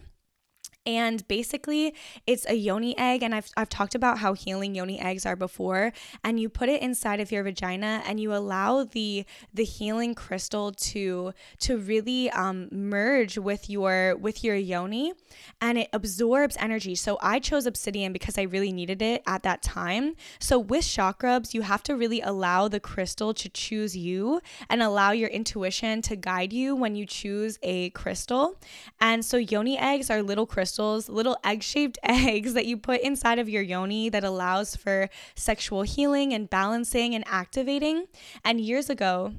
And 0.87 1.27
basically, 1.27 1.93
it's 2.25 2.45
a 2.47 2.55
yoni 2.55 2.97
egg. 2.97 3.21
And 3.21 3.35
I've, 3.35 3.51
I've 3.57 3.67
talked 3.67 3.93
about 3.93 4.19
how 4.19 4.31
healing 4.31 4.73
yoni 4.73 5.01
eggs 5.01 5.25
are 5.25 5.35
before. 5.35 5.91
And 6.23 6.39
you 6.39 6.47
put 6.47 6.69
it 6.69 6.81
inside 6.81 7.19
of 7.19 7.29
your 7.29 7.43
vagina 7.43 8.01
and 8.07 8.21
you 8.21 8.33
allow 8.33 8.85
the 8.85 9.25
the 9.53 9.65
healing 9.65 10.15
crystal 10.15 10.71
to 10.71 11.33
to 11.59 11.77
really 11.77 12.29
um, 12.31 12.69
merge 12.71 13.37
with 13.37 13.69
your 13.69 14.15
with 14.15 14.45
your 14.45 14.55
yoni 14.55 15.11
and 15.59 15.77
it 15.77 15.89
absorbs 15.91 16.55
energy. 16.57 16.95
So 16.95 17.17
I 17.21 17.39
chose 17.39 17.65
obsidian 17.65 18.13
because 18.13 18.37
I 18.37 18.43
really 18.43 18.71
needed 18.71 19.01
it 19.01 19.23
at 19.27 19.43
that 19.43 19.61
time. 19.61 20.15
So 20.39 20.57
with 20.57 20.85
Chakrubs, 20.85 21.53
you 21.53 21.63
have 21.63 21.83
to 21.83 21.97
really 21.97 22.21
allow 22.21 22.69
the 22.69 22.79
crystal 22.79 23.33
to 23.33 23.49
choose 23.49 23.97
you 23.97 24.39
and 24.69 24.81
allow 24.81 25.11
your 25.11 25.29
intuition 25.29 26.01
to 26.03 26.15
guide 26.15 26.53
you 26.53 26.75
when 26.77 26.95
you 26.95 27.05
choose 27.05 27.59
a 27.61 27.89
crystal. 27.89 28.55
And 29.01 29.25
so 29.25 29.35
yoni 29.35 29.77
eggs 29.77 30.09
are 30.09 30.23
little 30.23 30.45
crystals 30.45 30.76
crystals, 30.77 31.09
little 31.09 31.37
egg 31.43 31.63
shaped 31.63 31.97
eggs 32.03 32.53
that 32.53 32.67
you 32.67 32.77
put 32.77 33.01
inside 33.01 33.39
of 33.39 33.49
your 33.49 33.63
yoni 33.63 34.09
that 34.09 34.23
allows 34.23 34.75
for 34.75 35.09
sexual 35.35 35.81
healing 35.81 36.33
and 36.33 36.49
balancing 36.49 37.15
and 37.15 37.23
activating. 37.27 38.05
And 38.45 38.61
years 38.61 38.87
ago, 38.89 39.33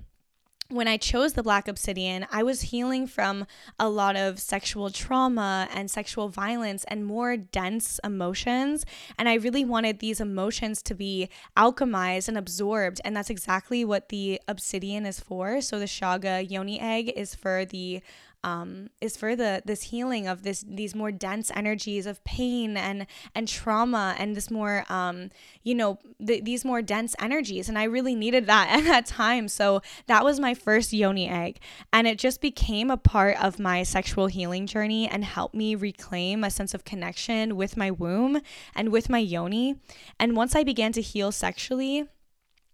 when 0.71 0.89
I 0.89 0.99
chose 0.99 1.33
the 1.33 1.43
black 1.43 1.67
obsidian, 1.67 2.27
I 2.31 2.43
was 2.43 2.61
healing 2.61 3.07
from 3.07 3.47
a 3.79 3.89
lot 3.89 4.17
of 4.17 4.39
sexual 4.39 4.91
trauma 4.91 5.67
and 5.73 5.91
sexual 5.91 6.29
violence 6.29 6.85
and 6.89 7.07
more 7.07 7.39
dense 7.39 7.99
emotions. 8.05 8.85
And 9.19 9.31
I 9.31 9.35
really 9.35 9.65
wanted 9.65 10.01
these 10.01 10.21
emotions 10.21 10.83
to 10.83 10.95
be 10.95 11.31
alchemized 11.57 12.29
and 12.29 12.37
absorbed. 12.37 13.01
And 13.03 13.17
that's 13.17 13.31
exactly 13.31 13.83
what 13.83 14.11
the 14.11 14.43
obsidian 14.47 15.07
is 15.07 15.21
for. 15.21 15.63
So 15.63 15.79
the 15.79 15.87
Xaga 15.87 16.51
yoni 16.51 16.79
egg 16.81 17.13
is 17.17 17.35
for 17.35 17.65
the 17.65 18.03
um, 18.45 18.89
is 19.01 19.17
for 19.17 19.35
the 19.35 19.63
this 19.65 19.83
healing 19.83 20.27
of 20.27 20.43
this 20.43 20.65
these 20.69 20.95
more 20.95 21.11
dense 21.11 21.51
energies 21.55 22.07
of 22.07 22.23
pain 22.25 22.77
and 22.77 23.07
and 23.35 23.49
trauma 23.49 24.15
and 24.19 24.37
this 24.37 24.51
more 24.51 24.85
um, 24.89 25.31
you 25.63 25.75
know 25.75 25.99
th- 26.25 26.45
these 26.45 26.65
more 26.65 26.83
dense 26.83 27.15
energies. 27.19 27.69
And 27.69 27.79
I 27.79 27.85
really 27.85 28.15
needed 28.15 28.47
that 28.47 28.69
at 28.79 28.85
that 28.85 29.07
time. 29.07 29.49
So 29.49 29.83
that 30.07 30.25
was 30.25 30.41
my 30.41 30.55
first 30.55 30.93
yoni 30.93 31.29
egg. 31.29 31.59
And 31.93 32.07
it 32.07 32.19
just 32.19 32.41
became 32.41 32.91
a 32.91 32.97
part 32.97 33.43
of 33.43 33.59
my 33.59 33.83
sexual 33.83 34.27
healing 34.27 34.67
journey 34.67 35.09
and 35.09 35.25
helped 35.25 35.55
me 35.55 35.75
reclaim 35.75 36.45
a 36.45 36.51
sense 36.51 36.75
of 36.75 36.85
connection 36.85 37.57
with 37.57 37.77
my 37.77 37.91
womb 37.91 38.41
and 38.75 38.91
with 38.91 39.09
my 39.09 39.19
yoni. 39.19 39.77
And 40.19 40.37
once 40.37 40.55
I 40.55 40.65
began 40.65 40.93
to 40.93 41.03
heal 41.03 41.33
sexually 41.33 42.07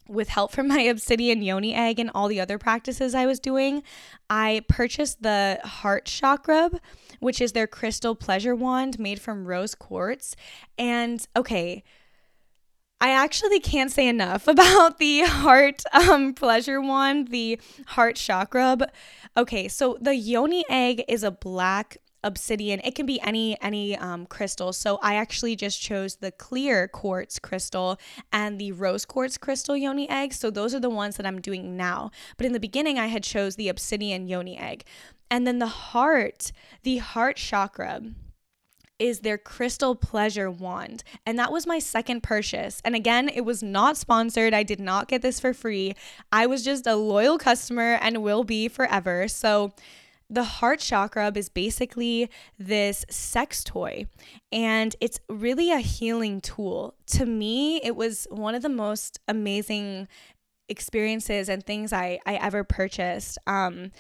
with 0.09 0.29
help 0.29 0.53
from 0.53 0.69
my 0.69 0.81
obsidian 0.95 1.43
yoni 1.43 1.75
egg 1.75 1.99
and 1.99 2.11
all 2.15 2.29
the 2.29 2.41
other 2.41 2.59
practices 2.59 3.15
I 3.15 3.27
was 3.27 3.41
doing, 3.41 3.83
I 4.29 4.63
purchased 4.69 5.23
the 5.23 5.61
heart 5.65 6.07
chakra, 6.07 6.71
which 7.21 7.41
is 7.41 7.53
their 7.53 7.67
crystal 7.67 8.15
pleasure 8.15 8.55
wand 8.55 8.99
made 8.99 9.21
from 9.21 9.47
rose 9.47 9.75
quartz. 9.75 10.37
And 10.79 11.27
okay, 11.37 11.85
I 13.01 13.11
actually 13.11 13.61
can't 13.61 13.93
say 13.93 14.09
enough 14.09 14.49
about 14.49 14.99
the 14.99 15.23
heart 15.23 15.83
um, 15.93 16.33
pleasure 16.35 16.81
wand, 16.81 17.29
the 17.29 17.61
heart 17.87 18.17
chakra. 18.17 18.79
Okay, 19.37 19.69
so 19.69 19.99
the 20.01 20.15
yoni 20.15 20.65
egg 20.71 21.05
is 21.09 21.23
a 21.23 21.31
black 21.31 21.99
obsidian. 22.25 22.81
It 22.83 22.95
can 22.95 23.07
be 23.07 23.21
any 23.21 23.61
any 23.63 23.97
um, 23.97 24.27
crystal. 24.27 24.73
So 24.73 24.99
I 25.03 25.15
actually 25.15 25.55
just 25.55 25.81
chose 25.81 26.17
the 26.17 26.33
clear 26.33 26.89
quartz 26.89 27.39
crystal 27.39 27.99
and 28.33 28.59
the 28.59 28.73
rose 28.73 29.05
quartz 29.05 29.39
crystal 29.39 29.77
yoni 29.77 30.09
egg. 30.09 30.33
So 30.33 30.51
those 30.51 30.75
are 30.75 30.81
the 30.81 30.91
ones 30.91 31.17
that 31.17 31.27
I'm 31.27 31.41
doing 31.41 31.77
now. 31.77 32.11
But 32.37 32.47
in 32.47 32.53
the 32.53 32.61
beginning, 32.61 32.99
I 32.99 33.07
had 33.07 33.23
chose 33.23 33.57
the 33.57 33.69
obsidian 33.69 34.27
yoni 34.27 34.59
egg, 34.59 34.85
and 35.31 35.47
then 35.47 35.59
the 35.59 35.67
heart, 35.67 36.51
the 36.83 36.99
heart 36.99 37.37
chakra 37.37 38.03
is 38.99 39.21
their 39.21 39.39
crystal 39.39 39.95
pleasure 39.95 40.51
wand. 40.51 41.03
And 41.27 41.39
that 41.39 41.53
was 41.53 41.67
my 41.67 41.79
second 41.79 42.23
purchase. 42.23 42.81
And 42.85 42.95
again, 42.95 43.29
it 43.29 43.45
was 43.45 43.63
not 43.63 43.97
sponsored. 43.97 44.55
I 44.55 44.63
did 44.63 44.81
not 44.81 45.09
get 45.09 45.21
this 45.21 45.41
for 45.41 45.53
free. 45.53 45.95
I 46.33 46.47
was 46.47 46.65
just 46.65 46.87
a 46.87 46.95
loyal 46.95 47.37
customer 47.37 47.99
and 48.01 48.23
will 48.23 48.45
be 48.45 48.69
forever. 48.69 49.27
So 49.27 49.73
the 50.31 50.45
heart 50.45 50.81
chakra 50.81 51.33
is 51.35 51.49
basically 51.49 52.31
this 52.59 53.05
sex 53.11 53.63
toy 53.63 54.07
and 54.51 54.97
it's 55.01 55.21
really 55.29 55.71
a 55.71 55.79
healing 55.79 56.41
tool. 56.41 56.95
To 57.09 57.27
me, 57.27 57.81
it 57.83 57.97
was 57.97 58.27
one 58.31 58.55
of 58.55 58.63
the 58.63 58.69
most 58.69 59.21
amazing 59.29 60.09
experiences 60.69 61.49
and 61.49 61.65
things 61.65 61.93
I, 61.93 62.19
I 62.27 62.35
ever 62.37 62.65
purchased. 62.65 63.39
Um, 63.47 63.91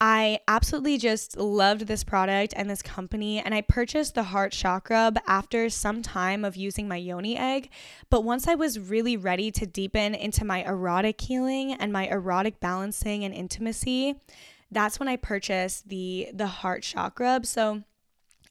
I 0.00 0.40
absolutely 0.48 0.98
just 0.98 1.36
loved 1.36 1.86
this 1.86 2.02
product 2.02 2.52
and 2.56 2.68
this 2.68 2.82
company, 2.82 3.40
and 3.40 3.54
I 3.54 3.60
purchased 3.60 4.14
the 4.14 4.24
Heart 4.24 4.52
Chakra 4.52 5.12
after 5.26 5.70
some 5.70 6.02
time 6.02 6.44
of 6.44 6.56
using 6.56 6.88
my 6.88 6.96
yoni 6.96 7.38
egg. 7.38 7.70
But 8.10 8.24
once 8.24 8.48
I 8.48 8.54
was 8.54 8.78
really 8.78 9.16
ready 9.16 9.50
to 9.52 9.66
deepen 9.66 10.14
into 10.14 10.44
my 10.44 10.64
erotic 10.64 11.20
healing 11.20 11.72
and 11.74 11.92
my 11.92 12.08
erotic 12.08 12.58
balancing 12.60 13.24
and 13.24 13.32
intimacy, 13.32 14.16
that's 14.70 14.98
when 14.98 15.08
I 15.08 15.16
purchased 15.16 15.88
the 15.88 16.30
the 16.32 16.46
heart 16.46 16.82
chakra. 16.82 17.40
So 17.44 17.82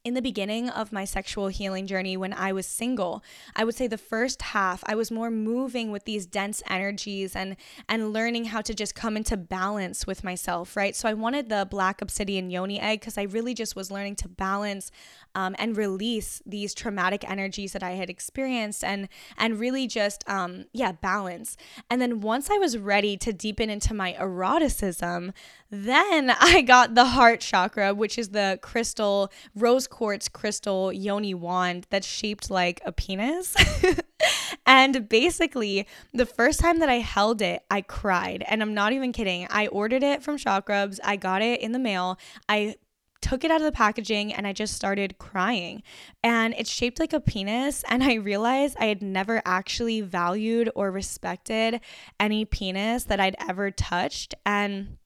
in 0.04 0.12
the 0.12 0.20
beginning 0.20 0.68
of 0.68 0.92
my 0.92 1.06
sexual 1.06 1.48
healing 1.48 1.86
journey 1.86 2.14
when 2.14 2.34
I 2.34 2.52
was 2.52 2.66
single, 2.66 3.24
I 3.56 3.64
would 3.64 3.74
say 3.74 3.86
the 3.86 3.96
first 3.96 4.42
half 4.42 4.84
I 4.86 4.94
was 4.94 5.10
more 5.10 5.30
moving 5.30 5.90
with 5.90 6.04
these 6.04 6.26
dense 6.26 6.62
energies 6.68 7.34
and 7.34 7.56
and 7.88 8.12
learning 8.12 8.46
how 8.46 8.60
to 8.60 8.74
just 8.74 8.94
come 8.94 9.16
into 9.16 9.38
balance 9.38 10.06
with 10.06 10.22
myself, 10.22 10.76
right? 10.76 10.94
So 10.94 11.08
I 11.08 11.14
wanted 11.14 11.48
the 11.48 11.66
black 11.68 12.02
obsidian 12.02 12.50
yoni 12.50 12.78
egg 12.78 13.00
because 13.00 13.16
I 13.16 13.22
really 13.22 13.54
just 13.54 13.76
was 13.76 13.90
learning 13.90 14.16
to 14.16 14.28
balance 14.28 14.90
um, 15.34 15.54
and 15.58 15.76
release 15.76 16.42
these 16.46 16.74
traumatic 16.74 17.28
energies 17.28 17.72
that 17.72 17.82
I 17.82 17.92
had 17.92 18.10
experienced 18.10 18.84
and 18.84 19.08
and 19.36 19.58
really 19.58 19.86
just 19.86 20.28
um, 20.28 20.66
yeah 20.72 20.92
balance. 20.92 21.56
And 21.90 22.00
then 22.00 22.20
once 22.20 22.50
I 22.50 22.58
was 22.58 22.78
ready 22.78 23.16
to 23.18 23.32
deepen 23.32 23.70
into 23.70 23.94
my 23.94 24.14
eroticism, 24.18 25.32
then 25.70 26.30
I 26.40 26.62
got 26.62 26.94
the 26.94 27.04
heart 27.04 27.40
chakra, 27.40 27.94
which 27.94 28.18
is 28.18 28.30
the 28.30 28.58
crystal 28.62 29.32
rose 29.54 29.86
quartz 29.86 30.28
crystal 30.28 30.92
yoni 30.92 31.34
wand 31.34 31.86
that's 31.90 32.06
shaped 32.06 32.50
like 32.50 32.80
a 32.84 32.92
penis. 32.92 33.54
and 34.66 35.08
basically, 35.08 35.86
the 36.12 36.26
first 36.26 36.60
time 36.60 36.78
that 36.78 36.88
I 36.88 36.98
held 36.98 37.42
it, 37.42 37.62
I 37.70 37.80
cried. 37.82 38.44
And 38.46 38.62
I'm 38.62 38.74
not 38.74 38.92
even 38.92 39.12
kidding. 39.12 39.46
I 39.50 39.66
ordered 39.68 40.02
it 40.02 40.22
from 40.22 40.36
Chakrubs. 40.36 40.98
I 41.04 41.16
got 41.16 41.42
it 41.42 41.60
in 41.60 41.72
the 41.72 41.78
mail. 41.78 42.18
I 42.48 42.76
took 43.24 43.42
it 43.42 43.50
out 43.50 43.62
of 43.62 43.64
the 43.64 43.72
packaging 43.72 44.34
and 44.34 44.46
I 44.46 44.52
just 44.52 44.74
started 44.74 45.16
crying. 45.16 45.82
And 46.22 46.54
it's 46.58 46.70
shaped 46.70 47.00
like 47.00 47.14
a 47.14 47.20
penis. 47.20 47.82
And 47.88 48.04
I 48.04 48.14
realized 48.14 48.76
I 48.78 48.84
had 48.84 49.00
never 49.00 49.40
actually 49.46 50.02
valued 50.02 50.70
or 50.74 50.90
respected 50.90 51.80
any 52.20 52.44
penis 52.44 53.04
that 53.04 53.20
I'd 53.20 53.36
ever 53.40 53.70
touched. 53.70 54.34
And 54.44 54.98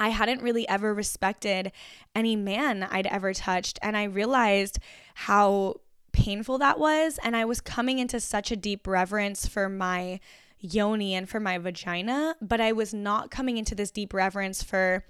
I 0.00 0.08
hadn't 0.08 0.40
really 0.40 0.66
ever 0.70 0.94
respected 0.94 1.70
any 2.14 2.34
man 2.34 2.82
I'd 2.90 3.06
ever 3.06 3.34
touched. 3.34 3.78
And 3.82 3.94
I 3.94 4.04
realized 4.04 4.78
how 5.14 5.82
painful 6.12 6.56
that 6.58 6.78
was. 6.78 7.18
And 7.22 7.36
I 7.36 7.44
was 7.44 7.60
coming 7.60 7.98
into 7.98 8.20
such 8.20 8.50
a 8.50 8.56
deep 8.56 8.86
reverence 8.86 9.46
for 9.46 9.68
my 9.68 10.18
yoni 10.60 11.14
and 11.14 11.28
for 11.28 11.40
my 11.40 11.58
vagina, 11.58 12.36
but 12.40 12.60
I 12.60 12.72
was 12.72 12.94
not 12.94 13.30
coming 13.30 13.58
into 13.58 13.74
this 13.74 13.90
deep 13.90 14.14
reverence 14.14 14.62
for 14.62 15.04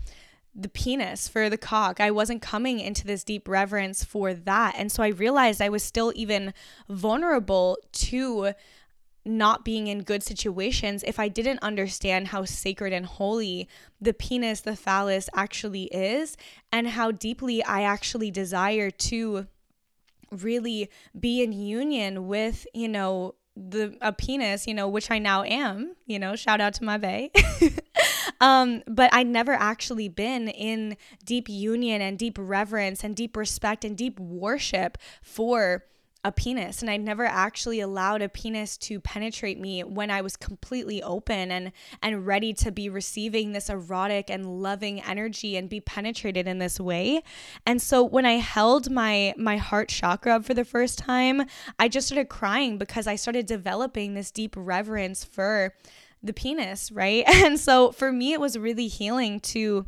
the 0.55 0.69
penis, 0.69 1.29
for 1.29 1.49
the 1.49 1.57
cock. 1.57 2.01
I 2.01 2.11
wasn't 2.11 2.43
coming 2.43 2.81
into 2.81 3.07
this 3.07 3.25
deep 3.25 3.49
reverence 3.49 4.05
for 4.05 4.35
that. 4.35 4.75
And 4.77 4.91
so 4.91 5.03
I 5.03 5.09
realized 5.09 5.63
I 5.63 5.69
was 5.69 5.83
still 5.83 6.13
even 6.17 6.53
vulnerable 6.89 7.79
to 7.93 8.53
not 9.25 9.65
being 9.65 9.87
in 9.87 10.03
good 10.03 10.23
situations 10.23 11.05
if 11.07 11.19
I 11.19 11.29
didn't 11.29 11.61
understand 11.63 12.29
how 12.29 12.45
sacred 12.45 12.93
and 12.93 13.05
holy 13.05 13.69
the 14.01 14.15
penis, 14.15 14.63
the 14.63 14.77
phallus 14.77 15.29
actually 15.35 15.85
is, 15.85 16.37
and 16.73 16.89
how 16.89 17.11
deeply 17.11 17.63
I 17.63 17.83
actually 17.83 18.31
desire 18.31 18.91
to 18.91 19.47
really 20.33 20.91
be 21.19 21.43
in 21.43 21.53
union 21.53 22.29
with, 22.29 22.67
you 22.73 22.89
know, 22.89 23.35
the 23.57 23.97
a 24.01 24.13
penis, 24.13 24.67
you 24.67 24.75
know, 24.75 24.89
which 24.89 25.11
I 25.11 25.19
now 25.19 25.43
am, 25.43 25.95
you 26.07 26.19
know, 26.19 26.35
shout 26.37 26.61
out 26.61 26.75
to 26.75 26.85
my 26.85 26.97
bae. 26.97 27.31
um, 28.41 28.83
but 28.87 29.13
I'd 29.13 29.27
never 29.27 29.53
actually 29.53 30.09
been 30.09 30.49
in 30.49 30.97
deep 31.25 31.49
union 31.49 32.01
and 32.01 32.19
deep 32.19 32.37
reverence 32.39 33.05
and 33.05 33.15
deep 33.15 33.37
respect 33.37 33.85
and 33.85 33.97
deep 33.97 34.19
worship 34.19 34.99
for 35.23 35.85
a 36.23 36.31
penis 36.31 36.83
and 36.83 36.91
I'd 36.91 37.01
never 37.01 37.25
actually 37.25 37.81
allowed 37.81 38.21
a 38.21 38.29
penis 38.29 38.77
to 38.79 39.01
penetrate 39.01 39.59
me 39.59 39.83
when 39.83 40.11
I 40.11 40.21
was 40.21 40.37
completely 40.37 41.03
open 41.03 41.51
and 41.51 41.73
and 42.03 42.27
ready 42.27 42.53
to 42.55 42.71
be 42.71 42.91
receiving 42.91 43.53
this 43.53 43.71
erotic 43.71 44.29
and 44.29 44.61
loving 44.61 45.01
energy 45.01 45.57
and 45.57 45.69
be 45.69 45.81
penetrated 45.81 46.47
in 46.47 46.59
this 46.59 46.79
way. 46.79 47.23
And 47.67 47.81
so 47.81 48.05
when 48.05 48.27
I 48.27 48.35
held 48.35 48.91
my 48.91 49.33
my 49.39 49.57
heart 49.57 49.89
chakra 49.89 50.43
for 50.43 50.53
the 50.53 50.65
first 50.65 50.99
time, 50.99 51.47
I 51.79 51.89
just 51.89 52.09
started 52.09 52.29
crying 52.29 52.77
because 52.77 53.07
I 53.07 53.17
started 53.17 53.47
developing 53.47 54.13
this 54.13 54.31
deep 54.31 54.55
reverence 54.59 55.25
for 55.25 55.75
the 56.23 56.33
penis, 56.33 56.91
right? 56.93 57.25
And 57.29 57.59
so 57.59 57.93
for 57.93 58.13
me 58.13 58.33
it 58.33 58.41
was 58.41 58.59
really 58.59 58.89
healing 58.89 59.41
to 59.41 59.87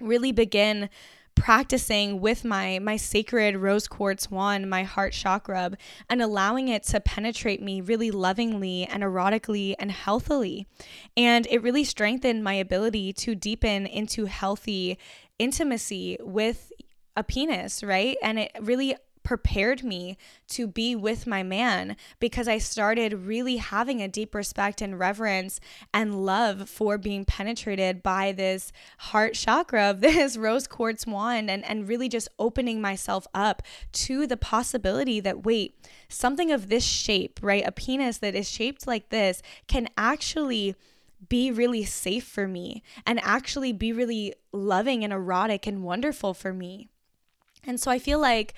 really 0.00 0.32
begin 0.32 0.90
practicing 1.34 2.20
with 2.20 2.44
my 2.44 2.78
my 2.80 2.96
sacred 2.96 3.56
rose 3.56 3.86
quartz 3.86 4.30
wand, 4.30 4.68
my 4.68 4.82
heart 4.82 5.12
chakra, 5.12 5.72
and 6.08 6.20
allowing 6.20 6.68
it 6.68 6.82
to 6.82 6.98
penetrate 6.98 7.62
me 7.62 7.80
really 7.80 8.10
lovingly 8.10 8.84
and 8.84 9.02
erotically 9.02 9.74
and 9.78 9.92
healthily. 9.92 10.66
And 11.16 11.46
it 11.48 11.62
really 11.62 11.84
strengthened 11.84 12.42
my 12.42 12.54
ability 12.54 13.12
to 13.14 13.34
deepen 13.34 13.86
into 13.86 14.24
healthy 14.24 14.98
intimacy 15.38 16.16
with 16.20 16.72
a 17.16 17.22
penis, 17.22 17.82
right? 17.84 18.16
And 18.22 18.38
it 18.38 18.52
really 18.60 18.96
prepared 19.26 19.82
me 19.82 20.16
to 20.46 20.68
be 20.68 20.94
with 20.94 21.26
my 21.26 21.42
man 21.42 21.96
because 22.20 22.46
I 22.46 22.58
started 22.58 23.12
really 23.12 23.56
having 23.56 24.00
a 24.00 24.06
deep 24.06 24.36
respect 24.36 24.80
and 24.80 25.00
reverence 25.00 25.58
and 25.92 26.24
love 26.24 26.70
for 26.70 26.96
being 26.96 27.24
penetrated 27.24 28.04
by 28.04 28.30
this 28.30 28.70
heart 28.98 29.34
chakra 29.34 29.90
of 29.90 30.00
this 30.00 30.36
rose 30.36 30.68
quartz 30.68 31.08
wand 31.08 31.50
and, 31.50 31.64
and 31.64 31.88
really 31.88 32.08
just 32.08 32.28
opening 32.38 32.80
myself 32.80 33.26
up 33.34 33.64
to 33.94 34.28
the 34.28 34.36
possibility 34.36 35.18
that, 35.18 35.44
wait, 35.44 35.74
something 36.08 36.52
of 36.52 36.68
this 36.68 36.84
shape, 36.84 37.40
right? 37.42 37.66
A 37.66 37.72
penis 37.72 38.18
that 38.18 38.36
is 38.36 38.48
shaped 38.48 38.86
like 38.86 39.08
this 39.08 39.42
can 39.66 39.88
actually 39.98 40.76
be 41.28 41.50
really 41.50 41.84
safe 41.84 42.24
for 42.24 42.46
me 42.46 42.84
and 43.04 43.18
actually 43.24 43.72
be 43.72 43.92
really 43.92 44.34
loving 44.52 45.02
and 45.02 45.12
erotic 45.12 45.66
and 45.66 45.82
wonderful 45.82 46.32
for 46.32 46.52
me. 46.52 46.90
And 47.66 47.80
so 47.80 47.90
I 47.90 47.98
feel 47.98 48.20
like 48.20 48.54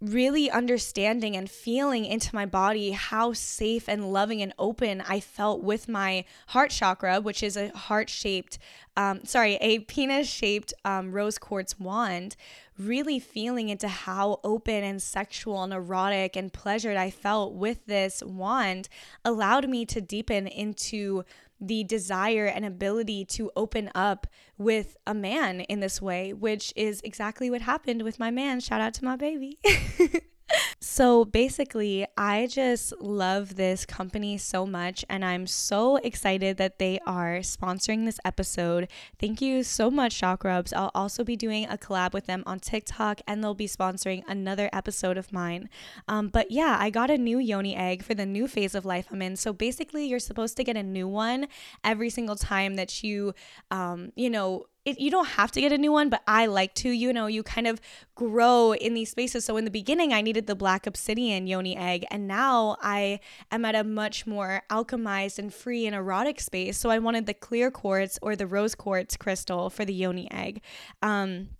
really 0.00 0.50
understanding 0.50 1.36
and 1.36 1.50
feeling 1.50 2.06
into 2.06 2.34
my 2.34 2.46
body 2.46 2.92
how 2.92 3.32
safe 3.32 3.88
and 3.88 4.12
loving 4.12 4.40
and 4.40 4.54
open 4.58 5.02
I 5.06 5.20
felt 5.20 5.62
with 5.62 5.88
my 5.88 6.24
heart 6.48 6.70
chakra, 6.70 7.20
which 7.20 7.42
is 7.42 7.56
a 7.56 7.68
heart 7.76 8.08
shaped, 8.08 8.58
um, 8.96 9.24
sorry, 9.24 9.56
a 9.60 9.80
penis 9.80 10.28
shaped 10.28 10.72
um, 10.84 11.12
rose 11.12 11.38
quartz 11.38 11.78
wand. 11.78 12.36
Really 12.78 13.18
feeling 13.18 13.68
into 13.68 13.88
how 13.88 14.40
open 14.42 14.82
and 14.82 15.02
sexual 15.02 15.62
and 15.62 15.72
erotic 15.72 16.34
and 16.34 16.50
pleasured 16.50 16.96
I 16.96 17.10
felt 17.10 17.52
with 17.52 17.84
this 17.84 18.22
wand 18.24 18.88
allowed 19.22 19.68
me 19.68 19.84
to 19.86 20.00
deepen 20.00 20.46
into 20.46 21.24
the 21.60 21.84
desire 21.84 22.46
and 22.46 22.64
ability 22.64 23.24
to 23.26 23.50
open 23.54 23.90
up 23.94 24.26
with 24.56 24.96
a 25.06 25.14
man 25.14 25.60
in 25.60 25.80
this 25.80 26.00
way, 26.00 26.32
which 26.32 26.72
is 26.76 27.00
exactly 27.04 27.50
what 27.50 27.60
happened 27.60 28.02
with 28.02 28.18
my 28.18 28.30
man. 28.30 28.60
Shout 28.60 28.80
out 28.80 28.94
to 28.94 29.04
my 29.04 29.16
baby. 29.16 29.58
so 30.80 31.24
basically, 31.24 32.06
I 32.16 32.46
just 32.46 32.92
love 33.00 33.56
this 33.56 33.84
company 33.84 34.38
so 34.38 34.66
much, 34.66 35.04
and 35.08 35.24
I'm 35.24 35.46
so 35.46 35.96
excited 35.96 36.56
that 36.56 36.78
they 36.78 36.98
are 37.06 37.38
sponsoring 37.38 38.04
this 38.04 38.18
episode. 38.24 38.88
Thank 39.18 39.40
you 39.40 39.62
so 39.62 39.90
much, 39.90 40.20
Chakrubs. 40.20 40.72
I'll 40.74 40.90
also 40.94 41.24
be 41.24 41.36
doing 41.36 41.66
a 41.66 41.76
collab 41.76 42.12
with 42.12 42.26
them 42.26 42.42
on 42.46 42.60
TikTok, 42.60 43.20
and 43.26 43.42
they'll 43.42 43.54
be 43.54 43.68
sponsoring 43.68 44.22
another 44.26 44.70
episode 44.72 45.16
of 45.18 45.32
mine. 45.32 45.68
Um, 46.08 46.28
but 46.28 46.50
yeah, 46.50 46.76
I 46.78 46.90
got 46.90 47.10
a 47.10 47.18
new 47.18 47.38
yoni 47.38 47.76
egg 47.76 48.02
for 48.02 48.14
the 48.14 48.26
new 48.26 48.48
phase 48.48 48.74
of 48.74 48.84
life 48.84 49.06
I'm 49.10 49.22
in. 49.22 49.36
So 49.36 49.52
basically, 49.52 50.06
you're 50.06 50.18
supposed 50.18 50.56
to 50.56 50.64
get 50.64 50.76
a 50.76 50.82
new 50.82 51.08
one 51.08 51.48
every 51.84 52.10
single 52.10 52.36
time 52.36 52.74
that 52.76 53.02
you, 53.02 53.34
um, 53.70 54.12
you 54.16 54.30
know, 54.30 54.66
it, 54.84 54.98
you 54.98 55.10
don't 55.10 55.28
have 55.28 55.52
to 55.52 55.60
get 55.60 55.72
a 55.72 55.78
new 55.78 55.92
one, 55.92 56.08
but 56.08 56.22
I 56.26 56.46
like 56.46 56.74
to. 56.76 56.90
You 56.90 57.12
know, 57.12 57.26
you 57.26 57.42
kind 57.42 57.66
of 57.66 57.80
grow 58.14 58.72
in 58.72 58.94
these 58.94 59.10
spaces. 59.10 59.44
So 59.44 59.56
in 59.56 59.64
the 59.64 59.70
beginning, 59.70 60.12
I 60.12 60.22
needed 60.22 60.46
the 60.46 60.54
black 60.54 60.86
obsidian 60.86 61.46
yoni 61.46 61.76
egg, 61.76 62.06
and 62.10 62.26
now 62.26 62.76
I 62.80 63.20
am 63.50 63.64
at 63.64 63.74
a 63.74 63.84
much 63.84 64.26
more 64.26 64.62
alchemized 64.70 65.38
and 65.38 65.52
free 65.52 65.86
and 65.86 65.94
erotic 65.94 66.40
space. 66.40 66.78
So 66.78 66.88
I 66.90 66.98
wanted 66.98 67.26
the 67.26 67.34
clear 67.34 67.70
quartz 67.70 68.18
or 68.22 68.36
the 68.36 68.46
rose 68.46 68.74
quartz 68.74 69.16
crystal 69.16 69.68
for 69.68 69.84
the 69.84 69.94
yoni 69.94 70.30
egg. 70.30 70.62
Um, 71.02 71.50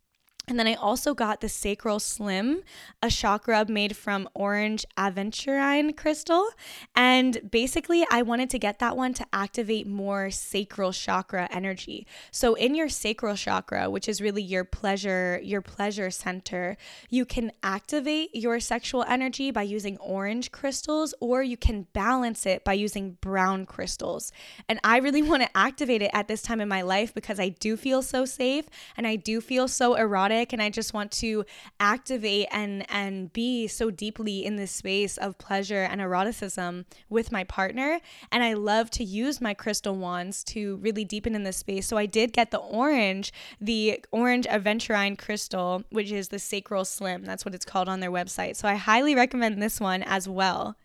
and 0.50 0.58
then 0.58 0.66
I 0.66 0.74
also 0.74 1.14
got 1.14 1.40
the 1.40 1.48
Sacral 1.48 2.00
Slim, 2.00 2.62
a 3.00 3.10
rub 3.46 3.68
made 3.68 3.96
from 3.96 4.28
orange 4.34 4.84
aventurine 4.98 5.96
crystal. 5.96 6.48
And 6.96 7.48
basically, 7.48 8.04
I 8.10 8.22
wanted 8.22 8.50
to 8.50 8.58
get 8.58 8.80
that 8.80 8.96
one 8.96 9.14
to 9.14 9.26
activate 9.32 9.86
more 9.86 10.32
sacral 10.32 10.92
chakra 10.92 11.48
energy. 11.52 12.04
So 12.32 12.54
in 12.54 12.74
your 12.74 12.88
sacral 12.88 13.36
chakra, 13.36 13.88
which 13.88 14.08
is 14.08 14.20
really 14.20 14.42
your 14.42 14.64
pleasure, 14.64 15.40
your 15.42 15.60
pleasure 15.60 16.10
center, 16.10 16.76
you 17.08 17.24
can 17.24 17.52
activate 17.62 18.34
your 18.34 18.58
sexual 18.58 19.04
energy 19.04 19.52
by 19.52 19.62
using 19.62 19.98
orange 19.98 20.50
crystals 20.50 21.14
or 21.20 21.44
you 21.44 21.56
can 21.56 21.86
balance 21.92 22.44
it 22.44 22.64
by 22.64 22.72
using 22.72 23.18
brown 23.20 23.66
crystals. 23.66 24.32
And 24.68 24.80
I 24.82 24.98
really 24.98 25.22
want 25.22 25.44
to 25.44 25.56
activate 25.56 26.02
it 26.02 26.10
at 26.12 26.26
this 26.26 26.42
time 26.42 26.60
in 26.60 26.68
my 26.68 26.82
life 26.82 27.14
because 27.14 27.38
I 27.38 27.50
do 27.50 27.76
feel 27.76 28.02
so 28.02 28.24
safe 28.24 28.64
and 28.96 29.06
I 29.06 29.14
do 29.14 29.40
feel 29.40 29.68
so 29.68 29.94
erotic 29.94 30.39
and 30.52 30.62
I 30.62 30.70
just 30.70 30.94
want 30.94 31.12
to 31.12 31.44
activate 31.78 32.48
and 32.50 32.84
and 32.90 33.32
be 33.32 33.66
so 33.68 33.90
deeply 33.90 34.44
in 34.44 34.56
this 34.56 34.72
space 34.72 35.16
of 35.18 35.38
pleasure 35.38 35.82
and 35.82 36.00
eroticism 36.00 36.86
with 37.08 37.30
my 37.30 37.44
partner 37.44 38.00
and 38.32 38.42
I 38.42 38.54
love 38.54 38.90
to 38.92 39.04
use 39.04 39.40
my 39.40 39.54
crystal 39.54 39.94
wands 39.94 40.42
to 40.44 40.76
really 40.76 41.04
deepen 41.04 41.34
in 41.34 41.42
this 41.42 41.56
space. 41.56 41.86
So 41.86 41.96
I 41.96 42.06
did 42.06 42.32
get 42.32 42.50
the 42.50 42.58
orange, 42.58 43.32
the 43.60 44.04
orange 44.10 44.46
aventurine 44.46 45.18
crystal, 45.18 45.84
which 45.90 46.10
is 46.10 46.28
the 46.28 46.38
sacral 46.38 46.84
slim. 46.84 47.24
That's 47.24 47.44
what 47.44 47.54
it's 47.54 47.64
called 47.64 47.88
on 47.88 48.00
their 48.00 48.10
website. 48.10 48.56
So 48.56 48.68
I 48.68 48.74
highly 48.74 49.14
recommend 49.14 49.60
this 49.60 49.80
one 49.80 50.02
as 50.02 50.28
well. 50.28 50.76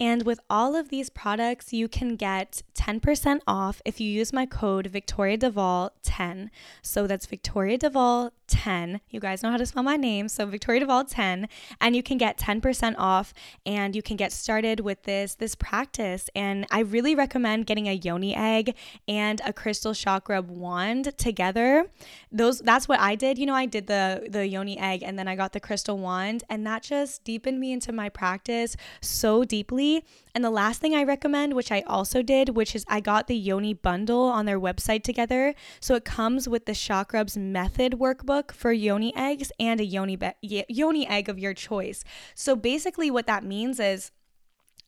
And 0.00 0.24
with 0.24 0.40
all 0.50 0.74
of 0.74 0.88
these 0.88 1.08
products, 1.08 1.72
you 1.72 1.86
can 1.86 2.16
get 2.16 2.62
10% 2.74 3.40
off 3.46 3.80
if 3.84 4.00
you 4.00 4.10
use 4.10 4.32
my 4.32 4.44
code 4.44 4.88
Victoria 4.88 5.36
Duvall 5.36 5.92
10. 6.02 6.50
So 6.82 7.06
that's 7.06 7.26
Victoria 7.26 7.78
Duvall 7.78 8.32
10. 8.46 9.00
You 9.10 9.20
guys 9.20 9.42
know 9.42 9.50
how 9.50 9.56
to 9.56 9.66
spell 9.66 9.82
my 9.82 9.96
name. 9.96 10.28
So 10.28 10.46
Victoria 10.46 10.80
Duvall 10.80 11.04
10 11.04 11.48
and 11.80 11.96
you 11.96 12.02
can 12.02 12.18
get 12.18 12.38
10% 12.38 12.94
off 12.98 13.34
and 13.64 13.94
you 13.94 14.02
can 14.02 14.16
get 14.16 14.32
started 14.32 14.80
with 14.80 15.02
this 15.04 15.34
this 15.34 15.54
practice 15.54 16.28
and 16.34 16.66
I 16.70 16.80
really 16.80 17.14
recommend 17.14 17.66
getting 17.66 17.88
a 17.88 17.92
yoni 17.92 18.34
egg 18.34 18.74
and 19.08 19.40
a 19.44 19.52
crystal 19.52 19.94
chakra 19.94 20.42
wand 20.42 21.16
together. 21.18 21.86
Those 22.30 22.60
that's 22.60 22.88
what 22.88 23.00
I 23.00 23.14
did. 23.14 23.38
You 23.38 23.46
know, 23.46 23.54
I 23.54 23.66
did 23.66 23.86
the 23.86 24.26
the 24.30 24.46
yoni 24.46 24.78
egg 24.78 25.02
and 25.02 25.18
then 25.18 25.28
I 25.28 25.36
got 25.36 25.52
the 25.52 25.60
crystal 25.60 25.98
wand 25.98 26.44
and 26.48 26.66
that 26.66 26.82
just 26.82 27.24
deepened 27.24 27.60
me 27.60 27.72
into 27.72 27.92
my 27.92 28.08
practice 28.08 28.76
so 29.00 29.44
deeply 29.44 30.04
and 30.34 30.44
the 30.44 30.50
last 30.50 30.80
thing 30.80 30.94
I 30.94 31.04
recommend, 31.04 31.54
which 31.54 31.70
I 31.70 31.82
also 31.86 32.20
did, 32.20 32.50
which 32.50 32.74
is 32.74 32.84
I 32.88 33.00
got 33.00 33.28
the 33.28 33.36
Yoni 33.36 33.72
bundle 33.72 34.24
on 34.24 34.46
their 34.46 34.58
website 34.58 35.04
together. 35.04 35.54
So 35.78 35.94
it 35.94 36.04
comes 36.04 36.48
with 36.48 36.66
the 36.66 36.72
Chakrubs 36.72 37.36
method 37.36 37.92
workbook 37.92 38.50
for 38.50 38.72
Yoni 38.72 39.14
eggs 39.16 39.52
and 39.60 39.80
a 39.80 39.84
Yoni, 39.84 40.16
be- 40.16 40.64
Yoni 40.68 41.06
egg 41.06 41.28
of 41.28 41.38
your 41.38 41.54
choice. 41.54 42.02
So 42.34 42.56
basically, 42.56 43.12
what 43.12 43.28
that 43.28 43.44
means 43.44 43.78
is 43.78 44.10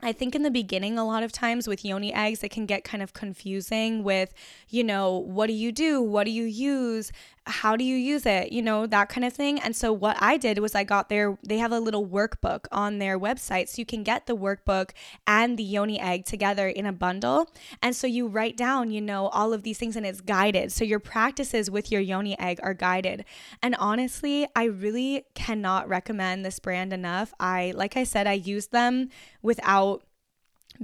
I 0.02 0.12
think 0.12 0.34
in 0.34 0.42
the 0.42 0.50
beginning, 0.50 0.98
a 0.98 1.06
lot 1.06 1.22
of 1.22 1.32
times 1.32 1.66
with 1.66 1.82
yoni 1.82 2.12
eggs, 2.12 2.44
it 2.44 2.50
can 2.50 2.66
get 2.66 2.84
kind 2.84 3.02
of 3.02 3.14
confusing 3.14 4.04
with, 4.04 4.34
you 4.68 4.84
know, 4.84 5.16
what 5.16 5.46
do 5.46 5.54
you 5.54 5.72
do? 5.72 6.02
What 6.02 6.24
do 6.24 6.30
you 6.30 6.44
use? 6.44 7.12
How 7.48 7.76
do 7.76 7.84
you 7.84 7.94
use 7.94 8.26
it? 8.26 8.50
You 8.50 8.60
know, 8.60 8.86
that 8.86 9.08
kind 9.08 9.24
of 9.24 9.32
thing. 9.32 9.60
And 9.60 9.76
so 9.76 9.92
what 9.92 10.16
I 10.20 10.36
did 10.36 10.58
was 10.58 10.74
I 10.74 10.82
got 10.82 11.08
their, 11.08 11.38
they 11.46 11.58
have 11.58 11.70
a 11.70 11.78
little 11.78 12.04
workbook 12.04 12.66
on 12.72 12.98
their 12.98 13.18
website. 13.18 13.68
So 13.68 13.80
you 13.80 13.86
can 13.86 14.02
get 14.02 14.26
the 14.26 14.36
workbook 14.36 14.90
and 15.26 15.56
the 15.56 15.62
yoni 15.62 16.00
egg 16.00 16.24
together 16.24 16.68
in 16.68 16.86
a 16.86 16.92
bundle. 16.92 17.48
And 17.80 17.94
so 17.94 18.06
you 18.06 18.26
write 18.26 18.56
down, 18.56 18.90
you 18.90 19.00
know, 19.00 19.28
all 19.28 19.52
of 19.52 19.62
these 19.62 19.78
things 19.78 19.94
and 19.94 20.04
it's 20.04 20.20
guided. 20.20 20.72
So 20.72 20.84
your 20.84 20.98
practices 20.98 21.70
with 21.70 21.92
your 21.92 22.00
yoni 22.00 22.38
egg 22.38 22.58
are 22.62 22.74
guided. 22.74 23.24
And 23.62 23.76
honestly, 23.76 24.48
I 24.56 24.64
really 24.64 25.24
cannot 25.34 25.88
recommend 25.88 26.44
this 26.44 26.58
brand 26.58 26.92
enough. 26.92 27.32
I, 27.38 27.72
like 27.76 27.96
I 27.96 28.02
said, 28.04 28.26
I 28.26 28.32
used 28.32 28.72
them 28.72 29.10
without 29.40 30.02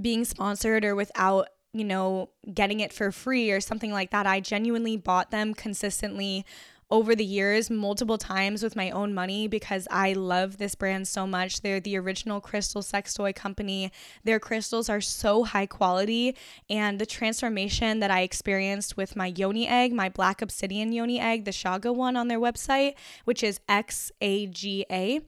being 0.01 0.25
sponsored 0.25 0.85
or 0.85 0.95
without 0.95 1.49
you 1.73 1.85
know 1.85 2.29
getting 2.53 2.81
it 2.81 2.93
for 2.93 3.11
free 3.11 3.51
or 3.51 3.61
something 3.61 3.93
like 3.93 4.11
that 4.11 4.27
i 4.27 4.41
genuinely 4.41 4.97
bought 4.97 5.31
them 5.31 5.55
consistently 5.55 6.45
over 6.93 7.17
the 7.17 7.25
years 7.25 7.71
multiple 7.71 8.19
times 8.19 8.63
with 8.63 8.77
my 8.77 8.91
own 8.91 9.15
money 9.15 9.49
because 9.49 9.89
I 9.91 10.13
love 10.13 10.59
this 10.59 10.75
brand 10.75 11.09
so 11.09 11.27
much. 11.27 11.63
They're 11.63 11.81
the 11.81 11.97
original 11.97 12.39
crystal 12.39 12.83
sex 12.83 13.15
toy 13.15 13.33
company. 13.33 13.91
Their 14.25 14.39
crystals 14.39 14.91
are 14.91 15.01
so 15.01 15.43
high 15.45 15.65
quality, 15.65 16.37
and 16.69 16.99
the 16.99 17.07
transformation 17.07 18.01
that 18.01 18.11
I 18.11 18.21
experienced 18.21 18.99
with 18.99 19.17
my 19.17 19.29
yoni 19.29 19.67
egg, 19.67 19.95
my 19.95 20.11
black 20.11 20.43
obsidian 20.43 20.93
yoni 20.93 21.19
egg, 21.19 21.47
the 21.47 21.51
Xaga 21.51 21.95
one 21.95 22.15
on 22.15 22.29
their 22.29 22.39
website, 22.39 22.95
which 23.25 23.43
is 23.43 23.59
X 23.71 24.13
A 24.21 24.47
G 24.49 24.85
A. 24.91 25.23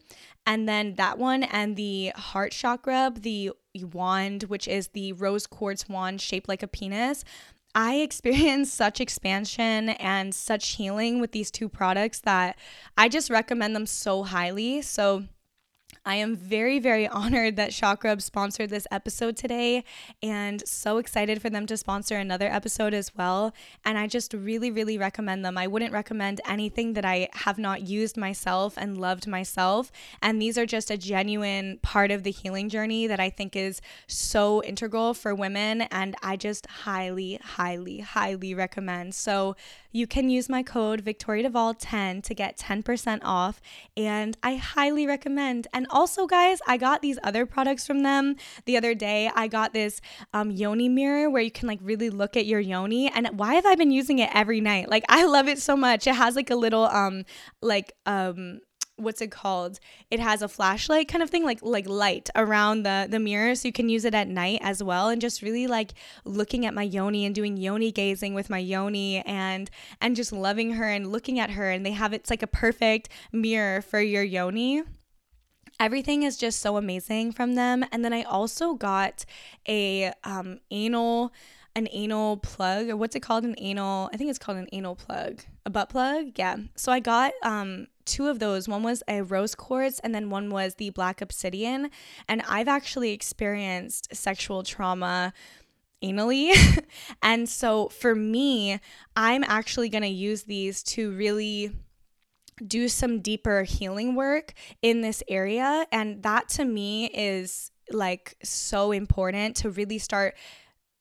And 0.46 0.68
then 0.68 0.96
that 0.96 1.16
one 1.16 1.44
and 1.44 1.76
the 1.76 2.12
heart 2.14 2.52
chakra, 2.52 3.10
the 3.16 3.52
wand, 3.82 4.44
which 4.44 4.68
is 4.68 4.88
the 4.88 5.12
rose 5.14 5.46
quartz 5.46 5.88
wand 5.88 6.20
shaped 6.20 6.48
like 6.48 6.62
a 6.62 6.68
penis. 6.68 7.24
I 7.74 7.94
experienced 7.96 8.74
such 8.74 9.00
expansion 9.00 9.90
and 9.90 10.34
such 10.34 10.76
healing 10.76 11.20
with 11.20 11.32
these 11.32 11.50
two 11.50 11.68
products 11.68 12.20
that 12.20 12.56
I 12.96 13.08
just 13.08 13.30
recommend 13.30 13.74
them 13.74 13.86
so 13.86 14.22
highly. 14.22 14.82
So, 14.82 15.24
I 16.06 16.16
am 16.16 16.36
very, 16.36 16.78
very 16.78 17.08
honored 17.14 17.56
that 17.56 17.70
Chakrubs 17.70 18.22
sponsored 18.22 18.70
this 18.70 18.86
episode 18.90 19.36
today 19.36 19.84
and 20.22 20.66
so 20.66 20.98
excited 20.98 21.40
for 21.40 21.50
them 21.50 21.66
to 21.66 21.76
sponsor 21.76 22.16
another 22.16 22.48
episode 22.48 22.92
as 22.92 23.14
well. 23.16 23.54
And 23.84 23.96
I 23.96 24.06
just 24.06 24.34
really, 24.34 24.70
really 24.70 24.98
recommend 24.98 25.44
them. 25.44 25.56
I 25.56 25.66
wouldn't 25.66 25.92
recommend 25.92 26.40
anything 26.46 26.92
that 26.94 27.04
I 27.04 27.28
have 27.32 27.58
not 27.58 27.82
used 27.82 28.16
myself 28.16 28.74
and 28.76 28.98
loved 28.98 29.26
myself. 29.26 29.90
And 30.20 30.40
these 30.40 30.58
are 30.58 30.66
just 30.66 30.90
a 30.90 30.96
genuine 30.96 31.78
part 31.82 32.10
of 32.10 32.22
the 32.22 32.30
healing 32.30 32.68
journey 32.68 33.06
that 33.06 33.20
I 33.20 33.30
think 33.30 33.56
is 33.56 33.80
so 34.06 34.62
integral 34.62 35.14
for 35.14 35.34
women. 35.34 35.82
And 35.82 36.16
I 36.22 36.36
just 36.36 36.66
highly, 36.66 37.38
highly, 37.42 38.00
highly 38.00 38.54
recommend. 38.54 39.14
So 39.14 39.56
you 39.90 40.06
can 40.08 40.28
use 40.28 40.48
my 40.48 40.62
code 40.62 41.00
Victoria 41.02 41.44
Duvall 41.44 41.72
10 41.72 42.22
to 42.22 42.34
get 42.34 42.58
10% 42.58 43.20
off. 43.22 43.60
And 43.96 44.36
I 44.42 44.56
highly 44.56 45.06
recommend. 45.06 45.68
And 45.72 45.86
also, 45.94 46.26
guys, 46.26 46.58
I 46.66 46.76
got 46.76 47.00
these 47.00 47.18
other 47.22 47.46
products 47.46 47.86
from 47.86 48.02
them 48.02 48.36
the 48.66 48.76
other 48.76 48.94
day. 48.94 49.30
I 49.34 49.48
got 49.48 49.72
this 49.72 50.00
um, 50.34 50.50
yoni 50.50 50.88
mirror 50.88 51.30
where 51.30 51.40
you 51.40 51.52
can 51.52 51.68
like 51.68 51.78
really 51.80 52.10
look 52.10 52.36
at 52.36 52.44
your 52.44 52.60
yoni. 52.60 53.10
And 53.14 53.30
why 53.38 53.54
have 53.54 53.64
I 53.64 53.76
been 53.76 53.92
using 53.92 54.18
it 54.18 54.28
every 54.34 54.60
night? 54.60 54.90
Like, 54.90 55.04
I 55.08 55.24
love 55.24 55.48
it 55.48 55.60
so 55.60 55.76
much. 55.76 56.06
It 56.06 56.16
has 56.16 56.36
like 56.36 56.50
a 56.50 56.56
little, 56.56 56.84
um, 56.84 57.24
like, 57.62 57.92
um, 58.04 58.60
what's 58.96 59.20
it 59.20 59.32
called 59.32 59.80
it 60.10 60.20
has 60.20 60.40
a 60.40 60.46
flashlight 60.46 61.08
kind 61.08 61.20
of 61.20 61.28
thing 61.28 61.44
like 61.44 61.58
like 61.62 61.88
light 61.88 62.30
around 62.36 62.84
the 62.84 63.08
the 63.10 63.18
mirror 63.18 63.52
so 63.56 63.66
you 63.66 63.72
can 63.72 63.88
use 63.88 64.04
it 64.04 64.14
at 64.14 64.28
night 64.28 64.60
as 64.62 64.84
well 64.84 65.08
and 65.08 65.20
just 65.20 65.42
really 65.42 65.66
like 65.66 65.94
looking 66.24 66.64
at 66.64 66.72
my 66.72 66.82
yoni 66.82 67.24
and 67.24 67.34
doing 67.34 67.56
yoni 67.56 67.90
gazing 67.90 68.34
with 68.34 68.48
my 68.48 68.58
yoni 68.58 69.18
and 69.26 69.68
and 70.00 70.14
just 70.14 70.32
loving 70.32 70.74
her 70.74 70.88
and 70.88 71.10
looking 71.10 71.40
at 71.40 71.50
her 71.50 71.70
and 71.70 71.84
they 71.84 71.90
have 71.90 72.12
it's 72.12 72.30
like 72.30 72.42
a 72.42 72.46
perfect 72.46 73.08
mirror 73.32 73.82
for 73.82 74.00
your 74.00 74.22
yoni 74.22 74.84
everything 75.80 76.22
is 76.22 76.36
just 76.36 76.60
so 76.60 76.76
amazing 76.76 77.32
from 77.32 77.54
them. 77.54 77.84
And 77.92 78.04
then 78.04 78.12
I 78.12 78.22
also 78.22 78.74
got 78.74 79.24
a 79.68 80.12
um, 80.24 80.60
anal 80.70 81.32
an 81.76 81.88
anal 81.90 82.36
plug 82.36 82.88
or 82.88 82.96
what's 82.96 83.16
it 83.16 83.20
called? 83.20 83.44
An 83.44 83.56
anal 83.58 84.08
i 84.12 84.16
think 84.16 84.30
it's 84.30 84.38
called 84.38 84.58
an 84.58 84.68
anal 84.72 84.94
plug 84.94 85.42
a 85.66 85.70
butt 85.70 85.88
plug? 85.88 86.32
Yeah. 86.36 86.56
So 86.76 86.92
i 86.92 87.00
got 87.00 87.32
um 87.42 87.88
two 88.04 88.28
of 88.28 88.38
those. 88.38 88.68
One 88.68 88.82
was 88.82 89.02
a 89.08 89.22
rose 89.22 89.54
quartz 89.54 89.98
and 90.00 90.14
then 90.14 90.28
one 90.30 90.50
was 90.50 90.74
the 90.74 90.90
black 90.90 91.20
obsidian. 91.20 91.90
And 92.28 92.42
i've 92.48 92.68
actually 92.68 93.10
experienced 93.10 94.14
sexual 94.14 94.62
trauma 94.62 95.32
anally. 96.02 96.52
And 97.22 97.48
so 97.48 97.88
for 97.88 98.14
me 98.14 98.78
i'm 99.16 99.42
actually 99.42 99.88
going 99.88 100.02
to 100.02 100.08
use 100.08 100.44
these 100.44 100.82
to 100.84 101.10
really 101.10 101.72
do 102.66 102.88
some 102.88 103.20
deeper 103.20 103.62
healing 103.62 104.14
work 104.14 104.54
in 104.82 105.00
this 105.00 105.22
area. 105.28 105.86
And 105.92 106.22
that 106.22 106.48
to 106.50 106.64
me 106.64 107.06
is 107.06 107.70
like 107.90 108.36
so 108.42 108.92
important 108.92 109.56
to 109.56 109.70
really 109.70 109.98
start 109.98 110.34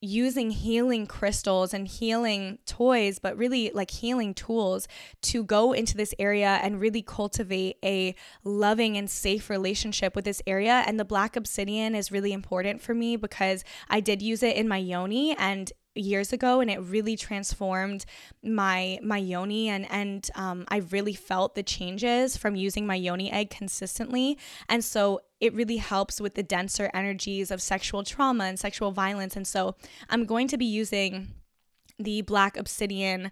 using 0.06 0.51
healing 0.51 1.08
crystals 1.08 1.74
and 1.74 1.88
healing 1.88 2.60
toys, 2.66 3.20
but 3.20 3.38
really 3.38 3.72
like 3.74 3.89
healing 3.89 4.34
tools 4.34 4.86
to 5.22 5.45
go 5.45 5.72
into 5.72 5.95
this 5.95 6.14
area 6.20 6.60
and 6.62 6.82
really 6.82 7.01
cultivate 7.01 7.78
a 7.86 8.14
loving 8.43 8.97
and 8.97 9.10
safe 9.10 9.49
relationship 9.49 10.14
with 10.14 10.26
this 10.26 10.41
area. 10.45 10.84
And 10.86 10.99
the 10.99 11.06
black 11.06 11.38
obsidian 11.38 11.95
is 11.95 12.12
really 12.12 12.34
important 12.34 12.82
for 12.82 12.93
me 12.93 13.16
because 13.16 13.64
I 13.89 14.01
did 14.01 14.22
use 14.22 14.43
it 14.43 14.58
in 14.58 14.68
my 14.68 14.78
yoni 14.78 15.38
and 15.38 15.72
years 15.96 16.34
ago 16.34 16.60
and 16.60 16.72
it 16.72 16.80
really 16.80 17.16
transformed 17.16 18.06
my 18.44 18.98
my 19.04 19.18
yoni 19.18 19.70
and 19.70 19.89
and 19.91 20.30
um, 20.36 20.66
I 20.68 20.78
really 20.78 21.14
felt 21.14 21.56
the 21.56 21.64
changes 21.64 22.36
from 22.38 22.56
using 22.56 22.88
my 22.88 22.96
yoni 22.96 23.32
egg 23.32 23.50
consistently. 23.50 24.38
And 24.70 24.84
so 24.84 25.22
it 25.39 25.54
really 25.54 25.78
helps 25.78 26.22
with 26.22 26.36
the 26.36 26.44
denser 26.44 26.89
energies 26.94 27.52
of 27.52 27.62
sexual 27.62 28.04
trauma 28.04 28.46
and 28.46 28.60
sexual 28.60 28.91
violence. 28.91 29.36
And 29.36 29.48
so 29.48 29.76
I'm 30.10 30.26
going 30.26 30.48
to 30.48 30.58
be 30.58 30.66
using 30.66 31.34
the 32.00 32.22
black 32.22 32.58
obsidian 32.58 33.32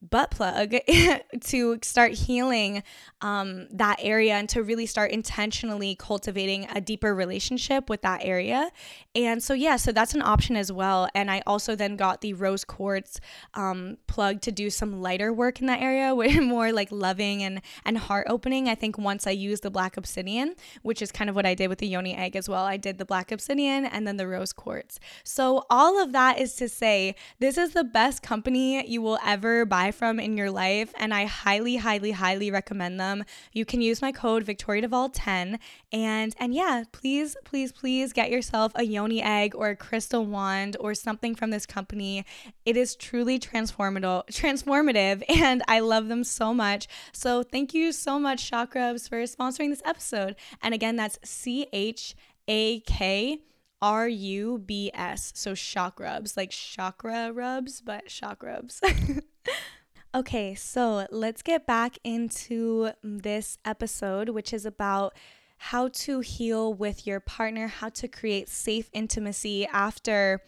butt 0.00 0.30
plug 0.30 0.74
to 1.40 1.78
start 1.82 2.12
healing 2.12 2.82
um, 3.20 3.66
that 3.70 3.96
area 4.00 4.34
and 4.34 4.48
to 4.48 4.62
really 4.62 4.86
start 4.86 5.10
intentionally 5.10 5.96
cultivating 5.96 6.68
a 6.74 6.80
deeper 6.80 7.14
relationship 7.14 7.90
with 7.90 8.02
that 8.02 8.20
area. 8.24 8.70
And 9.14 9.42
so, 9.42 9.54
yeah, 9.54 9.76
so 9.76 9.90
that's 9.90 10.14
an 10.14 10.22
option 10.22 10.56
as 10.56 10.70
well. 10.70 11.08
And 11.14 11.30
I 11.30 11.42
also 11.46 11.74
then 11.74 11.96
got 11.96 12.20
the 12.20 12.34
rose 12.34 12.64
quartz 12.64 13.20
um, 13.54 13.98
plug 14.06 14.40
to 14.42 14.52
do 14.52 14.70
some 14.70 15.02
lighter 15.02 15.32
work 15.32 15.60
in 15.60 15.66
that 15.66 15.80
area, 15.80 16.14
with 16.18 16.40
more 16.40 16.72
like 16.72 16.92
loving 16.92 17.42
and, 17.42 17.60
and 17.84 17.98
heart 17.98 18.26
opening. 18.30 18.68
I 18.68 18.74
think 18.74 18.98
once 18.98 19.26
I 19.26 19.32
used 19.32 19.62
the 19.62 19.70
black 19.70 19.96
obsidian, 19.96 20.54
which 20.82 21.02
is 21.02 21.10
kind 21.10 21.28
of 21.28 21.34
what 21.34 21.46
I 21.46 21.54
did 21.54 21.68
with 21.68 21.78
the 21.78 21.88
yoni 21.88 22.14
egg 22.14 22.36
as 22.36 22.48
well, 22.48 22.64
I 22.64 22.76
did 22.76 22.98
the 22.98 23.04
black 23.04 23.32
obsidian 23.32 23.84
and 23.84 24.06
then 24.06 24.16
the 24.16 24.28
rose 24.28 24.52
quartz. 24.52 25.00
So, 25.24 25.64
all 25.70 26.00
of 26.00 26.12
that 26.12 26.38
is 26.38 26.54
to 26.56 26.68
say, 26.68 27.16
this 27.40 27.58
is 27.58 27.72
the 27.72 27.84
best 27.84 28.22
company 28.22 28.86
you 28.88 29.02
will 29.02 29.18
ever 29.24 29.64
buy 29.64 29.87
buy 29.88 29.92
from 29.92 30.20
in 30.20 30.36
your 30.36 30.50
life, 30.50 30.92
and 30.98 31.14
I 31.14 31.24
highly, 31.24 31.76
highly, 31.76 32.10
highly 32.12 32.50
recommend 32.50 33.00
them. 33.00 33.24
You 33.52 33.64
can 33.64 33.80
use 33.80 34.02
my 34.02 34.12
code 34.12 34.44
Victoria 34.44 34.82
Duvall 34.82 35.08
10 35.08 35.58
and 35.92 36.34
and 36.38 36.54
yeah, 36.54 36.84
please, 36.92 37.36
please, 37.44 37.72
please 37.72 38.12
get 38.12 38.30
yourself 38.30 38.72
a 38.74 38.84
yoni 38.84 39.22
egg 39.22 39.54
or 39.54 39.70
a 39.70 39.76
crystal 39.76 40.26
wand 40.26 40.76
or 40.80 40.94
something 40.94 41.34
from 41.34 41.50
this 41.50 41.64
company. 41.66 42.24
It 42.66 42.76
is 42.76 42.96
truly 42.96 43.38
transformative 43.38 44.26
transformative 44.26 45.22
and 45.28 45.62
I 45.68 45.80
love 45.80 46.08
them 46.08 46.24
so 46.24 46.52
much. 46.52 46.86
So 47.12 47.42
thank 47.42 47.72
you 47.72 47.92
so 47.92 48.18
much, 48.18 48.50
Chakrubs, 48.50 49.08
for 49.08 49.22
sponsoring 49.22 49.70
this 49.70 49.82
episode. 49.84 50.36
And 50.62 50.74
again, 50.74 50.96
that's 50.96 51.18
C 51.24 51.66
H 51.72 52.14
A 52.46 52.80
K 52.80 53.40
R 53.80 54.08
U 54.08 54.58
B 54.58 54.90
S. 54.92 55.32
So 55.34 55.54
shock 55.54 56.00
like 56.36 56.50
chakra 56.50 57.32
rubs, 57.32 57.80
but 57.80 58.10
shock. 58.10 58.44
Okay, 60.14 60.54
so 60.54 61.06
let's 61.10 61.42
get 61.42 61.66
back 61.66 61.98
into 62.02 62.92
this 63.02 63.58
episode, 63.66 64.30
which 64.30 64.54
is 64.54 64.64
about 64.64 65.14
how 65.58 65.88
to 65.88 66.20
heal 66.20 66.72
with 66.72 67.06
your 67.06 67.20
partner, 67.20 67.66
how 67.66 67.90
to 67.90 68.08
create 68.08 68.48
safe 68.48 68.88
intimacy 68.94 69.66
after 69.66 70.40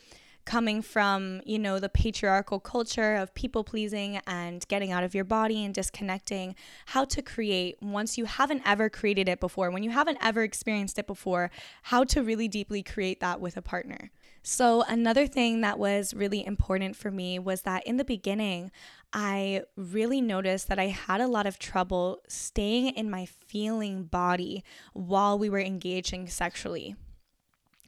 coming 0.47 0.81
from, 0.81 1.43
you 1.45 1.59
know, 1.59 1.79
the 1.79 1.91
patriarchal 1.91 2.59
culture 2.59 3.17
of 3.17 3.35
people 3.35 3.63
pleasing 3.63 4.19
and 4.27 4.67
getting 4.69 4.93
out 4.93 5.05
of 5.05 5.15
your 5.15 5.25
body 5.25 5.63
and 5.63 5.75
disconnecting, 5.75 6.55
how 6.87 7.05
to 7.05 7.21
create 7.21 7.77
once 7.83 8.17
you 8.17 8.25
haven't 8.25 8.63
ever 8.65 8.89
created 8.89 9.29
it 9.29 9.41
before, 9.41 9.71
when 9.71 9.83
you 9.83 9.91
haven't 9.91 10.19
ever 10.23 10.43
experienced 10.43 10.99
it 10.99 11.07
before, 11.07 11.51
how 11.83 12.03
to 12.03 12.23
really 12.23 12.49
deeply 12.49 12.83
create 12.83 13.21
that 13.21 13.43
with 13.43 13.59
a 13.59 13.63
partner. 13.63 14.11
So, 14.43 14.83
another 14.89 15.27
thing 15.27 15.61
that 15.61 15.79
was 15.79 16.15
really 16.15 16.45
important 16.45 16.97
for 16.97 17.11
me 17.11 17.39
was 17.39 17.63
that 17.63 17.87
in 17.87 17.99
the 17.99 18.05
beginning, 18.05 18.71
I 19.13 19.63
really 19.77 20.23
noticed 20.23 20.69
that 20.69 20.79
I 20.79 20.87
had 20.87 21.21
a 21.21 21.27
lot 21.27 21.47
of 21.47 21.59
trouble 21.59 22.23
staying 22.27 22.95
in 22.95 23.11
my 23.11 23.27
feeling 23.27 24.05
body 24.05 24.65
while 24.95 25.39
we 25.39 25.51
were 25.51 25.61
engaging 25.61 26.27
sexually. 26.29 26.97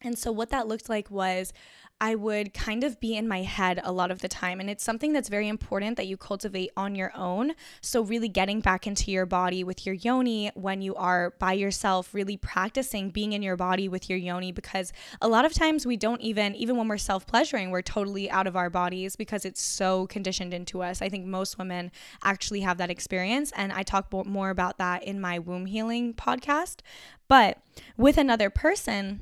And 0.03 0.18
so, 0.18 0.30
what 0.30 0.50
that 0.50 0.68
looked 0.68 0.90
like 0.90 1.11
was 1.11 1.55
I 2.03 2.16
would 2.16 2.53
kind 2.53 2.82
of 2.82 2.98
be 2.98 3.14
in 3.16 3.28
my 3.28 3.42
head 3.42 3.80
a 3.84 3.92
lot 3.92 4.11
of 4.11 4.22
the 4.22 4.28
time. 4.28 4.59
And 4.59 4.68
it's 4.68 4.82
something 4.82 5.12
that's 5.12 5.28
very 5.28 5.46
important 5.46 5.96
that 5.98 6.09
you 6.09 6.16
cultivate 6.16 6.72
on 6.76 6.96
your 6.96 7.16
own. 7.16 7.53
So, 7.80 8.03
really 8.03 8.28
getting 8.28 8.59
back 8.59 8.88
into 8.88 9.12
your 9.12 9.24
body 9.24 9.62
with 9.62 9.86
your 9.86 9.94
yoni 9.94 10.50
when 10.55 10.82
you 10.82 10.96
are 10.96 11.30
by 11.38 11.53
yourself, 11.53 12.12
really 12.12 12.36
practicing 12.36 13.11
being 13.11 13.34
in 13.34 13.40
your 13.40 13.55
body 13.55 13.88
with 13.88 14.11
your 14.11 14.18
yoni 14.18 14.50
because 14.50 14.92
a 15.20 15.28
lot 15.28 15.44
of 15.44 15.55
times 15.55 15.86
we 15.86 15.96
don't 15.96 16.20
even, 16.20 16.57
even 16.57 16.76
when 16.76 16.88
we're 16.88 16.98
self 16.98 17.24
pleasuring, 17.24 17.70
we're 17.70 17.82
totally 17.82 18.28
out 18.28 18.48
of 18.48 18.57
our 18.57 18.68
bodies 18.68 19.14
because 19.14 19.44
it's 19.44 19.62
so 19.62 20.09
conditioned 20.09 20.53
into 20.53 20.82
us. 20.82 21.03
I 21.03 21.09
think 21.09 21.24
most 21.24 21.57
women 21.57 21.92
actually 22.24 22.62
have 22.62 22.78
that 22.78 22.90
experience. 22.90 23.53
And 23.55 23.72
I 23.72 23.84
talk 23.84 24.12
more 24.26 24.50
about 24.50 24.76
that 24.78 25.05
in 25.05 25.20
my 25.20 25.38
womb 25.38 25.66
healing 25.66 26.14
podcast. 26.14 26.80
But 27.28 27.59
with 27.96 28.18
another 28.18 28.50
person, 28.50 29.20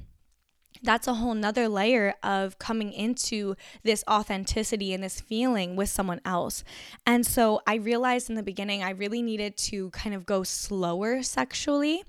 that's 0.82 1.06
a 1.06 1.14
whole 1.14 1.34
nother 1.34 1.68
layer 1.68 2.14
of 2.22 2.58
coming 2.58 2.92
into 2.92 3.54
this 3.82 4.02
authenticity 4.08 4.94
and 4.94 5.02
this 5.02 5.20
feeling 5.20 5.76
with 5.76 5.88
someone 5.88 6.20
else. 6.24 6.64
And 7.06 7.26
so 7.26 7.60
I 7.66 7.76
realized 7.76 8.30
in 8.30 8.36
the 8.36 8.42
beginning, 8.42 8.82
I 8.82 8.90
really 8.90 9.22
needed 9.22 9.56
to 9.58 9.90
kind 9.90 10.14
of 10.14 10.26
go 10.26 10.42
slower 10.42 11.22
sexually 11.22 12.02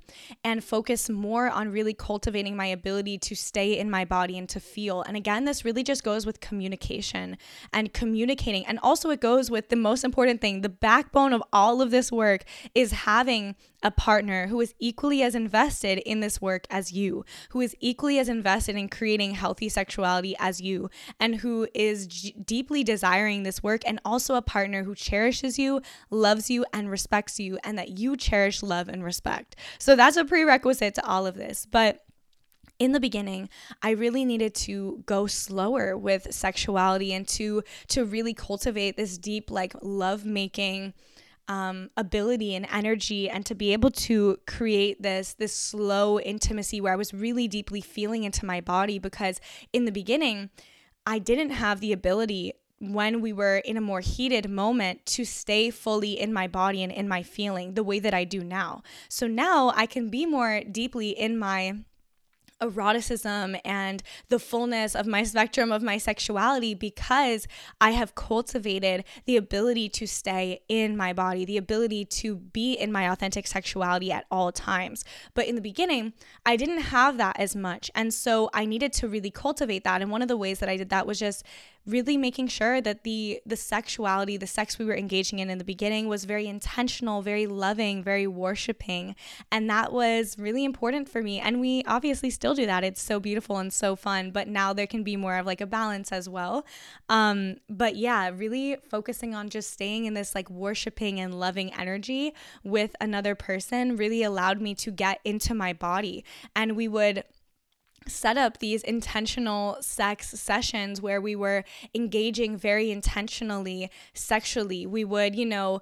and 0.44 0.64
focus 0.64 1.10
more 1.10 1.50
on 1.50 1.70
really 1.70 1.94
cultivating 1.94 2.56
my 2.56 2.68
ability 2.68 3.18
to 3.20 3.36
stay 3.36 3.78
in 3.78 3.90
my 3.90 4.06
body 4.06 4.38
and 4.38 4.48
to 4.50 4.60
feel. 4.60 5.02
And 5.02 5.18
again, 5.18 5.46
this 5.46 5.66
really 5.66 5.84
just 5.84 6.04
goes 6.04 6.26
with 6.26 6.40
communication 6.40 7.38
and 7.74 7.94
communicating. 7.94 8.66
And 8.66 8.80
also, 8.82 9.10
it 9.10 9.20
goes 9.20 9.52
with 9.52 9.70
the 9.70 9.76
most 9.76 10.04
important 10.04 10.42
thing 10.42 10.62
the 10.62 10.70
backbone 10.70 11.34
of 11.34 11.44
all 11.52 11.82
of 11.82 11.92
this 11.92 12.12
work 12.12 12.44
is 12.74 12.92
having 12.92 13.56
a 13.84 13.92
partner 13.92 14.48
who 14.48 14.60
is 14.62 14.74
equally 14.80 15.24
as 15.24 15.36
invested 15.36 16.00
in 16.00 16.20
this 16.20 16.42
work 16.42 16.66
as 16.70 16.92
you, 16.92 17.26
who 17.50 17.62
is 17.62 17.76
equally 17.80 18.20
as 18.20 18.30
invested 18.30 18.76
in 18.76 18.90
creating 18.90 19.34
healthy 19.34 19.70
sexuality 19.70 20.36
as 20.40 20.62
you, 20.62 20.90
and 21.20 21.36
who 21.38 21.68
is 21.74 22.08
g- 22.08 22.36
deeply 22.46 22.84
desiring 22.84 23.44
this 23.44 23.64
work, 23.64 23.82
and 23.86 24.00
also 24.06 24.36
a 24.36 24.42
partner 24.42 24.84
who 24.84 24.96
cherishes 24.96 25.58
you, 25.58 25.82
loves 26.10 26.50
you, 26.50 26.66
and 26.74 26.90
respects 26.92 27.40
you, 27.40 27.58
and 27.64 27.78
that 27.78 27.98
you 27.98 28.16
cherish, 28.16 28.62
love, 28.62 28.88
and 28.88 29.04
respect. 29.04 29.56
So 29.80 29.96
that's 29.96 30.18
a 30.18 30.26
prerequisite 30.26 30.96
to 30.96 31.06
all 31.06 31.26
of 31.26 31.36
this. 31.36 31.66
But 31.66 32.04
in 32.80 32.94
the 32.94 33.00
beginning 33.00 33.48
i 33.84 33.92
really 33.92 34.26
needed 34.26 34.56
to 34.56 35.04
go 35.06 35.28
slower 35.28 35.96
with 35.96 36.34
sexuality 36.34 37.14
and 37.14 37.28
to 37.28 37.62
to 37.88 38.04
really 38.04 38.34
cultivate 38.34 38.98
this 38.98 39.20
deep 39.20 39.52
like 39.52 39.76
love 39.84 40.26
making 40.26 40.92
um, 41.48 41.90
ability 41.98 42.56
and 42.56 42.68
energy 42.72 43.30
and 43.30 43.46
to 43.46 43.56
be 43.56 43.74
able 43.74 43.92
to 43.92 44.38
create 44.48 45.02
this 45.02 45.34
this 45.34 45.54
slow 45.54 46.20
intimacy 46.20 46.80
where 46.80 46.94
I 46.94 46.96
was 46.96 47.14
really 47.14 47.48
deeply 47.48 47.82
feeling 47.82 48.24
into 48.24 48.46
my 48.46 48.62
body 48.62 49.00
because 49.00 49.40
in 49.74 49.86
the 49.86 49.92
beginning 49.92 50.50
I 51.06 51.20
didn't 51.20 51.52
have 51.52 51.80
the 51.80 51.94
ability 51.94 52.54
when 52.80 53.22
we 53.22 53.32
were 53.32 53.58
in 53.58 53.78
a 53.78 53.82
more 53.82 54.00
heated 54.00 54.50
moment 54.50 55.06
to 55.06 55.24
stay 55.24 55.70
fully 55.70 56.20
in 56.20 56.34
my 56.34 56.48
body 56.48 56.82
and 56.82 56.92
in 56.92 57.08
my 57.08 57.22
feeling 57.22 57.76
the 57.76 57.84
way 57.84 58.00
that 58.00 58.14
I 58.14 58.24
do 58.24 58.44
now. 58.44 58.82
So 59.08 59.28
now 59.28 59.72
I 59.76 59.86
can 59.86 60.10
be 60.10 60.26
more 60.26 60.62
deeply 60.62 61.10
in 61.10 61.38
my 61.38 61.76
eroticism 62.62 63.56
and 63.66 64.04
the 64.30 64.40
fullness 64.40 64.96
of 64.96 65.08
my 65.08 65.24
spectrum 65.24 65.72
of 65.72 65.82
my 65.82 65.98
sexuality 65.98 66.74
because 66.74 67.48
I 67.80 67.92
have 67.92 68.16
cultivated 68.16 69.04
the 69.26 69.38
ability 69.38 69.90
to 69.90 70.08
stay 70.08 70.62
in 70.68 70.96
my 70.96 71.14
body, 71.14 71.46
the 71.46 71.58
ability 71.58 72.06
to 72.06 72.36
be 72.36 72.74
in 72.74 72.92
my 72.92 73.10
authentic 73.10 73.48
sexuality 73.48 74.12
at 74.12 74.26
all 74.32 74.52
times. 74.52 75.04
But 75.34 75.48
in 75.48 75.56
the 75.56 75.62
beginning, 75.62 76.14
I 76.46 76.56
didn't 76.56 76.82
have 76.82 77.18
that 77.18 77.40
as 77.40 77.56
much. 77.56 77.90
And 77.96 78.14
so 78.14 78.50
I 78.54 78.66
needed 78.66 78.94
to 78.94 79.08
really 79.08 79.32
cultivate 79.32 79.84
that. 79.84 80.02
And 80.02 80.12
one 80.12 80.22
of 80.22 80.28
the 80.28 80.38
ways 80.38 80.60
that 80.60 80.70
I 80.70 80.78
did 80.78 80.90
that 80.90 81.08
was 81.08 81.20
just 81.20 81.44
really 81.86 82.18
making 82.18 82.48
sure 82.48 82.80
that 82.82 83.04
the 83.04 83.42
the 83.46 83.56
sexuality 83.56 84.38
the 84.38 84.48
sex 84.48 84.78
we 84.78 84.86
were 84.86 84.96
engaging 84.96 85.40
in 85.40 85.50
in 85.50 85.58
the 85.58 85.64
beginning 85.64 86.08
was 86.08 86.26
very 86.26 86.48
intentional 86.48 87.22
very 87.22 87.48
loving 87.48 88.04
very 88.04 88.28
worshiping. 88.28 89.16
And 89.52 89.70
that 89.70 89.92
was 89.92 90.38
really 90.38 90.64
important 90.64 91.10
for 91.10 91.22
me. 91.22 91.40
And 91.40 91.60
we 91.60 91.84
obviously 91.86 92.30
still 92.30 92.54
do 92.54 92.66
that. 92.66 92.84
It's 92.84 93.02
so 93.02 93.20
beautiful 93.20 93.58
and 93.58 93.72
so 93.72 93.96
fun. 93.96 94.32
But 94.32 94.48
now 94.48 94.74
there 94.74 94.88
can 94.88 95.04
be 95.04 95.16
more 95.16 95.38
of 95.38 95.46
like 95.46 95.62
a 95.62 95.66
balance 95.66 96.12
as 96.12 96.30
well. 96.30 96.66
Um 97.10 97.58
but 97.70 97.96
yeah 97.96 98.30
really 98.34 98.78
focusing 98.90 99.34
on 99.34 99.50
just 99.50 99.72
staying 99.72 100.06
in 100.06 100.14
this 100.14 100.36
like 100.36 100.50
worshiping 100.50 101.20
and 101.20 101.40
loving 101.40 101.74
energy 101.74 102.34
with 102.64 102.96
another 103.02 103.36
person 103.36 103.96
really 103.96 104.24
allowed 104.24 104.62
me 104.62 104.76
to 104.76 104.92
get 104.92 105.20
into 105.24 105.54
my 105.54 105.74
body. 105.74 106.24
And 106.56 106.76
we 106.76 106.88
would 106.88 107.24
set 108.08 108.38
up 108.38 108.58
these 108.58 108.84
intentional 108.84 109.78
sex 109.82 110.30
sessions 110.30 111.02
where 111.02 111.22
we 111.22 111.36
were 111.36 111.64
engaging 111.94 112.58
very 112.58 112.92
intentionally 112.92 113.90
sexually. 114.14 114.86
We 114.86 115.06
would, 115.06 115.36
you 115.36 115.46
know, 115.46 115.82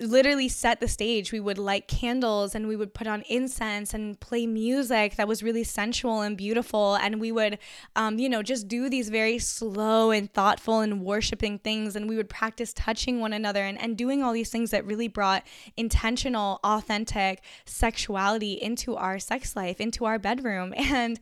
literally 0.00 0.48
set 0.48 0.80
the 0.80 0.88
stage. 0.88 1.32
We 1.32 1.40
would 1.40 1.58
light 1.58 1.86
candles 1.86 2.54
and 2.54 2.66
we 2.66 2.76
would 2.76 2.92
put 2.92 3.06
on 3.06 3.22
incense 3.28 3.94
and 3.94 4.18
play 4.18 4.46
music 4.46 5.16
that 5.16 5.28
was 5.28 5.42
really 5.42 5.62
sensual 5.62 6.22
and 6.22 6.36
beautiful. 6.36 6.96
And 6.96 7.20
we 7.20 7.30
would, 7.30 7.58
um, 7.94 8.18
you 8.18 8.28
know, 8.28 8.42
just 8.42 8.66
do 8.66 8.88
these 8.88 9.08
very 9.08 9.38
slow 9.38 10.10
and 10.10 10.32
thoughtful 10.32 10.80
and 10.80 11.02
worshiping 11.02 11.58
things. 11.58 11.94
And 11.94 12.08
we 12.08 12.16
would 12.16 12.28
practice 12.28 12.72
touching 12.72 13.20
one 13.20 13.32
another 13.32 13.62
and, 13.62 13.80
and 13.80 13.96
doing 13.96 14.22
all 14.22 14.32
these 14.32 14.50
things 14.50 14.70
that 14.72 14.84
really 14.84 15.08
brought 15.08 15.46
intentional, 15.76 16.58
authentic 16.64 17.42
sexuality 17.64 18.54
into 18.54 18.96
our 18.96 19.18
sex 19.18 19.54
life, 19.54 19.80
into 19.80 20.04
our 20.04 20.18
bedroom. 20.18 20.74
And 20.96 21.18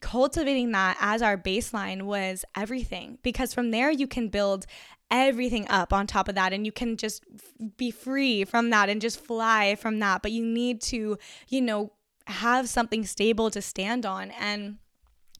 cultivating 0.00 0.72
that 0.72 0.96
as 1.00 1.22
our 1.22 1.36
baseline 1.36 2.02
was 2.02 2.44
everything 2.56 3.18
because 3.22 3.54
from 3.54 3.70
there 3.70 3.90
you 3.90 4.06
can 4.06 4.28
build 4.28 4.66
everything 5.10 5.66
up 5.68 5.92
on 5.92 6.06
top 6.06 6.28
of 6.28 6.34
that 6.34 6.52
and 6.52 6.66
you 6.66 6.72
can 6.72 6.96
just 6.96 7.24
be 7.76 7.90
free 7.90 8.44
from 8.44 8.70
that 8.70 8.88
and 8.88 9.00
just 9.00 9.20
fly 9.20 9.74
from 9.76 10.00
that 10.00 10.20
but 10.22 10.32
you 10.32 10.44
need 10.44 10.80
to 10.80 11.16
you 11.48 11.62
know 11.62 11.92
have 12.26 12.68
something 12.68 13.06
stable 13.06 13.50
to 13.50 13.62
stand 13.62 14.04
on 14.04 14.32
and 14.32 14.78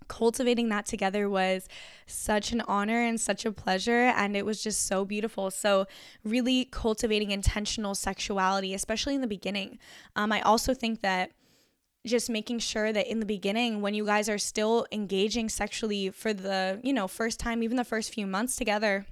cultivating 0.09 0.68
that 0.68 0.86
together 0.86 1.28
was 1.28 1.68
such 2.07 2.52
an 2.52 2.62
honor 2.62 3.02
and 3.02 3.20
such 3.20 3.44
a 3.44 3.52
pleasure 3.52 4.12
and 4.16 4.36
it 4.36 4.46
was 4.46 4.62
just 4.62 4.86
so 4.86 5.04
beautiful. 5.04 5.50
So 5.50 5.86
really 6.24 6.66
cultivating 6.66 7.30
intentional 7.30 7.94
sexuality 7.94 8.74
especially 8.74 9.14
in 9.14 9.20
the 9.20 9.26
beginning. 9.26 9.78
Um, 10.14 10.32
i 10.32 10.40
also 10.40 10.74
think 10.74 11.00
that 11.02 11.32
just 12.07 12.30
making 12.30 12.59
sure 12.59 12.92
that 12.92 13.11
in 13.11 13.20
the 13.20 13.26
beginning 13.26 13.80
when 13.80 13.94
you 13.94 14.07
guys 14.07 14.28
are 14.28 14.38
still 14.38 14.86
engaging 14.92 15.48
sexually 15.48 16.11
for 16.11 16.32
the 16.32 16.80
you 16.82 16.92
know 16.92 17.09
first 17.09 17.38
time 17.40 17.62
even 17.62 17.76
the 17.76 17.84
first 17.84 18.12
few 18.12 18.26
months 18.26 18.57
together 18.57 19.04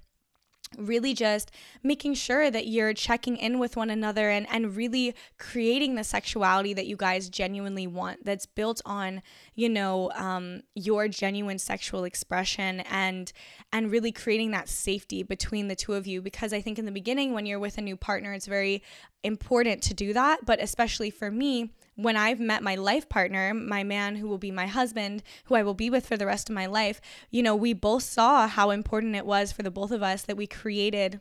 really 0.78 1.14
just 1.14 1.50
making 1.82 2.14
sure 2.14 2.50
that 2.50 2.66
you're 2.66 2.94
checking 2.94 3.36
in 3.36 3.58
with 3.58 3.76
one 3.76 3.90
another 3.90 4.30
and, 4.30 4.46
and 4.50 4.76
really 4.76 5.14
creating 5.38 5.94
the 5.94 6.04
sexuality 6.04 6.74
that 6.74 6.86
you 6.86 6.96
guys 6.96 7.28
genuinely 7.28 7.86
want 7.86 8.24
that's 8.24 8.46
built 8.46 8.80
on 8.84 9.22
you 9.54 9.68
know 9.68 10.10
um, 10.14 10.62
your 10.74 11.08
genuine 11.08 11.58
sexual 11.58 12.04
expression 12.04 12.80
and 12.90 13.32
and 13.72 13.90
really 13.90 14.12
creating 14.12 14.50
that 14.50 14.68
safety 14.68 15.22
between 15.22 15.68
the 15.68 15.76
two 15.76 15.94
of 15.94 16.06
you. 16.06 16.20
Because 16.20 16.52
i 16.52 16.60
think 16.60 16.78
in 16.78 16.84
the 16.84 16.92
beginning 16.92 17.32
when 17.32 17.46
you're 17.46 17.58
with 17.58 17.78
a 17.78 17.82
new 17.82 17.96
partner 17.96 18.32
it's 18.32 18.46
very 18.46 18.82
important 19.22 19.82
to 19.82 19.94
do 19.94 20.12
that. 20.12 20.44
But 20.44 20.60
especially 20.60 21.10
for 21.10 21.30
me 21.30 21.70
when 21.96 22.16
I've 22.16 22.40
met 22.40 22.62
my 22.62 22.74
life 22.74 23.08
partner, 23.08 23.54
my 23.54 23.84
man 23.84 24.16
who 24.16 24.28
will 24.28 24.38
be 24.38 24.50
my 24.50 24.66
husband, 24.66 25.22
who 25.44 25.54
I 25.54 25.62
will 25.62 25.74
be 25.74 25.90
with 25.90 26.06
for 26.06 26.16
the 26.16 26.26
rest 26.26 26.48
of 26.48 26.54
my 26.54 26.66
life, 26.66 27.00
you 27.30 27.42
know, 27.42 27.54
we 27.54 27.72
both 27.72 28.02
saw 28.02 28.48
how 28.48 28.70
important 28.70 29.16
it 29.16 29.26
was 29.26 29.52
for 29.52 29.62
the 29.62 29.70
both 29.70 29.90
of 29.90 30.02
us 30.02 30.22
that 30.22 30.36
we 30.36 30.46
created 30.46 31.20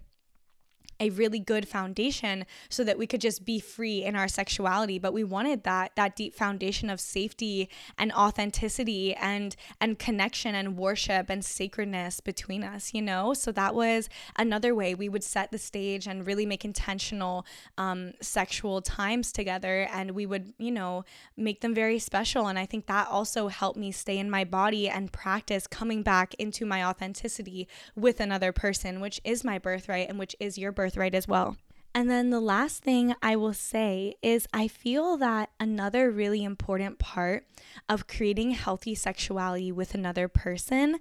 a 1.00 1.10
really 1.12 1.40
good 1.40 1.68
foundation 1.68 2.46
so 2.70 2.84
that 2.84 2.98
we 2.98 3.08
could 3.08 3.22
just 3.22 3.46
be 3.46 3.60
free 3.60 4.04
in 4.04 4.16
our 4.16 4.28
sexuality. 4.28 5.00
But 5.00 5.14
we 5.14 5.24
wanted 5.24 5.64
that 5.64 5.96
that 5.96 6.16
deep 6.16 6.36
foundation 6.36 6.90
of 6.90 7.00
safety 7.00 7.70
and 7.98 8.12
authenticity 8.14 9.14
and 9.16 9.56
and 9.82 10.00
connection 10.00 10.56
and 10.56 10.78
worship 10.78 11.30
and 11.30 11.44
sacredness 11.44 12.20
between 12.20 12.64
us 12.64 12.94
you 12.94 13.02
know? 13.02 13.34
So 13.34 13.52
that 13.52 13.76
was 13.76 14.10
another 14.38 14.76
way 14.76 14.96
we 14.96 15.10
would 15.10 15.24
set 15.24 15.52
the 15.52 15.58
stage 15.58 16.08
and 16.08 16.26
really 16.26 16.46
make 16.46 16.66
intentional 16.66 17.46
um, 17.78 18.14
sexual 18.22 18.82
times 18.82 19.32
together. 19.32 19.88
And 19.92 20.12
we 20.12 20.26
would 20.26 20.54
you 20.58 20.72
know 20.72 21.06
make 21.36 21.62
them 21.62 21.74
very 21.74 22.00
special. 22.00 22.48
And 22.48 22.60
i 22.60 22.66
think 22.66 22.86
that 22.86 23.08
also 23.08 23.48
helped 23.48 23.78
me 23.78 23.92
stay 23.92 24.18
in 24.18 24.30
my 24.30 24.44
body 24.44 24.88
and 24.88 25.12
practice 25.12 25.68
coming 25.68 26.04
back 26.04 26.34
into 26.36 26.66
my 26.66 26.84
authenticity 26.84 27.68
with 27.96 28.20
another 28.20 28.52
person 28.52 29.00
which 29.00 29.20
is 29.24 29.44
my 29.44 29.58
birthright 29.58 30.10
and 30.10 30.20
which 30.20 30.36
is 30.40 30.58
your 30.58 30.72
birthright 30.72 30.83
birthright 30.84 31.16
as 31.16 31.28
well. 31.28 31.56
And 31.96 32.10
then 32.10 32.30
the 32.30 32.42
last 32.42 32.84
thing 32.84 33.16
I 33.22 33.38
will 33.38 33.54
say 33.54 34.16
is 34.22 34.48
I 34.52 34.68
feel 34.68 35.16
that 35.18 35.52
another 35.62 36.12
really 36.12 36.44
important 36.44 37.00
part 37.00 37.46
of 37.88 38.08
creating 38.08 38.52
healthy 38.52 38.96
sexuality 38.96 39.72
with 39.72 39.94
another 39.94 40.28
person 40.28 40.98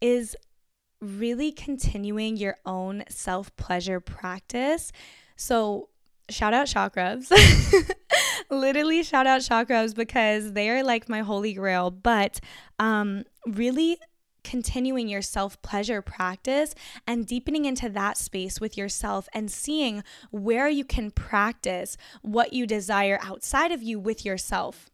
is 0.00 0.36
really 1.02 1.52
continuing 1.52 2.38
your 2.38 2.56
own 2.64 3.04
self 3.10 3.54
pleasure 3.56 4.00
practice. 4.00 4.90
So, 5.36 5.90
shout 6.30 6.54
out 6.54 6.66
Chakrubs. 6.66 7.30
Literally, 8.50 9.02
shout 9.02 9.26
out 9.26 9.42
Chakrubs 9.42 9.94
because 9.94 10.54
they 10.54 10.70
are 10.70 10.82
like 10.82 11.10
my 11.10 11.20
holy 11.20 11.52
grail. 11.52 11.90
But 11.90 12.40
um, 12.78 13.24
really 13.46 13.98
continuing 14.46 15.08
your 15.08 15.22
self 15.22 15.60
pleasure 15.60 16.00
practice 16.00 16.72
and 17.04 17.26
deepening 17.26 17.64
into 17.64 17.88
that 17.88 18.16
space 18.16 18.60
with 18.60 18.76
yourself 18.78 19.28
and 19.34 19.50
seeing 19.50 20.04
where 20.30 20.68
you 20.68 20.84
can 20.84 21.10
practice 21.10 21.96
what 22.22 22.52
you 22.52 22.64
desire 22.64 23.18
outside 23.22 23.72
of 23.72 23.82
you 23.82 23.98
with 23.98 24.24
yourself. 24.24 24.88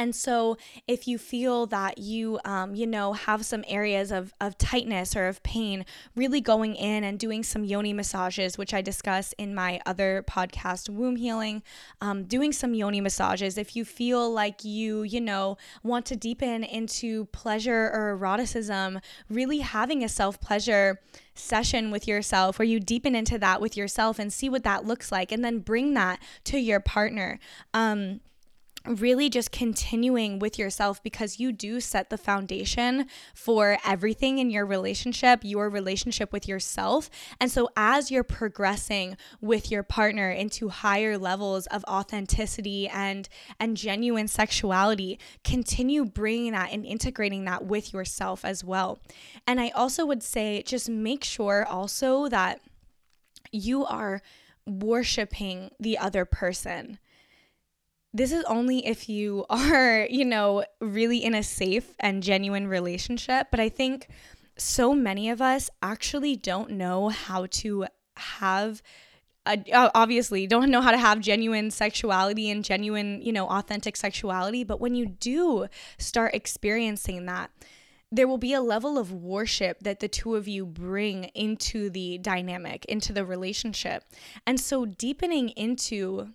And 0.00 0.16
so, 0.16 0.56
if 0.88 1.06
you 1.06 1.18
feel 1.18 1.66
that 1.66 1.98
you, 1.98 2.40
um, 2.46 2.74
you 2.74 2.86
know, 2.86 3.12
have 3.12 3.44
some 3.44 3.62
areas 3.68 4.10
of, 4.10 4.32
of 4.40 4.56
tightness 4.56 5.14
or 5.14 5.26
of 5.26 5.42
pain, 5.42 5.84
really 6.16 6.40
going 6.40 6.74
in 6.74 7.04
and 7.04 7.18
doing 7.18 7.42
some 7.42 7.64
yoni 7.64 7.92
massages, 7.92 8.56
which 8.56 8.72
I 8.72 8.80
discuss 8.80 9.34
in 9.34 9.54
my 9.54 9.78
other 9.84 10.24
podcast, 10.26 10.88
Womb 10.88 11.16
Healing, 11.16 11.62
um, 12.00 12.24
doing 12.24 12.50
some 12.50 12.72
yoni 12.72 13.02
massages. 13.02 13.58
If 13.58 13.76
you 13.76 13.84
feel 13.84 14.32
like 14.32 14.64
you, 14.64 15.02
you 15.02 15.20
know, 15.20 15.58
want 15.82 16.06
to 16.06 16.16
deepen 16.16 16.64
into 16.64 17.26
pleasure 17.26 17.90
or 17.92 18.16
eroticism, 18.16 19.00
really 19.28 19.58
having 19.58 20.02
a 20.02 20.08
self 20.08 20.40
pleasure 20.40 20.98
session 21.34 21.90
with 21.90 22.08
yourself 22.08 22.58
where 22.58 22.66
you 22.66 22.80
deepen 22.80 23.14
into 23.14 23.38
that 23.38 23.60
with 23.60 23.76
yourself 23.76 24.18
and 24.18 24.32
see 24.32 24.48
what 24.48 24.64
that 24.64 24.86
looks 24.86 25.12
like 25.12 25.30
and 25.30 25.44
then 25.44 25.58
bring 25.58 25.92
that 25.92 26.20
to 26.44 26.58
your 26.58 26.80
partner. 26.80 27.38
Um, 27.74 28.20
really 28.86 29.28
just 29.28 29.52
continuing 29.52 30.38
with 30.38 30.58
yourself 30.58 31.02
because 31.02 31.38
you 31.38 31.52
do 31.52 31.80
set 31.80 32.08
the 32.08 32.16
foundation 32.16 33.06
for 33.34 33.78
everything 33.86 34.38
in 34.38 34.50
your 34.50 34.64
relationship, 34.64 35.40
your 35.42 35.68
relationship 35.68 36.32
with 36.32 36.48
yourself. 36.48 37.10
And 37.40 37.50
so 37.50 37.68
as 37.76 38.10
you're 38.10 38.24
progressing 38.24 39.16
with 39.40 39.70
your 39.70 39.82
partner 39.82 40.30
into 40.30 40.70
higher 40.70 41.18
levels 41.18 41.66
of 41.66 41.84
authenticity 41.84 42.88
and 42.88 43.28
and 43.58 43.76
genuine 43.76 44.28
sexuality, 44.28 45.18
continue 45.44 46.04
bringing 46.04 46.52
that 46.52 46.72
and 46.72 46.86
integrating 46.86 47.44
that 47.44 47.64
with 47.64 47.92
yourself 47.92 48.44
as 48.44 48.64
well. 48.64 48.98
And 49.46 49.60
I 49.60 49.70
also 49.70 50.06
would 50.06 50.22
say 50.22 50.62
just 50.62 50.88
make 50.88 51.24
sure 51.24 51.66
also 51.66 52.28
that 52.28 52.60
you 53.52 53.84
are 53.84 54.22
worshiping 54.66 55.70
the 55.80 55.98
other 55.98 56.24
person 56.24 56.98
this 58.12 58.32
is 58.32 58.44
only 58.44 58.86
if 58.86 59.08
you 59.08 59.44
are, 59.50 60.06
you 60.10 60.24
know, 60.24 60.64
really 60.80 61.24
in 61.24 61.34
a 61.34 61.42
safe 61.42 61.94
and 62.00 62.22
genuine 62.22 62.66
relationship. 62.68 63.48
But 63.50 63.60
I 63.60 63.68
think 63.68 64.08
so 64.56 64.94
many 64.94 65.30
of 65.30 65.40
us 65.40 65.70
actually 65.82 66.36
don't 66.36 66.72
know 66.72 67.08
how 67.08 67.46
to 67.46 67.86
have. 68.16 68.82
obviously 69.72 70.46
don't 70.46 70.70
know 70.70 70.82
how 70.82 70.90
to 70.90 70.98
have 70.98 71.18
genuine 71.20 71.70
sexuality 71.70 72.50
and 72.50 72.62
genuine 72.62 73.22
you 73.22 73.32
know 73.32 73.48
authentic 73.48 73.96
sexuality 73.96 74.62
but 74.62 74.80
when 74.80 74.94
you 74.94 75.06
do 75.06 75.66
start 75.96 76.34
experiencing 76.34 77.24
that 77.24 77.50
there 78.12 78.28
will 78.28 78.38
be 78.38 78.52
a 78.52 78.60
level 78.60 78.98
of 78.98 79.12
worship 79.12 79.78
that 79.80 80.00
the 80.00 80.08
two 80.08 80.34
of 80.34 80.46
you 80.46 80.66
bring 80.66 81.24
into 81.34 81.88
the 81.88 82.18
dynamic 82.18 82.84
into 82.84 83.14
the 83.14 83.24
relationship 83.24 84.04
and 84.46 84.60
so 84.60 84.84
deepening 84.84 85.48
into 85.50 86.28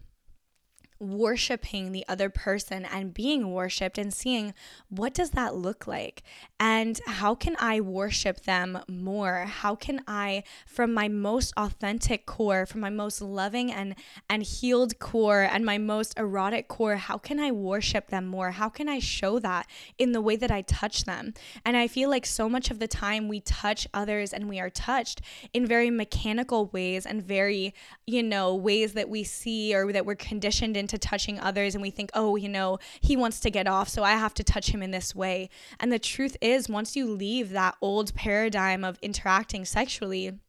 worshiping 1.00 1.92
the 1.92 2.06
other 2.08 2.30
person 2.30 2.86
and 2.86 3.14
being 3.14 3.52
worshiped 3.52 3.98
and 3.98 4.14
seeing 4.14 4.54
what 4.90 5.14
does 5.14 5.32
that 5.32 5.56
look 5.56 5.88
like? 5.88 6.24
And 6.60 7.00
how 7.08 7.36
can 7.36 7.56
I 7.60 7.82
worship 7.82 8.44
them 8.44 8.80
more? 8.88 9.46
How 9.46 9.76
can 9.76 10.02
I 10.08 10.44
from 10.66 10.94
my 10.94 11.08
most 11.08 11.54
authentic 11.58 12.26
core 12.26 12.66
from 12.66 12.82
my 12.82 12.90
most 12.90 13.22
loving 13.22 13.72
and 13.72 13.96
and 14.30 14.44
healed 14.44 15.00
core 15.00 15.44
and 15.44 15.66
my 15.66 15.78
most 15.78 16.18
erotic 16.18 16.68
core 16.68 16.96
how 16.96 17.18
can 17.18 17.40
I 17.40 17.52
worship 17.52 18.08
them 18.08 18.26
more? 18.26 18.52
How 18.52 18.70
can 18.70 18.88
I 18.88 19.00
show 19.00 19.40
that 19.40 19.68
in 19.98 20.12
the 20.12 20.22
way 20.22 20.36
that 20.36 20.52
I 20.52 20.62
touch 20.62 21.04
them? 21.04 21.34
And 21.64 21.76
I 21.76 21.88
feel 21.88 22.10
like 22.10 22.26
so 22.26 22.48
much 22.50 22.72
of 22.72 22.80
the 22.80 22.88
time 22.88 23.28
we 23.28 23.40
touch 23.42 23.88
others 23.94 24.34
and 24.34 24.48
we 24.48 24.60
are 24.60 24.70
touched 24.70 25.22
in 25.54 25.66
very 25.66 25.90
mechanical 25.90 26.68
ways 26.68 27.06
and 27.06 27.22
very 27.22 27.74
you 28.08 28.24
know 28.24 28.56
ways 28.56 28.94
that 28.94 29.10
we 29.10 29.24
see 29.24 29.76
or 29.76 29.92
that 29.92 30.06
we're 30.06 30.16
conditioned 30.16 30.78
into 30.86 31.00
touching 31.00 31.40
others 31.40 31.74
and 31.74 31.82
we 31.82 31.90
think, 31.90 32.12
oh, 32.14 32.36
you 32.36 32.48
know, 32.48 32.78
he 33.02 33.18
wants 33.18 33.40
to 33.40 33.50
get 33.50 33.68
off, 33.68 33.90
so 33.90 34.04
I 34.04 34.12
have 34.12 34.36
to 34.36 34.44
touch 34.44 34.70
him 34.70 34.84
in 34.84 34.92
this 34.92 35.16
way. 35.16 35.50
And 35.80 35.92
the 35.92 35.98
truth 35.98 36.38
is, 36.42 36.70
once 36.70 36.96
you 36.96 37.08
leave 37.10 37.50
that 37.50 37.76
old 37.82 38.14
paradigm 38.14 38.84
of 38.84 39.00
interacting 39.02 39.66
sexually, 39.66 40.40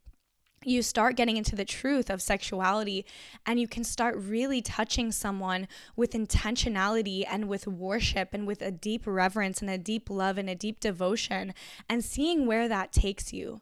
you 0.63 0.83
start 0.83 1.15
getting 1.15 1.37
into 1.37 1.55
the 1.55 1.65
truth 1.65 2.09
of 2.11 2.21
sexuality 2.21 3.05
and 3.45 3.59
you 3.59 3.67
can 3.67 3.83
start 3.83 4.15
really 4.17 4.61
touching 4.61 5.11
someone 5.11 5.67
with 5.95 6.11
intentionality 6.11 7.23
and 7.27 7.47
with 7.47 7.67
worship 7.67 8.29
and 8.33 8.45
with 8.45 8.61
a 8.61 8.71
deep 8.71 9.03
reverence 9.05 9.61
and 9.61 9.69
a 9.69 9.77
deep 9.77 10.09
love 10.09 10.37
and 10.37 10.49
a 10.49 10.55
deep 10.55 10.79
devotion 10.79 11.53
and 11.89 12.03
seeing 12.03 12.45
where 12.45 12.67
that 12.67 12.91
takes 12.91 13.31
you 13.33 13.61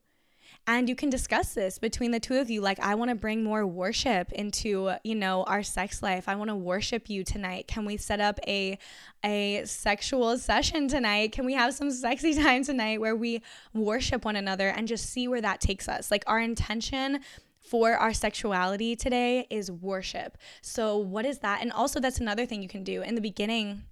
and 0.68 0.90
you 0.90 0.96
can 0.96 1.10
discuss 1.10 1.54
this 1.54 1.78
between 1.78 2.12
the 2.12 2.20
two 2.20 2.38
of 2.38 2.50
you. 2.50 2.62
Like 2.62 2.80
i 2.80 2.96
want 2.96 3.10
to 3.10 3.16
bring 3.16 3.44
more 3.44 3.66
worship 3.66 4.32
into 4.32 4.94
you 5.04 5.16
know 5.16 5.44
our 5.44 5.64
sex 5.64 6.02
life. 6.02 6.28
I 6.28 6.36
want 6.36 6.50
to 6.50 6.56
worship 6.56 7.10
you 7.10 7.24
tonight. 7.24 7.68
Can 7.68 7.86
we 7.86 7.98
set 7.98 8.20
up 8.20 8.40
a 8.48 8.78
a 9.24 9.64
sexual 9.66 10.38
session 10.38 10.88
tonight? 10.88 11.32
Can 11.32 11.46
we 11.46 11.54
have 11.54 11.74
some 11.74 11.92
sexy 11.92 12.34
time 12.42 12.64
tonight 12.64 13.00
where 13.00 13.16
we 13.16 13.42
worship 13.74 14.26
one 14.26 14.36
another 14.36 14.70
and 14.70 14.88
just 14.88 15.10
see 15.10 15.28
where 15.28 15.42
that 15.42 15.62
takes 15.62 15.88
us? 15.88 16.10
Like 16.10 16.24
our 16.28 16.40
intention 16.40 17.20
for 17.60 17.94
our 17.94 18.14
sexuality 18.14 18.96
today 18.96 19.48
is 19.50 19.72
worship. 19.72 20.38
So, 20.62 20.98
what 20.98 21.26
is 21.26 21.40
that? 21.40 21.62
And 21.62 21.72
also, 21.72 22.00
that's 22.00 22.20
another 22.20 22.46
thing 22.46 22.62
you 22.62 22.70
can 22.70 22.84
do. 22.84 23.02
In 23.02 23.16
the 23.16 23.22
beginning 23.22 23.84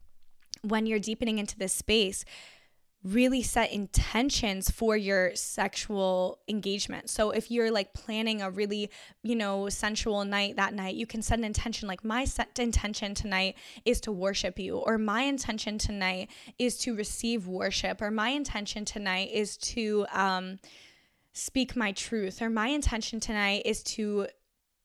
when 0.64 0.86
you're 0.86 1.00
deepening 1.00 1.40
into 1.40 1.58
this 1.58 1.74
space 1.74 2.24
really 3.04 3.42
set 3.42 3.72
intentions 3.72 4.70
for 4.70 4.96
your 4.96 5.36
sexual 5.36 6.40
engagement. 6.48 7.10
So 7.10 7.32
if 7.32 7.52
you're 7.52 7.72
like 7.72 7.94
planning 7.94 8.42
a 8.42 8.50
really, 8.50 8.90
you 9.24 9.36
know, 9.36 9.68
sensual 9.68 10.24
night 10.24 10.56
that 10.56 10.74
night, 10.74 10.96
you 10.96 11.06
can 11.06 11.22
set 11.22 11.38
an 11.38 11.44
intention 11.44 11.88
like 11.88 12.06
my 12.06 12.24
set 12.24 12.58
intention 12.60 13.14
tonight 13.14 13.56
is 13.84 14.00
to 14.02 14.12
worship 14.12 14.58
you 14.58 14.78
or 14.78 14.98
my 14.98 15.24
intention 15.24 15.78
tonight 15.78 16.30
is 16.58 16.78
to 16.80 16.96
receive 16.96 17.48
worship 17.48 18.02
or 18.02 18.10
my 18.10 18.30
intention 18.30 18.86
tonight 18.86 19.30
is 19.34 19.58
to 19.58 20.06
um 20.14 20.60
speak 21.34 21.76
my 21.76 21.92
truth 21.92 22.42
or 22.42 22.50
my 22.50 22.68
intention 22.68 23.20
tonight 23.20 23.64
is 23.66 23.84
to 23.84 24.28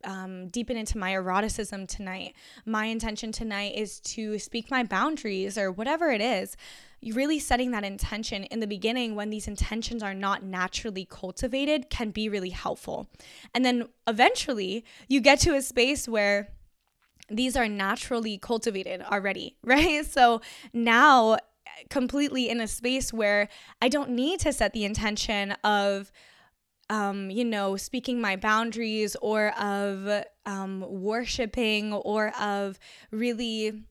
um, 0.04 0.48
deepen 0.48 0.76
into 0.76 0.96
my 0.96 1.12
eroticism 1.12 1.86
tonight. 1.86 2.34
My 2.64 2.86
intention 2.86 3.32
tonight 3.32 3.74
is 3.74 4.00
to 4.00 4.38
speak 4.38 4.70
my 4.70 4.84
boundaries 4.84 5.58
or 5.58 5.70
whatever 5.72 6.10
it 6.10 6.20
is 6.20 6.56
really 7.02 7.38
setting 7.38 7.70
that 7.70 7.84
intention 7.84 8.44
in 8.44 8.60
the 8.60 8.66
beginning 8.66 9.14
when 9.14 9.30
these 9.30 9.46
intentions 9.46 10.02
are 10.02 10.14
not 10.14 10.42
naturally 10.42 11.04
cultivated 11.04 11.90
can 11.90 12.10
be 12.10 12.28
really 12.28 12.50
helpful. 12.50 13.08
And 13.54 13.64
then 13.64 13.88
eventually 14.06 14.84
you 15.08 15.20
get 15.20 15.40
to 15.40 15.54
a 15.54 15.62
space 15.62 16.08
where 16.08 16.48
these 17.28 17.56
are 17.56 17.68
naturally 17.68 18.38
cultivated 18.38 19.02
already, 19.02 19.56
right? 19.62 20.04
So 20.04 20.40
now 20.72 21.38
completely 21.90 22.48
in 22.48 22.60
a 22.60 22.66
space 22.66 23.12
where 23.12 23.48
I 23.80 23.88
don't 23.88 24.10
need 24.10 24.40
to 24.40 24.52
set 24.52 24.72
the 24.72 24.84
intention 24.84 25.52
of 25.64 26.10
um, 26.90 27.30
you 27.30 27.44
know, 27.44 27.76
speaking 27.76 28.18
my 28.18 28.36
boundaries 28.36 29.14
or 29.20 29.48
of 29.60 30.24
um, 30.46 30.82
worshiping 30.88 31.92
or 31.92 32.28
of 32.40 32.78
really 33.10 33.82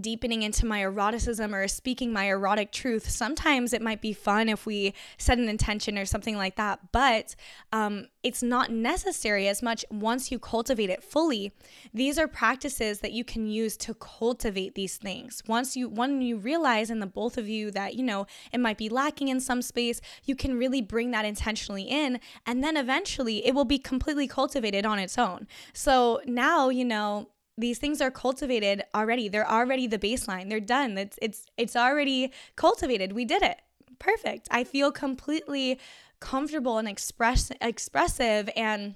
deepening 0.00 0.42
into 0.42 0.66
my 0.66 0.80
eroticism 0.82 1.54
or 1.54 1.68
speaking 1.68 2.12
my 2.12 2.24
erotic 2.24 2.72
truth. 2.72 3.08
Sometimes 3.08 3.72
it 3.72 3.82
might 3.82 4.00
be 4.00 4.12
fun 4.12 4.48
if 4.48 4.66
we 4.66 4.94
set 5.18 5.38
an 5.38 5.48
intention 5.48 5.98
or 5.98 6.04
something 6.04 6.36
like 6.36 6.56
that, 6.56 6.92
but 6.92 7.34
um, 7.72 8.08
it's 8.22 8.42
not 8.42 8.70
necessary 8.70 9.48
as 9.48 9.62
much 9.62 9.84
once 9.90 10.30
you 10.30 10.38
cultivate 10.38 10.90
it 10.90 11.02
fully. 11.02 11.52
These 11.94 12.18
are 12.18 12.28
practices 12.28 13.00
that 13.00 13.12
you 13.12 13.24
can 13.24 13.46
use 13.46 13.76
to 13.78 13.94
cultivate 13.94 14.74
these 14.74 14.96
things. 14.96 15.42
Once 15.46 15.76
you 15.76 15.88
when 15.88 16.20
you 16.22 16.36
realize 16.36 16.90
in 16.90 17.00
the 17.00 17.06
both 17.06 17.38
of 17.38 17.48
you 17.48 17.70
that 17.70 17.94
you 17.94 18.02
know 18.02 18.26
it 18.52 18.58
might 18.58 18.78
be 18.78 18.88
lacking 18.88 19.28
in 19.28 19.40
some 19.40 19.62
space, 19.62 20.00
you 20.24 20.34
can 20.34 20.58
really 20.58 20.82
bring 20.82 21.10
that 21.12 21.24
intentionally 21.24 21.84
in, 21.84 22.20
and 22.46 22.62
then 22.62 22.76
eventually 22.76 23.46
it 23.46 23.54
will 23.54 23.64
be 23.64 23.78
completely 23.78 24.26
cultivated 24.26 24.84
on 24.84 24.98
its 24.98 25.16
own. 25.18 25.46
So 25.72 26.20
now 26.26 26.68
you 26.68 26.84
know 26.84 27.28
these 27.58 27.78
things 27.78 28.00
are 28.00 28.10
cultivated 28.10 28.84
already. 28.94 29.28
They're 29.28 29.50
already 29.50 29.86
the 29.86 29.98
baseline. 29.98 30.48
They're 30.48 30.60
done. 30.60 30.98
It's 30.98 31.18
it's 31.22 31.46
it's 31.56 31.76
already 31.76 32.32
cultivated. 32.56 33.12
We 33.12 33.24
did 33.24 33.42
it. 33.42 33.60
Perfect. 33.98 34.48
I 34.50 34.64
feel 34.64 34.92
completely 34.92 35.78
comfortable 36.20 36.78
and 36.78 36.88
express 36.88 37.50
expressive 37.60 38.50
and 38.56 38.94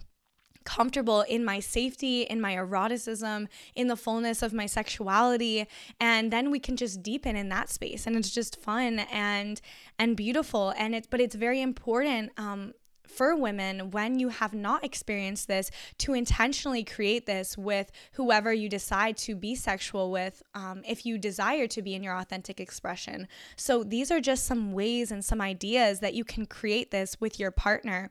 comfortable 0.64 1.22
in 1.22 1.44
my 1.44 1.58
safety, 1.58 2.22
in 2.22 2.40
my 2.40 2.54
eroticism, 2.54 3.48
in 3.74 3.86
the 3.86 3.96
fullness 3.96 4.42
of 4.42 4.52
my 4.52 4.66
sexuality, 4.66 5.66
and 5.98 6.30
then 6.30 6.50
we 6.50 6.58
can 6.58 6.76
just 6.76 7.02
deepen 7.02 7.34
in 7.34 7.48
that 7.48 7.70
space, 7.70 8.06
and 8.06 8.14
it's 8.16 8.30
just 8.30 8.60
fun 8.60 9.00
and 9.10 9.60
and 9.98 10.16
beautiful, 10.16 10.74
and 10.76 10.94
it's 10.94 11.06
but 11.06 11.20
it's 11.20 11.34
very 11.34 11.62
important 11.62 12.30
um, 12.36 12.74
for 13.10 13.36
women 13.36 13.90
when 13.90 14.18
you 14.18 14.28
have 14.28 14.54
not 14.54 14.84
experienced 14.84 15.48
this 15.48 15.70
to 15.98 16.14
intentionally 16.14 16.84
create 16.84 17.26
this 17.26 17.58
with 17.58 17.90
whoever 18.12 18.52
you 18.52 18.68
decide 18.68 19.16
to 19.18 19.34
be 19.34 19.54
sexual 19.54 20.10
with 20.10 20.42
um, 20.54 20.82
if 20.86 21.04
you 21.04 21.18
desire 21.18 21.66
to 21.66 21.82
be 21.82 21.94
in 21.94 22.02
your 22.02 22.16
authentic 22.16 22.60
expression. 22.60 23.28
So 23.56 23.82
these 23.82 24.10
are 24.10 24.20
just 24.20 24.46
some 24.46 24.72
ways 24.72 25.10
and 25.10 25.24
some 25.24 25.40
ideas 25.40 26.00
that 26.00 26.14
you 26.14 26.24
can 26.24 26.46
create 26.46 26.90
this 26.90 27.20
with 27.20 27.38
your 27.38 27.50
partner 27.50 28.10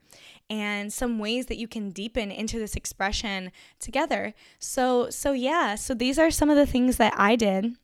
and 0.50 0.92
some 0.92 1.20
ways 1.20 1.46
that 1.48 1.58
you 1.58 1.68
can 1.68 1.92
deepen 1.92 2.32
into 2.32 2.60
this 2.60 2.76
expression 2.76 3.52
together. 3.80 4.34
So 4.60 5.10
so 5.10 5.32
yeah, 5.32 5.76
so 5.76 5.94
these 5.94 6.20
are 6.20 6.32
some 6.32 6.50
of 6.50 6.58
the 6.58 6.66
things 6.66 6.98
that 6.98 7.14
I 7.18 7.36
did 7.36 7.76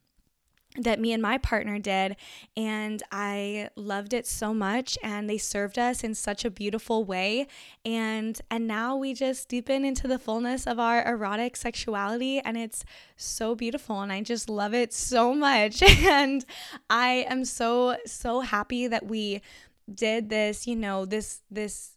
that 0.78 1.00
me 1.00 1.14
and 1.14 1.22
my 1.22 1.38
partner 1.38 1.80
did 1.80 2.16
and 2.56 3.02
I 3.12 3.70
loved 3.76 4.14
it 4.14 4.28
so 4.28 4.54
much 4.54 4.98
and 5.02 5.30
they 5.30 5.38
served 5.38 5.80
us 5.80 6.04
in 6.04 6.14
such 6.16 6.46
a 6.46 6.50
beautiful 6.50 7.04
way. 7.04 7.48
And 7.84 8.40
and 8.50 8.68
now 8.68 8.96
we 8.96 9.14
just 9.14 9.48
deepen 9.48 9.86
into 9.86 10.08
the 10.08 10.20
fullness 10.20 10.68
of 10.68 10.80
our 10.80 11.06
erotic 11.06 11.56
sexuality 11.56 12.40
and 12.40 12.58
it's 12.58 12.84
so 13.16 13.56
beautiful 13.56 14.02
and 14.02 14.12
I 14.12 14.22
just 14.22 14.50
love 14.50 14.74
it 14.74 14.94
so 14.94 15.34
much. 15.34 15.82
And 16.06 16.46
I 16.90 17.26
am 17.30 17.46
so 17.46 17.98
so 18.06 18.42
happy 18.42 18.88
that 18.88 19.06
we 19.08 19.42
did 19.94 20.30
this 20.30 20.66
you 20.66 20.76
know 20.76 21.06
this 21.06 21.42
this 21.50 21.95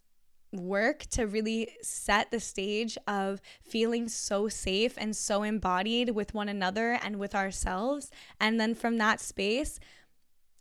work 0.53 1.01
to 1.11 1.27
really 1.27 1.71
set 1.83 2.31
the 2.31 2.41
stage 2.41 2.97
of 3.07 3.41
feeling 3.63 4.09
so 4.09 4.49
safe 4.49 4.95
and 4.97 5.15
so 5.15 5.43
embodied 5.43 6.11
with 6.11 6.35
one 6.35 6.49
another 6.49 6.99
and 7.03 7.19
with 7.19 7.35
ourselves. 7.35 8.11
And 8.41 8.61
then 8.61 8.75
from 8.75 8.99
that 8.99 9.21
space, 9.21 9.79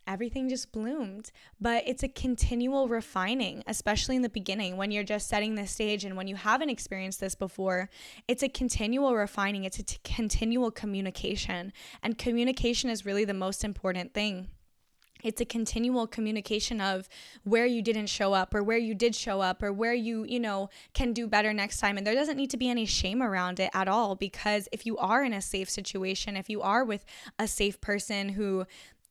everything 0.06 0.48
just 0.48 0.72
bloomed. 0.72 1.30
But 1.60 1.84
it's 1.86 2.02
a 2.02 2.08
continual 2.08 2.88
refining, 2.88 3.62
especially 3.66 4.16
in 4.16 4.22
the 4.22 4.28
beginning 4.28 4.76
when 4.76 4.90
you're 4.90 5.04
just 5.04 5.28
setting 5.28 5.54
the 5.54 5.66
stage 5.66 6.04
and 6.04 6.16
when 6.16 6.26
you 6.26 6.36
haven't 6.36 6.70
experienced 6.70 7.20
this 7.20 7.34
before. 7.34 7.90
It's 8.26 8.42
a 8.42 8.48
continual 8.48 9.14
refining, 9.14 9.64
it's 9.64 9.78
a 9.78 9.84
t- 9.84 9.98
continual 10.04 10.70
communication. 10.70 11.72
And 12.02 12.18
communication 12.18 12.90
is 12.90 13.06
really 13.06 13.24
the 13.24 13.34
most 13.34 13.64
important 13.64 14.14
thing 14.14 14.48
it's 15.22 15.40
a 15.40 15.44
continual 15.44 16.06
communication 16.06 16.80
of 16.80 17.08
where 17.44 17.66
you 17.66 17.82
didn't 17.82 18.06
show 18.06 18.32
up 18.32 18.54
or 18.54 18.62
where 18.62 18.78
you 18.78 18.94
did 18.94 19.14
show 19.14 19.40
up 19.40 19.62
or 19.62 19.72
where 19.72 19.94
you 19.94 20.24
you 20.28 20.40
know 20.40 20.70
can 20.94 21.12
do 21.12 21.26
better 21.26 21.52
next 21.52 21.78
time. 21.78 21.96
And 21.96 22.06
there 22.06 22.14
doesn't 22.14 22.36
need 22.36 22.50
to 22.50 22.56
be 22.56 22.70
any 22.70 22.86
shame 22.86 23.22
around 23.22 23.60
it 23.60 23.70
at 23.74 23.88
all 23.88 24.14
because 24.14 24.68
if 24.72 24.86
you 24.86 24.96
are 24.98 25.24
in 25.24 25.32
a 25.32 25.42
safe 25.42 25.68
situation 25.68 26.36
if 26.36 26.48
you 26.48 26.62
are 26.62 26.84
with 26.84 27.04
a 27.38 27.48
safe 27.48 27.80
person 27.80 28.30
who 28.30 28.66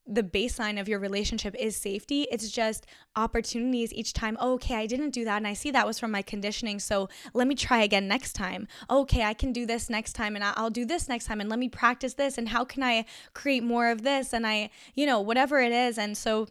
the 0.07 0.23
baseline 0.23 0.79
of 0.79 0.87
your 0.87 0.99
relationship 0.99 1.53
is 1.59 1.75
safety. 1.75 2.27
It's 2.31 2.49
just 2.49 2.85
opportunities 3.15 3.93
each 3.93 4.13
time. 4.13 4.37
Oh, 4.39 4.53
okay, 4.53 4.75
I 4.75 4.87
didn't 4.87 5.09
do 5.09 5.25
that. 5.25 5.37
And 5.37 5.47
I 5.47 5.53
see 5.53 5.69
that 5.71 5.85
was 5.85 5.99
from 5.99 6.11
my 6.11 6.21
conditioning. 6.21 6.79
So 6.79 7.09
let 7.33 7.47
me 7.47 7.55
try 7.55 7.83
again 7.83 8.07
next 8.07 8.33
time. 8.33 8.67
okay, 8.89 9.23
I 9.23 9.33
can 9.33 9.51
do 9.51 9.65
this 9.65 9.89
next 9.89 10.13
time 10.13 10.35
and 10.35 10.43
I'll 10.43 10.69
do 10.69 10.85
this 10.85 11.09
next 11.09 11.25
time. 11.25 11.41
And 11.41 11.49
let 11.49 11.59
me 11.59 11.69
practice 11.69 12.13
this. 12.13 12.37
And 12.37 12.49
how 12.49 12.63
can 12.63 12.83
I 12.83 13.05
create 13.33 13.63
more 13.63 13.89
of 13.89 14.03
this? 14.03 14.33
And 14.33 14.47
I, 14.47 14.69
you 14.95 15.05
know, 15.05 15.19
whatever 15.19 15.59
it 15.59 15.71
is. 15.71 15.97
And 15.97 16.17
so, 16.17 16.47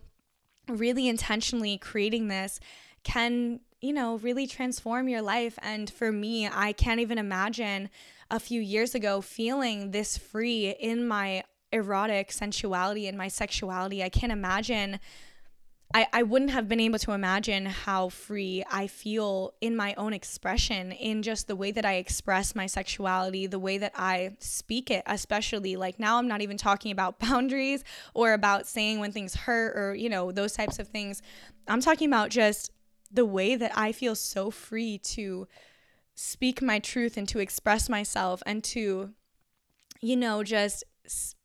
really 0.69 1.09
intentionally 1.09 1.79
creating 1.79 2.27
this 2.27 2.59
can, 3.05 3.61
you 3.81 3.93
know, 3.93 4.17
really 4.19 4.47
transform 4.47 5.09
your 5.09 5.23
life. 5.23 5.59
And 5.63 5.89
for 5.89 6.11
me, 6.11 6.49
I 6.49 6.73
can't 6.73 7.01
even 7.01 7.19
imagine 7.19 7.89
a 8.31 8.41
few 8.41 8.61
years 8.61 8.95
ago 8.95 9.21
feeling 9.21 9.93
this 9.93 10.19
free 10.19 10.71
in 10.81 11.07
my 11.07 11.45
erotic 11.73 12.33
sensuality 12.33 13.07
and 13.07 13.19
my 13.19 13.29
sexuality. 13.29 14.03
I 14.03 14.09
can't 14.09 14.33
imagine 14.33 15.01
I, 15.95 16.07
I 16.13 16.23
wouldn't 16.25 16.51
have 16.51 16.69
been 16.69 16.81
able 16.81 16.99
to 17.01 17.13
imagine 17.13 17.67
how 17.67 18.09
free 18.09 18.65
I 18.71 18.87
feel 18.87 19.55
in 19.61 19.77
my 19.77 19.95
own 19.95 20.13
expression, 20.13 20.91
in 20.91 21.23
just 21.23 21.47
the 21.47 21.55
way 21.55 21.71
that 21.71 21.85
I 21.85 21.95
express 21.95 22.55
my 22.57 22.67
sexuality, 22.67 23.47
the 23.47 23.59
way 23.59 23.79
that 23.79 23.93
I 23.95 24.37
speak 24.41 24.91
it, 24.91 25.05
especially. 25.07 25.77
Like 25.77 26.01
now, 26.01 26.19
I'm 26.19 26.27
not 26.27 26.43
even 26.43 26.57
talking 26.57 26.91
about 26.91 27.19
boundaries 27.21 27.85
or 28.15 28.33
about 28.33 28.67
saying 28.67 28.99
when 28.99 29.13
things 29.13 29.35
hurt 29.35 29.79
or, 29.79 29.95
you 29.95 30.09
know, 30.09 30.33
those 30.33 30.53
types 30.53 30.79
of 30.79 30.89
things. 30.89 31.23
I'm 31.69 31.81
talking 31.81 32.09
about 32.09 32.31
just 32.31 32.73
the 33.13 33.25
way 33.25 33.55
that 33.55 33.73
I 33.77 33.93
feel 33.93 34.17
so 34.17 34.51
free 34.51 34.99
to 34.99 35.47
speak 36.17 36.61
my 36.61 36.79
truth 36.81 37.17
and 37.17 37.29
to 37.29 37.39
express 37.39 37.89
myself 37.89 38.43
and 38.45 38.65
to, 38.65 39.11
you 40.01 40.17
know, 40.17 40.43
just 40.43 40.83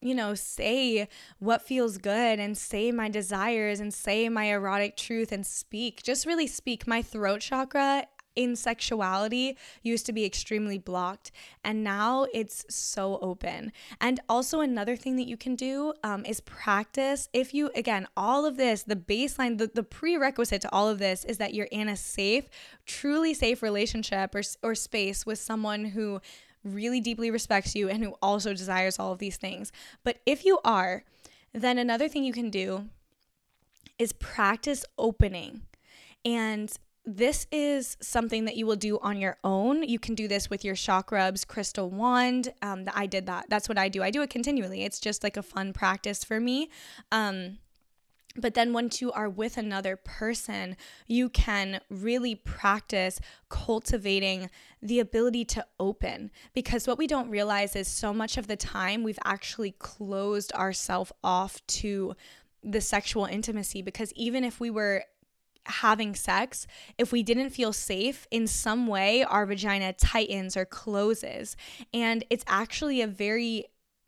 you 0.02 0.16
know, 0.16 0.34
say 0.34 1.08
what 1.40 1.62
feels 1.62 1.98
good 1.98 2.40
and 2.40 2.58
say 2.58 2.92
my 2.92 3.10
desires 3.10 3.80
and 3.80 3.94
say 3.94 4.30
my 4.30 4.46
erotic 4.46 4.98
truth 4.98 5.32
and 5.32 5.46
speak. 5.46 6.04
Just 6.04 6.26
really 6.26 6.48
speak. 6.48 6.88
My 6.88 7.02
throat 7.02 7.42
chakra 7.42 8.08
in 8.36 8.56
sexuality 8.56 9.58
used 9.84 10.06
to 10.06 10.14
be 10.14 10.26
extremely 10.26 10.78
blocked 10.78 11.32
and 11.64 11.84
now 11.84 12.26
it's 12.34 12.66
so 12.70 13.20
open 13.22 13.72
and 14.00 14.20
also 14.30 14.62
another 14.62 14.96
thing 14.96 15.18
that 15.18 15.28
you 15.28 15.36
can 15.36 15.56
do 15.56 15.94
um, 16.04 16.24
is 16.26 16.40
practice 16.42 17.28
if 17.34 17.54
you 17.54 17.70
again 17.76 18.08
all 18.16 18.46
of 18.46 18.56
this 18.58 18.84
the 18.84 18.96
baseline 18.96 19.58
the, 19.58 19.70
the 19.74 19.84
prerequisite 19.84 20.62
to 20.62 20.72
all 20.72 20.88
of 20.88 20.98
this 20.98 21.26
is 21.26 21.38
that 21.38 21.54
you're 21.54 21.68
in 21.72 21.90
a 21.90 21.98
safe 21.98 22.48
truly 22.86 23.34
safe 23.34 23.62
relationship 23.62 24.34
or, 24.34 24.42
or 24.64 24.76
space 24.76 25.26
with 25.26 25.38
someone 25.38 25.84
who 25.86 26.22
really 26.64 27.00
deeply 27.00 27.32
respects 27.32 27.76
you 27.76 27.90
and 27.90 28.04
who 28.04 28.16
also 28.22 28.54
desires 28.54 29.00
all 29.00 29.12
of 29.12 29.20
these 29.20 29.38
things. 29.38 29.72
But 30.04 30.20
if 30.26 30.46
you 30.46 30.60
are, 30.64 31.04
then 31.54 31.78
another 31.78 32.08
thing 32.08 32.24
you 32.24 32.34
can 32.34 32.50
do 32.50 32.90
is 33.98 34.14
practice 34.14 34.86
opening. 34.98 35.62
And 36.24 36.72
this 37.06 37.48
is 37.52 37.98
something 38.00 38.46
that 38.46 38.56
you 38.56 38.66
will 38.66 38.76
do 38.76 39.00
on 39.00 39.18
your 39.18 39.38
own. 39.44 39.84
You 39.84 39.98
can 39.98 40.14
do 40.14 40.28
this 40.28 40.50
with 40.50 40.64
your 40.64 40.76
chakrubs 40.76 41.48
crystal 41.48 41.90
wand. 41.90 42.54
Um, 42.62 42.86
I 42.94 43.08
did 43.08 43.26
that. 43.26 43.46
That's 43.50 43.68
what 43.68 43.78
I 43.78 43.90
do. 43.90 44.04
I 44.04 44.12
do 44.12 44.22
it 44.22 44.30
continually. 44.30 44.84
It's 44.84 45.00
just 45.00 45.24
like 45.24 45.36
a 45.36 45.44
fun 45.44 45.74
practice 45.74 46.24
for 46.24 46.40
me. 46.40 46.70
Um, 47.12 47.58
but 48.38 48.54
then, 48.54 48.72
once 48.72 49.02
you 49.02 49.12
are 49.12 49.30
with 49.30 49.58
another 49.58 49.96
person, 49.96 50.78
you 51.06 51.30
can 51.30 51.82
really 51.90 52.36
practice 52.36 53.20
cultivating 53.50 54.50
the 54.82 55.00
ability 55.00 55.44
to 55.46 55.66
open. 55.80 56.32
Because 56.54 56.88
what 56.88 56.98
we 56.98 57.08
don't 57.08 57.30
realize 57.30 57.76
is 57.76 57.88
so 57.88 58.14
much 58.14 58.38
of 58.38 58.48
the 58.48 58.56
time 58.56 59.04
we've 59.04 59.20
actually 59.26 59.72
closed 59.72 60.54
ourselves 60.54 61.12
off 61.24 61.66
to 61.68 62.16
the 62.64 62.82
sexual 62.82 63.26
intimacy. 63.26 63.82
Because 63.82 64.14
even 64.14 64.44
if 64.44 64.60
we 64.60 64.70
were 64.70 65.04
having 65.66 66.16
sex, 66.16 66.66
if 66.98 67.12
we 67.12 67.24
didn't 67.24 67.50
feel 67.50 67.74
safe 67.74 68.28
in 68.32 68.48
some 68.48 68.88
way, 68.88 69.24
our 69.24 69.46
vagina 69.46 69.94
tightens 69.94 70.56
or 70.56 70.66
closes. 70.66 71.58
And 71.94 72.24
it's 72.30 72.46
actually 72.48 73.02
a 73.02 73.08
very 73.08 73.66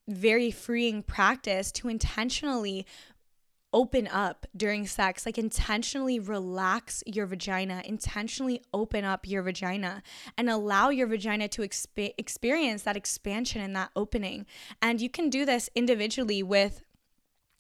very 0.08 0.52
freeing 0.52 1.02
practice 1.02 1.72
to 1.72 1.88
intentionally 1.88 2.86
open 3.74 4.08
up 4.08 4.46
during 4.56 4.86
sex, 4.86 5.26
like 5.26 5.38
intentionally 5.38 6.20
relax 6.20 7.04
your 7.06 7.26
vagina, 7.26 7.82
intentionally 7.86 8.62
open 8.74 9.04
up 9.04 9.28
your 9.28 9.42
vagina 9.42 10.04
and 10.38 10.50
allow 10.50 10.90
your 10.90 11.08
vagina 11.08 11.48
to 11.48 11.62
exp- 11.64 12.14
experience 12.18 12.84
that 12.84 12.96
expansion 12.96 13.62
and 13.62 13.76
that 13.76 13.90
opening. 13.96 14.46
And 14.82 15.02
you 15.02 15.10
can 15.10 15.30
do 15.30 15.46
this 15.46 15.70
individually 15.76 16.44
with 16.44 16.84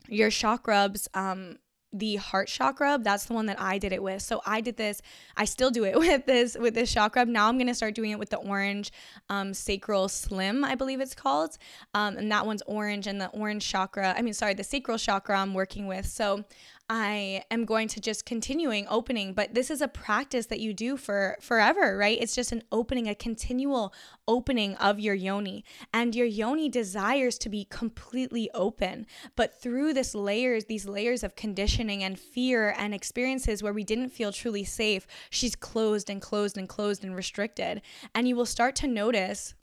your 0.08 0.30
chakrubs 0.30 1.08
um, 1.16 1.58
the 1.94 2.16
heart 2.16 2.48
chakra 2.48 3.00
that's 3.02 3.26
the 3.26 3.34
one 3.34 3.46
that 3.46 3.60
i 3.62 3.78
did 3.78 3.94
it 3.94 4.02
with. 4.02 4.22
So 4.22 4.42
i 4.46 4.62
did 4.62 4.78
this 4.78 5.02
i 5.38 5.46
still 5.46 5.72
do 5.72 5.86
it 5.86 5.98
with 6.00 6.26
this 6.26 6.58
with 6.58 6.74
this 6.74 6.92
chakra. 6.92 7.26
Now 7.26 7.48
i'm 7.48 7.58
going 7.58 7.68
to 7.68 7.76
start 7.76 7.96
doing 7.96 8.12
it 8.12 8.20
with 8.20 8.30
the 8.30 8.38
orange 8.38 8.92
um, 9.30 9.54
sacral 9.54 10.10
slim 10.10 10.64
i 10.64 10.76
believe 10.76 11.00
it's 11.00 11.16
called. 11.16 11.58
Um, 11.94 12.18
and 12.18 12.32
that 12.32 12.46
one's 12.46 12.64
orange 12.64 13.08
and 13.08 13.22
the 13.22 13.30
orange 13.30 13.68
chakra 13.68 14.14
i 14.18 14.22
mean 14.22 14.34
sorry 14.34 14.54
the 14.54 14.64
sacral 14.64 14.98
chakra 14.98 15.40
i'm 15.40 15.54
working 15.54 15.88
with. 15.88 16.06
So 16.06 16.44
I 16.90 17.44
am 17.50 17.64
going 17.64 17.88
to 17.90 18.02
just 18.02 18.26
continuing 18.26 18.86
opening, 18.90 19.34
but 19.34 19.54
this 19.54 19.72
is 19.72 19.82
a 19.82 19.88
practice 19.88 20.48
that 20.48 20.60
you 20.60 20.74
do 20.74 20.98
for 20.98 21.38
forever, 21.40 21.98
right? 21.98 22.18
It's 22.20 22.36
just 22.36 22.52
an 22.52 22.64
opening, 22.74 23.08
a 23.08 23.16
continual 23.16 23.94
opening 24.28 24.76
of 24.76 25.00
your 25.00 25.16
yoni. 25.16 25.64
And 25.94 26.14
your 26.14 26.26
yoni 26.26 26.68
desires 26.68 27.38
to 27.40 27.50
be 27.50 27.66
completely 27.70 28.50
open. 28.54 29.08
But 29.38 29.62
through 29.62 29.94
this 29.94 30.14
layers, 30.14 30.66
these 30.66 30.86
layers 30.86 31.24
of 31.24 31.38
conditioning 31.38 32.04
and 32.04 32.20
fear 32.20 32.76
and 32.78 32.94
experiences 32.94 33.64
where 33.64 33.74
we 33.74 33.86
didn't 33.86 34.10
feel 34.10 34.34
truly 34.34 34.66
safe, 34.66 35.08
she's 35.30 35.56
closed 35.56 36.10
and 36.10 36.22
closed 36.22 36.58
and 36.58 36.68
closed 36.68 37.06
and 37.06 37.16
restricted. 37.16 37.82
And 38.14 38.28
you 38.28 38.36
will 38.36 38.46
start 38.46 38.76
to 38.78 38.88
notice 38.88 39.56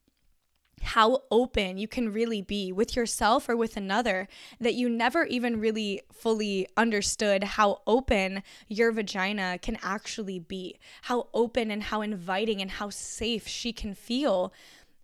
how 0.82 1.22
open 1.30 1.78
you 1.78 1.86
can 1.86 2.12
really 2.12 2.42
be 2.42 2.72
with 2.72 2.96
yourself 2.96 3.48
or 3.48 3.56
with 3.56 3.76
another 3.76 4.28
that 4.60 4.74
you 4.74 4.88
never 4.88 5.24
even 5.24 5.60
really 5.60 6.00
fully 6.12 6.66
understood 6.76 7.44
how 7.44 7.80
open 7.86 8.42
your 8.68 8.92
vagina 8.92 9.58
can 9.60 9.78
actually 9.82 10.38
be, 10.38 10.78
how 11.02 11.28
open 11.34 11.70
and 11.70 11.84
how 11.84 12.00
inviting 12.00 12.60
and 12.60 12.72
how 12.72 12.90
safe 12.90 13.46
she 13.46 13.72
can 13.72 13.94
feel 13.94 14.52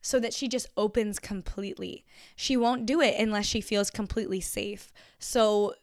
so 0.00 0.20
that 0.20 0.32
she 0.32 0.46
just 0.46 0.68
opens 0.76 1.18
completely. 1.18 2.04
She 2.36 2.56
won't 2.56 2.86
do 2.86 3.00
it 3.00 3.16
unless 3.18 3.46
she 3.46 3.60
feels 3.60 3.90
completely 3.90 4.40
safe. 4.40 4.92
So 5.18 5.74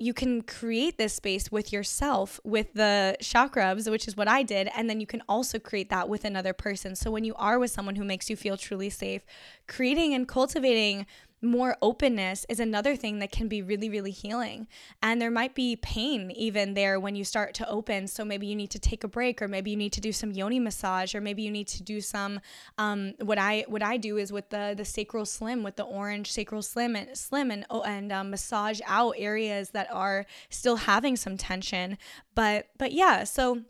you 0.00 0.14
can 0.14 0.42
create 0.42 0.96
this 0.96 1.14
space 1.14 1.50
with 1.50 1.72
yourself 1.72 2.38
with 2.44 2.72
the 2.74 3.16
chakrubs, 3.20 3.90
which 3.90 4.06
is 4.06 4.16
what 4.16 4.28
I 4.28 4.44
did. 4.44 4.70
And 4.76 4.88
then 4.88 5.00
you 5.00 5.06
can 5.06 5.22
also 5.28 5.58
create 5.58 5.90
that 5.90 6.08
with 6.08 6.24
another 6.24 6.52
person. 6.52 6.94
So 6.94 7.10
when 7.10 7.24
you 7.24 7.34
are 7.34 7.58
with 7.58 7.72
someone 7.72 7.96
who 7.96 8.04
makes 8.04 8.30
you 8.30 8.36
feel 8.36 8.56
truly 8.56 8.90
safe, 8.90 9.26
creating 9.66 10.14
and 10.14 10.28
cultivating 10.28 11.06
more 11.40 11.76
openness 11.80 12.44
is 12.48 12.58
another 12.58 12.96
thing 12.96 13.20
that 13.20 13.30
can 13.30 13.48
be 13.48 13.62
really, 13.62 13.88
really 13.88 14.10
healing. 14.10 14.66
And 15.02 15.20
there 15.20 15.30
might 15.30 15.54
be 15.54 15.76
pain 15.76 16.30
even 16.32 16.74
there 16.74 16.98
when 16.98 17.14
you 17.14 17.24
start 17.24 17.54
to 17.54 17.68
open. 17.68 18.08
So 18.08 18.24
maybe 18.24 18.46
you 18.46 18.56
need 18.56 18.70
to 18.70 18.78
take 18.78 19.04
a 19.04 19.08
break, 19.08 19.40
or 19.40 19.48
maybe 19.48 19.70
you 19.70 19.76
need 19.76 19.92
to 19.92 20.00
do 20.00 20.12
some 20.12 20.32
yoni 20.32 20.58
massage, 20.58 21.14
or 21.14 21.20
maybe 21.20 21.42
you 21.42 21.50
need 21.50 21.68
to 21.68 21.82
do 21.82 22.00
some. 22.00 22.40
Um, 22.76 23.14
what 23.20 23.38
I 23.38 23.64
what 23.68 23.82
I 23.82 23.96
do 23.96 24.16
is 24.16 24.32
with 24.32 24.50
the 24.50 24.74
the 24.76 24.84
sacral 24.84 25.26
slim, 25.26 25.62
with 25.62 25.76
the 25.76 25.84
orange 25.84 26.32
sacral 26.32 26.62
slim 26.62 26.96
and 26.96 27.16
slim 27.16 27.50
and 27.50 27.64
oh, 27.70 27.82
and 27.82 28.10
um, 28.12 28.30
massage 28.30 28.80
out 28.86 29.14
areas 29.16 29.70
that 29.70 29.88
are 29.92 30.26
still 30.50 30.76
having 30.76 31.16
some 31.16 31.36
tension. 31.36 31.98
But 32.34 32.66
but 32.78 32.92
yeah, 32.92 33.24
so 33.24 33.62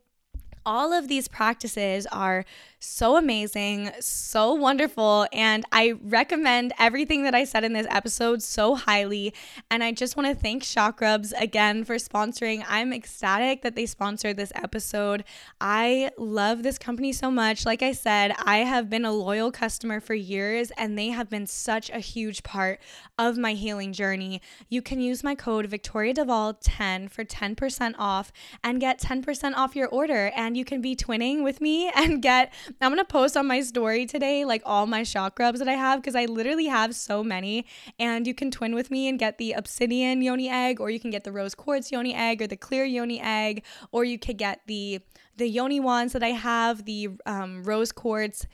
all 0.69 0.93
of 0.93 1.09
these 1.09 1.29
practices 1.29 2.07
are 2.13 2.45
so 2.81 3.17
amazing, 3.17 3.91
so 4.01 4.55
wonderful. 4.55 5.27
And 5.33 5.65
I 5.73 5.95
recommend 6.03 6.73
everything 6.79 7.25
that 7.25 7.35
I 7.35 7.45
said 7.45 7.65
in 7.65 7.73
this 7.73 7.87
episode 7.91 8.43
so 8.43 8.77
highly. 8.77 9.35
And 9.71 9.83
I 9.83 9.93
just 9.93 10.17
want 10.17 10.29
to 10.29 10.35
thank 10.35 10.63
Chakrubs 10.63 11.33
again 11.41 11.85
for 11.85 11.97
sponsoring. 11.97 12.65
I'm 12.69 12.93
ecstatic 12.93 13.63
that 13.63 13.75
they 13.75 13.87
sponsored 13.87 14.37
this 14.37 14.53
episode. 14.55 15.25
I 15.61 16.11
love 16.17 16.63
this 16.63 16.79
company 16.79 17.13
so 17.13 17.31
much. 17.31 17.67
Like 17.67 17.83
I 17.83 17.93
said, 17.93 18.35
I 18.45 18.59
have 18.59 18.89
been 18.89 19.05
a 19.05 19.13
loyal 19.13 19.51
customer 19.51 20.01
for 20.01 20.15
years, 20.15 20.71
and 20.77 20.97
they 20.97 21.09
have 21.09 21.29
been 21.29 21.47
such 21.47 21.91
a 21.91 21.99
huge 21.99 22.43
part 22.43 22.81
of 23.19 23.37
my 23.37 23.55
healing 23.55 23.93
journey. 23.93 24.41
You 24.69 24.83
can 24.83 25.01
use 25.01 25.25
my 25.25 25.35
code 25.35 25.67
Victoria 25.67 26.15
Duvall 26.15 26.55
10 26.55 27.09
for 27.09 27.25
10% 27.25 27.95
off 27.99 28.33
and 28.63 28.81
get 28.81 29.01
10% 29.01 29.55
off 29.55 29.75
your 29.75 29.89
order. 29.89 30.31
And 30.37 30.57
you 30.57 30.65
can 30.65 30.81
be 30.81 30.95
twinning 30.95 31.43
with 31.43 31.61
me 31.61 31.91
and 31.97 32.23
get 32.23 32.53
I'm 32.81 32.91
gonna 32.91 33.05
post 33.05 33.37
on 33.37 33.47
my 33.47 33.61
story 33.61 34.07
today 34.07 34.45
like 34.45 34.63
all 34.65 34.87
my 34.87 35.03
chakrubs 35.03 35.59
that 35.59 35.69
I 35.69 35.75
have 35.75 36.01
because 36.01 36.15
I 36.15 36.27
literally 36.27 36.67
have 36.67 36.95
so 36.95 37.25
many. 37.25 37.67
And 37.99 38.27
you 38.27 38.35
can 38.35 38.51
twin 38.51 38.75
with 38.75 38.91
me 38.91 39.09
and 39.09 39.19
get 39.19 39.39
the 39.39 39.53
obsidian 39.53 40.23
yoni 40.23 40.49
egg, 40.49 40.81
or 40.81 40.91
you 40.91 41.01
can 41.01 41.11
get 41.11 41.25
the 41.25 41.33
rose 41.33 41.55
quartz 41.55 41.91
yoni 41.93 42.15
egg, 42.15 42.43
or 42.43 42.47
the 42.47 42.57
clear 42.57 42.85
yoni 42.85 43.21
egg, 43.21 43.65
or 43.93 44.05
you 44.05 44.19
could 44.19 44.39
get 44.39 44.61
the 44.67 45.01
the 45.37 45.49
yoni 45.49 45.81
wands 45.81 46.13
that 46.13 46.23
I 46.23 46.31
have, 46.31 46.85
the 46.85 47.11
um, 47.25 47.63
rose 47.63 47.93
quartz 47.93 48.47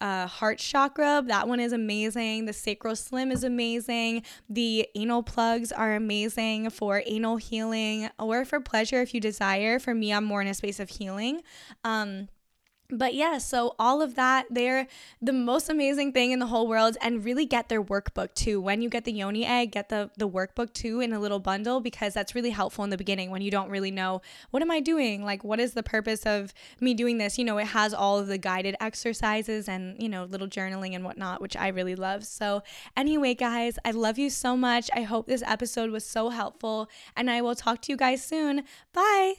uh, 0.00 0.26
heart 0.26 0.58
chakra. 0.58 1.22
That 1.26 1.48
one 1.48 1.60
is 1.60 1.72
amazing. 1.72 2.44
The 2.44 2.52
sacral 2.52 2.96
slim 2.96 3.30
is 3.32 3.44
amazing. 3.44 4.22
The 4.48 4.86
anal 4.94 5.22
plugs 5.22 5.72
are 5.72 5.94
amazing 5.94 6.70
for 6.70 7.02
anal 7.06 7.36
healing 7.36 8.10
or 8.18 8.44
for 8.44 8.60
pleasure 8.60 9.00
if 9.00 9.14
you 9.14 9.20
desire. 9.20 9.78
For 9.78 9.94
me, 9.94 10.12
I'm 10.12 10.24
more 10.24 10.42
in 10.42 10.48
a 10.48 10.54
space 10.54 10.80
of 10.80 10.90
healing. 10.90 11.42
Um, 11.84 12.28
but 12.90 13.14
yeah, 13.14 13.38
so 13.38 13.74
all 13.78 14.02
of 14.02 14.14
that, 14.14 14.46
they're 14.50 14.86
the 15.22 15.32
most 15.32 15.70
amazing 15.70 16.12
thing 16.12 16.32
in 16.32 16.38
the 16.38 16.46
whole 16.46 16.68
world 16.68 16.96
and 17.00 17.24
really 17.24 17.46
get 17.46 17.68
their 17.68 17.82
workbook 17.82 18.34
too. 18.34 18.60
When 18.60 18.82
you 18.82 18.90
get 18.90 19.04
the 19.04 19.12
yoni 19.12 19.44
egg, 19.46 19.72
get 19.72 19.88
the, 19.88 20.10
the 20.18 20.28
workbook 20.28 20.72
too 20.74 21.00
in 21.00 21.12
a 21.12 21.18
little 21.18 21.38
bundle 21.38 21.80
because 21.80 22.12
that's 22.12 22.34
really 22.34 22.50
helpful 22.50 22.84
in 22.84 22.90
the 22.90 22.98
beginning 22.98 23.30
when 23.30 23.42
you 23.42 23.50
don't 23.50 23.70
really 23.70 23.90
know 23.90 24.20
what 24.50 24.62
am 24.62 24.70
I 24.70 24.80
doing? 24.80 25.24
Like, 25.24 25.42
what 25.44 25.60
is 25.60 25.72
the 25.72 25.82
purpose 25.82 26.26
of 26.26 26.52
me 26.80 26.94
doing 26.94 27.18
this? 27.18 27.38
You 27.38 27.44
know, 27.44 27.58
it 27.58 27.68
has 27.68 27.94
all 27.94 28.18
of 28.18 28.26
the 28.26 28.38
guided 28.38 28.76
exercises 28.80 29.68
and, 29.68 30.00
you 30.00 30.08
know, 30.08 30.24
little 30.24 30.48
journaling 30.48 30.94
and 30.94 31.04
whatnot, 31.04 31.40
which 31.40 31.56
I 31.56 31.68
really 31.68 31.96
love. 31.96 32.24
So, 32.24 32.62
anyway, 32.96 33.34
guys, 33.34 33.78
I 33.84 33.92
love 33.92 34.18
you 34.18 34.28
so 34.28 34.56
much. 34.56 34.90
I 34.94 35.02
hope 35.02 35.26
this 35.26 35.42
episode 35.46 35.90
was 35.90 36.04
so 36.04 36.28
helpful 36.28 36.90
and 37.16 37.30
I 37.30 37.40
will 37.40 37.54
talk 37.54 37.80
to 37.82 37.92
you 37.92 37.96
guys 37.96 38.24
soon. 38.24 38.64
Bye. 38.92 39.34